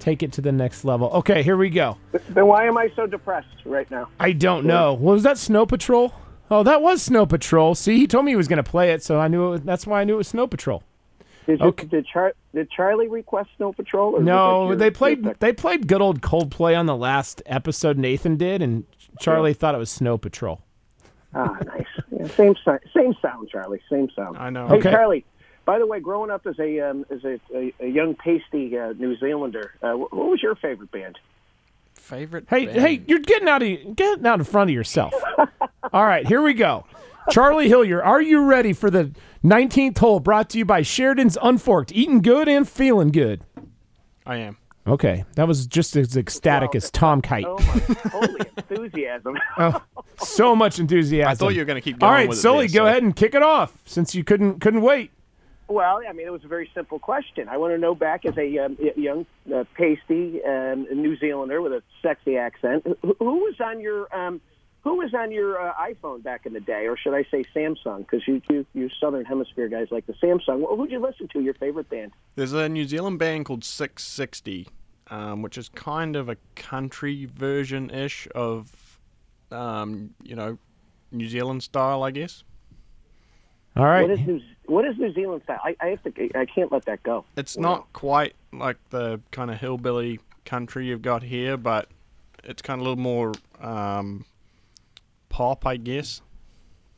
take 0.00 0.22
it 0.22 0.32
to 0.32 0.42
the 0.42 0.52
next 0.52 0.84
level. 0.84 1.08
Okay, 1.12 1.42
here 1.42 1.56
we 1.56 1.70
go. 1.70 1.96
Then 2.28 2.46
why 2.46 2.66
am 2.66 2.76
I 2.76 2.92
so 2.94 3.06
depressed 3.06 3.48
right 3.64 3.90
now? 3.90 4.10
I 4.20 4.32
don't 4.32 4.66
know. 4.66 4.92
Was 4.92 5.22
that 5.22 5.38
Snow 5.38 5.64
Patrol? 5.64 6.12
Oh, 6.50 6.62
that 6.62 6.82
was 6.82 7.00
Snow 7.00 7.24
Patrol. 7.24 7.74
See, 7.74 7.96
he 7.96 8.06
told 8.06 8.26
me 8.26 8.32
he 8.32 8.36
was 8.36 8.48
going 8.48 8.62
to 8.62 8.70
play 8.70 8.90
it, 8.90 9.02
so 9.02 9.18
I 9.18 9.28
knew 9.28 9.46
it 9.46 9.50
was, 9.50 9.60
that's 9.62 9.86
why 9.86 10.02
I 10.02 10.04
knew 10.04 10.14
it 10.14 10.18
was 10.18 10.28
Snow 10.28 10.46
Patrol. 10.46 10.82
Did, 11.58 11.60
you, 11.60 11.72
did, 11.88 12.06
Char- 12.06 12.34
did 12.54 12.70
Charlie 12.70 13.08
request 13.08 13.50
Snow 13.56 13.72
Patrol? 13.72 14.16
Or 14.16 14.22
No, 14.22 14.66
your- 14.68 14.76
they 14.76 14.90
played 14.90 15.24
they 15.40 15.52
played 15.52 15.86
good 15.86 16.00
old 16.00 16.20
Coldplay 16.20 16.78
on 16.78 16.86
the 16.86 16.96
last 16.96 17.42
episode. 17.46 17.98
Nathan 17.98 18.36
did, 18.36 18.62
and 18.62 18.84
Charlie 19.18 19.54
thought 19.54 19.74
it 19.74 19.78
was 19.78 19.90
Snow 19.90 20.16
Patrol. 20.18 20.60
Ah, 21.34 21.56
nice. 21.66 21.86
Yeah, 22.10 22.26
same 22.28 22.54
si- 22.64 22.90
same 22.94 23.14
sound, 23.22 23.48
Charlie. 23.50 23.80
Same 23.90 24.08
sound. 24.16 24.36
I 24.38 24.50
know. 24.50 24.66
Hey, 24.68 24.76
Okay. 24.76 24.90
Charlie. 24.90 25.24
By 25.64 25.78
the 25.78 25.86
way, 25.86 26.00
growing 26.00 26.30
up 26.30 26.46
as 26.46 26.58
a 26.58 26.80
um, 26.80 27.04
as 27.10 27.22
a, 27.24 27.38
a, 27.54 27.72
a 27.80 27.86
young 27.86 28.14
pasty 28.16 28.76
uh, 28.76 28.92
New 28.98 29.16
Zealander, 29.18 29.74
uh, 29.82 29.92
what 29.92 30.12
was 30.12 30.42
your 30.42 30.56
favorite 30.56 30.90
band? 30.90 31.18
Favorite? 31.94 32.46
Hey, 32.48 32.66
hey, 32.66 33.02
you're 33.06 33.20
getting 33.20 33.46
out 33.48 33.62
of 33.62 33.94
getting 33.96 34.26
out 34.26 34.38
in 34.40 34.44
front 34.44 34.70
of 34.70 34.74
yourself. 34.74 35.14
All 35.92 36.04
right, 36.04 36.26
here 36.26 36.42
we 36.42 36.54
go. 36.54 36.84
Charlie 37.30 37.68
Hillier, 37.68 38.02
are 38.02 38.20
you 38.20 38.44
ready 38.44 38.72
for 38.72 38.90
the 38.90 39.12
19th 39.44 39.98
hole 39.98 40.20
brought 40.20 40.50
to 40.50 40.58
you 40.58 40.64
by 40.64 40.82
Sheridan's 40.82 41.38
Unforked? 41.40 41.92
Eating 41.92 42.22
good 42.22 42.48
and 42.48 42.68
feeling 42.68 43.10
good. 43.10 43.42
I 44.26 44.36
am. 44.38 44.56
Okay, 44.86 45.24
that 45.36 45.46
was 45.46 45.66
just 45.66 45.94
as 45.94 46.16
ecstatic 46.16 46.74
as 46.74 46.90
Tom 46.90 47.20
Kite. 47.22 47.44
Oh 47.46 47.58
my 47.58 48.10
holy 48.10 48.40
enthusiasm! 48.56 49.36
Oh, 49.58 49.82
so 50.18 50.56
much 50.56 50.78
enthusiasm. 50.78 51.30
I 51.30 51.34
thought 51.34 51.54
you 51.54 51.60
were 51.60 51.64
gonna 51.66 51.80
keep 51.80 51.98
going 51.98 52.08
All 52.08 52.14
right, 52.14 52.28
with 52.28 52.38
Sully, 52.38 52.66
there, 52.66 52.80
go 52.80 52.84
so- 52.86 52.90
ahead 52.90 53.02
and 53.02 53.14
kick 53.14 53.34
it 53.34 53.42
off 53.42 53.78
since 53.84 54.14
you 54.14 54.24
couldn't 54.24 54.60
couldn't 54.60 54.80
wait. 54.82 55.10
Well, 55.68 56.00
I 56.08 56.12
mean, 56.12 56.26
it 56.26 56.30
was 56.30 56.42
a 56.44 56.48
very 56.48 56.68
simple 56.74 56.98
question. 56.98 57.48
I 57.48 57.56
want 57.56 57.72
to 57.74 57.78
know 57.78 57.94
back 57.94 58.26
as 58.26 58.36
a 58.36 58.58
um, 58.58 58.76
young 58.96 59.24
uh, 59.54 59.62
pasty 59.74 60.42
um, 60.44 60.86
New 60.92 61.16
Zealander 61.18 61.62
with 61.62 61.72
a 61.72 61.82
sexy 62.02 62.36
accent, 62.36 62.84
who, 63.02 63.14
who 63.20 63.36
was 63.36 63.54
on 63.64 63.80
your 63.80 64.12
um, 64.16 64.40
who 64.82 64.96
was 64.96 65.12
on 65.14 65.30
your 65.30 65.60
uh, 65.60 65.74
iPhone 65.74 66.22
back 66.22 66.46
in 66.46 66.52
the 66.52 66.60
day, 66.60 66.86
or 66.86 66.96
should 66.96 67.14
I 67.14 67.24
say 67.30 67.44
Samsung? 67.54 67.98
Because 67.98 68.26
you, 68.26 68.40
you 68.48 68.66
you 68.72 68.88
Southern 69.00 69.24
Hemisphere 69.24 69.68
guys 69.68 69.88
like 69.90 70.06
the 70.06 70.14
Samsung. 70.14 70.66
Who 70.66 70.74
would 70.76 70.90
you 70.90 71.00
listen 71.00 71.28
to? 71.28 71.40
Your 71.40 71.54
favorite 71.54 71.88
band? 71.90 72.12
There's 72.34 72.52
a 72.52 72.68
New 72.68 72.86
Zealand 72.86 73.18
band 73.18 73.44
called 73.44 73.62
Six60, 73.62 74.68
um, 75.08 75.42
which 75.42 75.58
is 75.58 75.68
kind 75.68 76.16
of 76.16 76.28
a 76.28 76.36
country 76.54 77.26
version 77.26 77.90
ish 77.90 78.26
of, 78.34 78.98
um, 79.50 80.14
you 80.22 80.34
know, 80.34 80.58
New 81.12 81.28
Zealand 81.28 81.62
style, 81.62 82.02
I 82.02 82.10
guess. 82.10 82.42
All 83.76 83.84
right. 83.84 84.02
What 84.02 84.10
is 84.10 84.26
New 84.26 84.40
What 84.66 84.84
is 84.86 84.96
New 84.98 85.12
Zealand 85.12 85.42
style? 85.44 85.60
I, 85.62 85.76
I 85.80 85.86
have 85.88 86.02
to. 86.04 86.38
I 86.38 86.46
can't 86.46 86.72
let 86.72 86.86
that 86.86 87.02
go. 87.02 87.24
It's 87.36 87.58
not 87.58 87.92
quite 87.92 88.34
like 88.52 88.78
the 88.88 89.20
kind 89.30 89.50
of 89.50 89.58
hillbilly 89.58 90.20
country 90.44 90.86
you've 90.86 91.02
got 91.02 91.22
here, 91.22 91.56
but 91.56 91.88
it's 92.44 92.62
kind 92.62 92.80
of 92.80 92.86
a 92.86 92.88
little 92.90 93.02
more 93.02 93.32
um, 93.60 94.24
pop, 95.40 95.66
I 95.66 95.76
guess. 95.78 96.20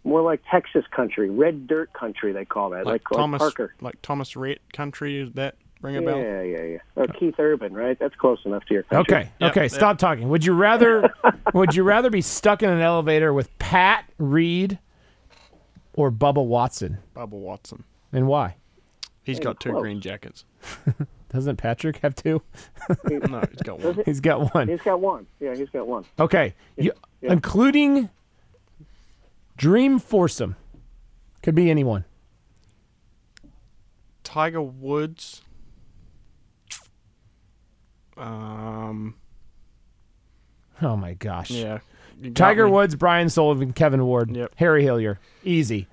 more 0.04 0.20
like 0.20 0.40
Texas 0.50 0.84
country, 0.90 1.30
red 1.30 1.68
dirt 1.68 1.92
country. 1.92 2.32
They 2.32 2.44
call 2.44 2.70
that, 2.70 2.84
Like, 2.86 3.02
like, 3.10 3.18
Thomas, 3.18 3.40
like 3.40 3.54
Parker. 3.54 3.74
like 3.80 4.02
Thomas 4.02 4.34
Rhett 4.34 4.58
country. 4.72 5.20
Is 5.20 5.32
that 5.34 5.54
ring 5.80 5.96
a 5.96 6.00
Yeah, 6.00 6.06
bell? 6.06 6.18
yeah, 6.18 6.62
yeah. 6.64 6.78
Or 6.96 7.06
Keith 7.06 7.36
Urban, 7.38 7.72
right? 7.72 7.96
That's 8.00 8.16
close 8.16 8.40
enough 8.44 8.64
to 8.64 8.74
your 8.74 8.82
country. 8.82 9.16
Okay, 9.16 9.30
okay, 9.40 9.68
stop 9.68 9.98
talking. 9.98 10.28
Would 10.28 10.44
you 10.44 10.54
rather 10.54 11.12
would 11.54 11.76
you 11.76 11.84
rather 11.84 12.10
be 12.10 12.20
stuck 12.20 12.64
in 12.64 12.70
an 12.70 12.80
elevator 12.80 13.32
with 13.32 13.56
Pat 13.60 14.06
Reed 14.18 14.80
or 15.94 16.10
Bubba 16.10 16.44
Watson? 16.44 16.98
Bubba 17.14 17.30
Watson. 17.30 17.84
And 18.12 18.26
why? 18.26 18.56
He's 19.22 19.38
got 19.38 19.60
two 19.60 19.70
close. 19.70 19.82
green 19.82 20.00
jackets. 20.00 20.44
Doesn't 21.32 21.56
Patrick 21.56 21.98
have 21.98 22.14
two? 22.16 22.42
no, 23.08 23.40
he's 23.52 23.62
got 23.62 23.78
one. 23.80 24.02
He's 24.04 24.20
got 24.20 24.52
one. 24.52 24.66
He's 24.68 24.82
got 24.82 25.00
one. 25.00 25.26
Yeah, 25.40 25.54
he's 25.54 25.70
got 25.70 25.86
one. 25.86 26.04
Okay, 26.18 26.54
you, 26.76 26.90
Yeah. 27.22 27.32
including 27.32 28.10
Dream 29.62 30.00
Foursome. 30.00 30.56
Could 31.40 31.54
be 31.54 31.70
anyone. 31.70 32.04
Tiger 34.24 34.60
Woods. 34.60 35.40
Um. 38.16 39.14
Oh 40.82 40.96
my 40.96 41.14
gosh. 41.14 41.52
Yeah. 41.52 41.78
Tiger 42.34 42.66
me. 42.66 42.72
Woods, 42.72 42.96
Brian 42.96 43.28
Sullivan, 43.28 43.72
Kevin 43.72 44.04
Ward, 44.04 44.34
Yep. 44.34 44.52
Harry 44.56 44.82
Hillier. 44.82 45.20
Easy. 45.44 45.86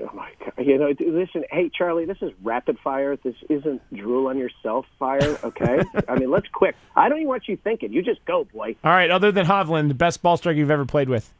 Oh 0.00 0.08
my 0.14 0.30
god! 0.40 0.54
You 0.56 0.78
know, 0.78 0.94
listen. 0.98 1.44
Hey, 1.50 1.68
Charlie, 1.68 2.06
this 2.06 2.22
is 2.22 2.32
rapid 2.42 2.78
fire. 2.78 3.16
This 3.16 3.36
isn't 3.50 3.82
drool 3.94 4.28
on 4.28 4.38
yourself 4.38 4.86
fire. 4.98 5.38
Okay. 5.44 5.82
I 6.08 6.18
mean, 6.18 6.30
let's 6.30 6.48
quick. 6.54 6.74
I 6.96 7.10
don't 7.10 7.18
even 7.18 7.28
want 7.28 7.48
you 7.48 7.58
thinking. 7.58 7.92
You 7.92 8.00
just 8.00 8.24
go, 8.24 8.44
boy. 8.44 8.76
All 8.82 8.92
right, 8.92 9.10
other 9.10 9.30
than 9.30 9.44
Hovland, 9.44 9.88
the 9.88 9.94
best 9.94 10.22
ball 10.22 10.38
striker 10.38 10.58
you've 10.58 10.70
ever 10.70 10.86
played 10.86 11.10
with. 11.10 11.30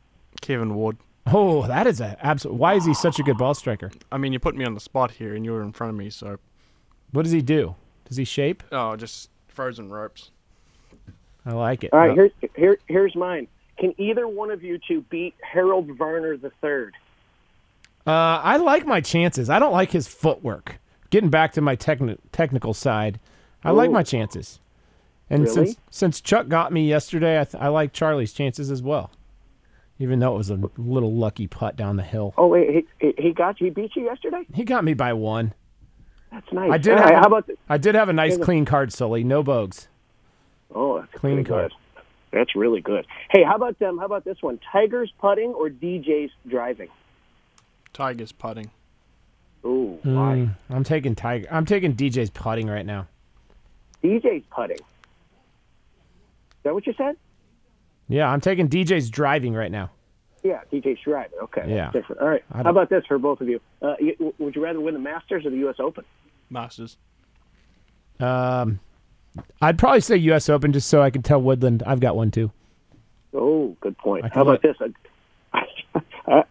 Kevin 0.43 0.75
Ward. 0.75 0.99
Oh, 1.33 1.67
that 1.67 1.87
is 1.87 2.01
a 2.01 2.17
absolute. 2.25 2.55
Why 2.57 2.75
is 2.75 2.85
he 2.85 2.95
such 2.95 3.19
a 3.19 3.23
good 3.23 3.37
ball 3.39 3.55
striker? 3.55 3.91
I 4.13 4.19
mean, 4.19 4.33
you 4.33 4.39
put 4.39 4.57
me 4.57 4.65
on 4.65 4.75
the 4.75 4.81
spot 4.81 5.13
here, 5.13 5.35
and 5.35 5.45
you 5.45 5.53
were 5.53 5.63
in 5.63 5.73
front 5.73 5.91
of 5.91 5.97
me, 5.97 6.11
so 6.11 6.39
What 7.13 7.23
does 7.23 7.33
he 7.33 7.43
do? 7.43 7.75
Does 8.07 8.17
he 8.17 8.25
shape? 8.25 8.63
oh, 8.73 8.97
just 8.97 9.31
frozen 9.49 9.91
ropes. 9.91 10.31
I 11.47 11.53
like 11.53 11.85
it. 11.85 11.93
All 11.93 11.99
right, 12.01 12.11
Uh, 12.11 12.15
here's 12.15 12.33
here 12.57 12.79
here's 12.89 13.15
mine. 13.15 13.49
Can 13.79 13.95
either 13.99 14.27
one 14.29 14.51
of 14.51 14.63
you 14.63 14.79
two 14.87 15.03
beat 15.11 15.35
Harold 15.43 15.87
Varner 15.97 16.37
the 16.37 16.51
third? 16.61 16.95
Uh, 18.07 18.41
I 18.43 18.57
like 18.57 18.87
my 18.87 19.01
chances. 19.01 19.49
I 19.51 19.59
don't 19.59 19.73
like 19.73 19.91
his 19.93 20.09
footwork. 20.09 20.79
Getting 21.11 21.31
back 21.31 21.53
to 21.53 21.61
my 21.61 21.77
techni- 21.77 22.19
technical 22.33 22.75
side, 22.75 23.19
I 23.65 23.71
like 23.71 23.91
my 23.91 24.03
chances. 24.03 24.61
And 25.31 25.43
Really? 25.43 25.55
since 25.55 25.77
since 25.91 26.21
Chuck 26.21 26.49
got 26.49 26.73
me 26.73 26.89
yesterday, 26.89 27.41
I, 27.41 27.45
th- 27.45 27.63
I 27.63 27.69
like 27.69 27.93
Charlie's 27.93 28.33
chances 28.33 28.71
as 28.71 28.83
well. 28.83 29.11
Even 30.01 30.21
though 30.21 30.35
it 30.35 30.39
was 30.39 30.51
a 30.51 30.61
little 30.77 31.13
lucky 31.13 31.47
putt 31.49 31.75
down 31.77 31.97
the 31.97 32.03
hill, 32.05 32.33
Oh 32.39 32.47
wait, 32.47 32.87
he, 33.01 33.15
he 33.19 33.33
got 33.33 33.61
you. 33.61 33.67
He 33.67 33.71
beat 33.71 33.97
you 33.97 34.05
yesterday. 34.05 34.45
he 34.55 34.65
got 34.65 34.85
me 34.85 34.95
by 34.95 35.13
one. 35.13 35.55
That's 36.31 36.53
nice. 36.53 36.71
I 36.71 36.79
did. 36.79 36.93
All 36.93 36.99
Have, 36.99 37.07
right, 37.07 37.15
a- 37.15 37.21
how 37.21 37.27
about? 37.27 37.47
The, 37.47 37.57
I 37.69 37.79
did 37.79 37.95
have 37.95 38.09
a 38.09 38.13
nice 38.13 38.35
Here's 38.37 38.45
clean 38.45 38.65
card, 38.65 38.93
Sully. 38.93 39.25
No 39.25 39.43
bogues. 39.43 39.89
oh, 40.75 41.01
that's 41.01 41.13
Clean 41.15 41.43
card. 41.45 41.71
good. 41.71 42.01
That's 42.31 42.55
really 42.55 42.81
good. 42.83 43.07
Hey, 43.31 43.43
how 43.43 43.57
about 43.57 43.79
them? 43.79 43.97
How 43.99 44.05
about 44.05 44.25
this 44.25 44.37
one? 44.43 44.61
Tigers 44.71 45.11
putting 45.19 45.51
or 45.55 45.71
DJ's 45.71 46.31
driving? 46.47 46.89
Tiger's 47.95 48.33
putting. 48.33 48.71
Ooh, 49.65 49.99
why? 50.05 50.35
Mm, 50.35 50.57
I'm 50.71 50.85
taking 50.85 51.15
Tiger. 51.17 51.49
I'm 51.51 51.65
taking 51.65 51.97
DJ's 51.97 52.31
putting 52.31 52.69
right 52.69 52.85
now. 52.87 53.09
DJ's 54.05 54.45
putting. 54.51 54.77
Is 54.77 54.85
that 56.65 56.75
what 56.75 56.87
you 56.87 56.95
said? 56.99 57.17
Yeah, 58.09 58.29
I'm 58.29 58.41
taking 58.41 58.69
DJ's 58.69 59.11
driving 59.11 59.55
right 59.55 59.71
now. 59.71 59.91
Yeah, 60.43 60.61
DJ's 60.73 60.99
driving. 61.05 61.39
Okay, 61.45 61.65
Yeah. 61.69 61.91
different. 61.91 62.21
All 62.23 62.29
right. 62.29 62.45
How 62.53 62.71
about 62.71 62.89
this 62.91 63.05
for 63.07 63.19
both 63.19 63.41
of 63.41 63.49
you? 63.49 63.61
Uh, 63.83 63.95
you? 64.01 64.35
Would 64.39 64.55
you 64.57 64.63
rather 64.63 64.81
win 64.81 64.95
the 64.95 65.01
Masters 65.01 65.45
or 65.45 65.51
the 65.51 65.57
U.S. 65.59 65.77
Open? 65.79 66.05
Masters. 66.49 66.97
Um, 68.21 68.81
I'd 69.61 69.79
probably 69.79 70.01
say 70.01 70.17
U.S. 70.17 70.49
Open 70.49 70.73
just 70.73 70.89
so 70.89 71.03
I 71.03 71.11
can 71.11 71.23
tell 71.23 71.41
Woodland 71.41 71.83
I've 71.87 72.01
got 72.01 72.17
one 72.17 72.31
too. 72.31 72.51
Oh, 73.35 73.77
good 73.81 73.97
point. 73.99 74.25
I 74.25 74.29
can 74.29 74.35
How 74.37 74.43
about 74.43 74.65
let- 74.65 74.77
this? 74.81 74.95
Uh, 75.53 76.43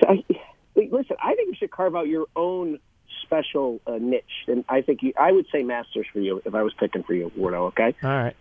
so 0.00 0.08
I, 0.08 0.24
listen, 0.76 1.16
I 1.22 1.34
think 1.34 1.48
you 1.48 1.54
should 1.58 1.70
carve 1.70 1.94
out 1.96 2.06
your 2.08 2.26
own 2.36 2.78
special 3.22 3.80
uh, 3.86 3.98
niche, 4.00 4.24
and 4.48 4.64
I 4.68 4.82
think 4.82 5.02
you, 5.02 5.12
I 5.18 5.32
would 5.32 5.46
say 5.52 5.62
Masters 5.62 6.06
for 6.12 6.20
you 6.20 6.40
if 6.44 6.54
I 6.54 6.62
was 6.62 6.72
picking 6.78 7.02
for 7.02 7.14
you, 7.14 7.30
Wardo. 7.38 7.68
Okay. 7.68 7.94
All 8.02 8.10
right. 8.10 8.36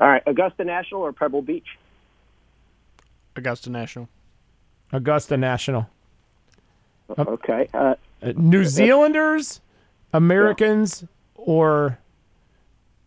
All 0.00 0.08
right. 0.08 0.22
Augusta 0.26 0.64
National 0.64 1.02
or 1.02 1.12
Pebble 1.12 1.42
Beach? 1.42 1.66
Augusta 3.36 3.70
National. 3.70 4.08
Augusta 4.92 5.36
National. 5.36 5.88
Okay. 7.18 7.68
Uh, 7.74 7.94
Uh, 8.22 8.32
New 8.36 8.64
Zealanders, 8.64 9.60
Americans, 10.12 11.04
or 11.34 11.98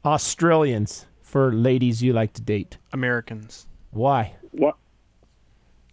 Australians 0.03 1.05
for 1.21 1.53
ladies 1.53 2.03
you 2.03 2.11
like 2.13 2.34
to 2.34 2.41
date? 2.41 2.78
Americans. 2.91 3.65
Why? 3.91 4.36
What? 4.51 4.76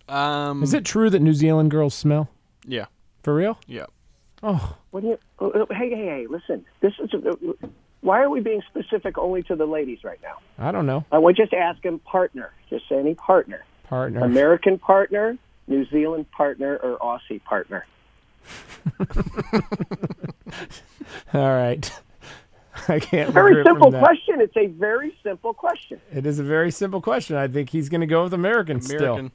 Um. 0.09 0.63
Is 0.63 0.75
it 0.75 0.85
true 0.85 1.09
that 1.11 1.21
New 1.23 1.33
Zealand 1.35 1.71
girls 1.71 1.95
smell? 1.95 2.29
Yeah. 2.67 2.87
For 3.23 3.35
real? 3.35 3.59
Yeah. 3.67 3.87
Oh, 4.43 4.77
What 4.91 5.03
do 5.03 5.09
you? 5.11 5.19
oh, 5.39 5.53
oh, 5.55 5.67
hey, 5.73 5.89
hey, 5.91 6.05
hey! 6.05 6.27
Listen, 6.29 6.65
this 6.81 6.93
is. 6.99 7.11
Uh, 7.15 7.33
why 8.01 8.21
are 8.21 8.29
we 8.29 8.41
being 8.41 8.61
specific 8.69 9.17
only 9.17 9.45
to 9.45 9.55
the 9.55 9.65
ladies 9.67 10.03
right 10.03 10.19
now? 10.21 10.39
I 10.59 10.73
don't 10.73 10.87
know. 10.87 11.05
I 11.13 11.19
would 11.19 11.37
just 11.37 11.55
ask 11.55 11.83
him 11.85 12.01
partner. 12.01 12.51
Just 12.69 12.89
say 12.89 12.99
any 12.99 13.15
partner. 13.15 13.65
Partner. 13.93 14.21
American 14.21 14.79
partner, 14.79 15.37
New 15.67 15.85
Zealand 15.91 16.25
partner, 16.31 16.79
or 16.79 16.97
Aussie 16.97 17.45
partner. 17.45 17.85
All 21.35 21.55
right. 21.55 21.93
I 22.89 22.99
can't. 22.99 23.35
Very 23.35 23.57
regret 23.57 23.67
from 23.67 23.75
simple 23.75 23.91
that. 23.91 24.03
question. 24.03 24.41
It's 24.41 24.57
a 24.57 24.69
very 24.69 25.15
simple 25.23 25.53
question. 25.53 26.01
It 26.11 26.25
is 26.25 26.39
a 26.39 26.43
very 26.43 26.71
simple 26.71 27.03
question. 27.03 27.37
I 27.37 27.49
think 27.49 27.69
he's 27.69 27.91
going 27.91 28.01
to 28.01 28.07
go 28.07 28.23
with 28.23 28.33
American, 28.33 28.81
still. 28.81 29.29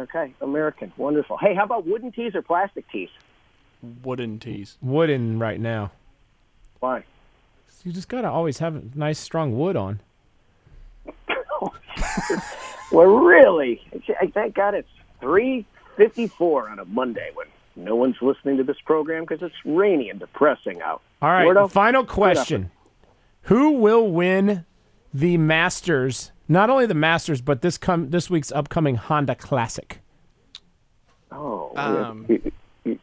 Okay, 0.00 0.34
American. 0.40 0.92
Wonderful. 0.96 1.36
Hey, 1.36 1.54
how 1.54 1.62
about 1.62 1.86
wooden 1.86 2.10
tees 2.10 2.34
or 2.34 2.42
plastic 2.42 2.90
tees? 2.90 3.10
Wooden 4.02 4.40
tees. 4.40 4.76
Wooden 4.82 5.38
right 5.38 5.60
now. 5.60 5.92
Why? 6.80 7.04
You 7.84 7.92
just 7.92 8.08
got 8.08 8.22
to 8.22 8.28
always 8.28 8.58
have 8.58 8.96
nice, 8.96 9.20
strong 9.20 9.56
wood 9.56 9.76
on. 9.76 10.00
Well, 12.92 13.06
really? 13.06 13.80
I 14.20 14.26
Thank 14.26 14.54
God 14.54 14.74
it's 14.74 14.88
three 15.20 15.64
fifty-four 15.96 16.68
on 16.68 16.78
a 16.78 16.84
Monday 16.84 17.30
when 17.34 17.46
no 17.76 17.96
one's 17.96 18.16
listening 18.20 18.58
to 18.58 18.64
this 18.64 18.76
program 18.84 19.24
because 19.24 19.42
it's 19.42 19.54
rainy 19.64 20.10
and 20.10 20.20
depressing 20.20 20.82
out. 20.82 21.00
All 21.20 21.30
right. 21.30 21.46
Wardo? 21.46 21.70
Final 21.70 22.04
question. 22.04 22.70
Who 23.42 23.72
will 23.72 24.08
win 24.10 24.64
the 25.12 25.36
Masters? 25.38 26.32
Not 26.48 26.70
only 26.70 26.86
the 26.86 26.94
Masters, 26.94 27.40
but 27.40 27.62
this 27.62 27.78
come 27.78 28.10
this 28.10 28.28
week's 28.28 28.52
upcoming 28.52 28.96
Honda 28.96 29.34
Classic. 29.34 30.00
Oh, 31.30 31.72
Um, 31.76 32.26
you- 32.28 32.52
you- 32.84 32.98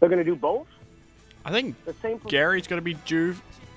they're 0.00 0.08
going 0.08 0.18
to 0.18 0.24
do 0.24 0.34
both. 0.36 0.66
I 1.44 1.50
think 1.50 1.76
The 1.84 1.92
same. 2.02 2.18
Gary's 2.26 2.66
going 2.66 2.78
to 2.78 2.84
be 2.84 2.94
due 2.94 3.36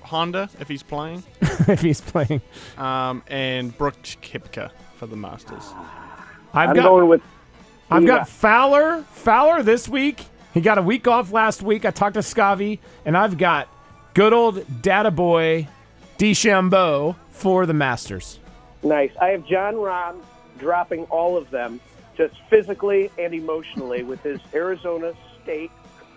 Honda 0.10 0.50
if 0.60 0.68
he's 0.68 0.82
playing, 0.82 1.24
if 1.42 1.82
he's 1.82 2.02
playing. 2.02 2.42
um, 2.78 3.22
and 3.28 3.78
Brooke 3.78 4.02
Koepka 4.02 4.72
for 4.98 5.06
the 5.06 5.16
Masters. 5.16 5.64
I've 6.54 6.70
I'm 6.70 6.76
got 6.76 6.84
going 6.84 7.08
with. 7.08 7.22
I've 7.92 8.06
got 8.06 8.20
got? 8.22 8.30
Fowler. 8.30 9.04
Fowler 9.12 9.62
this 9.62 9.88
week. 9.88 10.26
He 10.54 10.62
got 10.62 10.80
a 10.80 10.82
week 10.82 11.08
off 11.08 11.32
last 11.32 11.62
week. 11.62 11.86
I 11.86 11.92
talked 11.92 12.16
to 12.16 12.22
Scavi, 12.22 12.80
and 13.06 13.16
I've 13.16 13.38
got 13.38 13.68
good 14.16 14.34
old 14.34 14.82
data 14.82 15.12
boy 15.12 15.68
DeChambeau 16.18 17.16
for 17.30 17.68
the 17.68 17.74
Masters. 17.74 18.40
Nice. 18.82 19.12
I 19.22 19.28
have 19.28 19.46
Jon 19.46 19.76
Rahm 19.76 20.18
dropping 20.58 21.04
all 21.06 21.38
of 21.38 21.52
them, 21.52 21.80
just 22.18 22.34
physically 22.50 23.12
and 23.20 23.34
emotionally, 23.34 24.02
with 24.04 24.24
his 24.24 24.40
Arizona 24.54 25.14
State. 25.44 25.72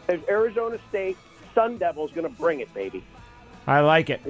His 0.08 0.20
Arizona 0.28 0.78
State 0.88 1.16
Sun 1.54 1.76
Devils 1.76 2.10
going 2.12 2.28
to 2.28 2.34
bring 2.40 2.60
it, 2.60 2.72
baby. 2.72 3.04
I 3.66 3.80
like 3.80 4.10
it. 4.10 4.20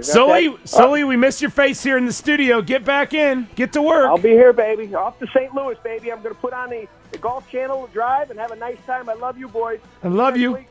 Sully, 0.00 0.48
that? 0.48 0.68
Sully, 0.68 1.02
oh. 1.02 1.06
we 1.06 1.16
missed 1.16 1.42
your 1.42 1.50
face 1.50 1.82
here 1.82 1.96
in 1.96 2.06
the 2.06 2.12
studio. 2.12 2.62
Get 2.62 2.84
back 2.84 3.12
in. 3.12 3.48
Get 3.56 3.72
to 3.72 3.82
work. 3.82 4.06
I'll 4.06 4.18
be 4.18 4.30
here, 4.30 4.52
baby. 4.52 4.94
Off 4.94 5.18
to 5.18 5.26
St. 5.28 5.52
Louis, 5.54 5.76
baby. 5.82 6.12
I'm 6.12 6.22
going 6.22 6.34
to 6.34 6.40
put 6.40 6.52
on 6.52 6.70
the, 6.70 6.86
the 7.10 7.18
Golf 7.18 7.48
Channel 7.50 7.88
drive 7.92 8.30
and 8.30 8.38
have 8.38 8.52
a 8.52 8.56
nice 8.56 8.78
time. 8.86 9.08
I 9.08 9.14
love 9.14 9.36
you, 9.36 9.48
boys. 9.48 9.80
I 10.02 10.08
love 10.08 10.36
you. 10.36 10.64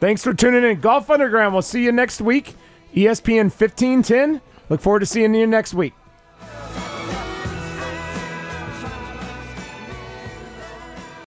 Thanks 0.00 0.22
for 0.22 0.34
tuning 0.34 0.64
in. 0.64 0.80
Golf 0.80 1.08
Underground. 1.08 1.54
We'll 1.54 1.62
see 1.62 1.82
you 1.82 1.92
next 1.92 2.20
week. 2.20 2.54
ESPN 2.94 3.44
1510. 3.44 4.40
Look 4.68 4.80
forward 4.80 5.00
to 5.00 5.06
seeing 5.06 5.34
you 5.34 5.46
next 5.46 5.74
week. 5.74 5.94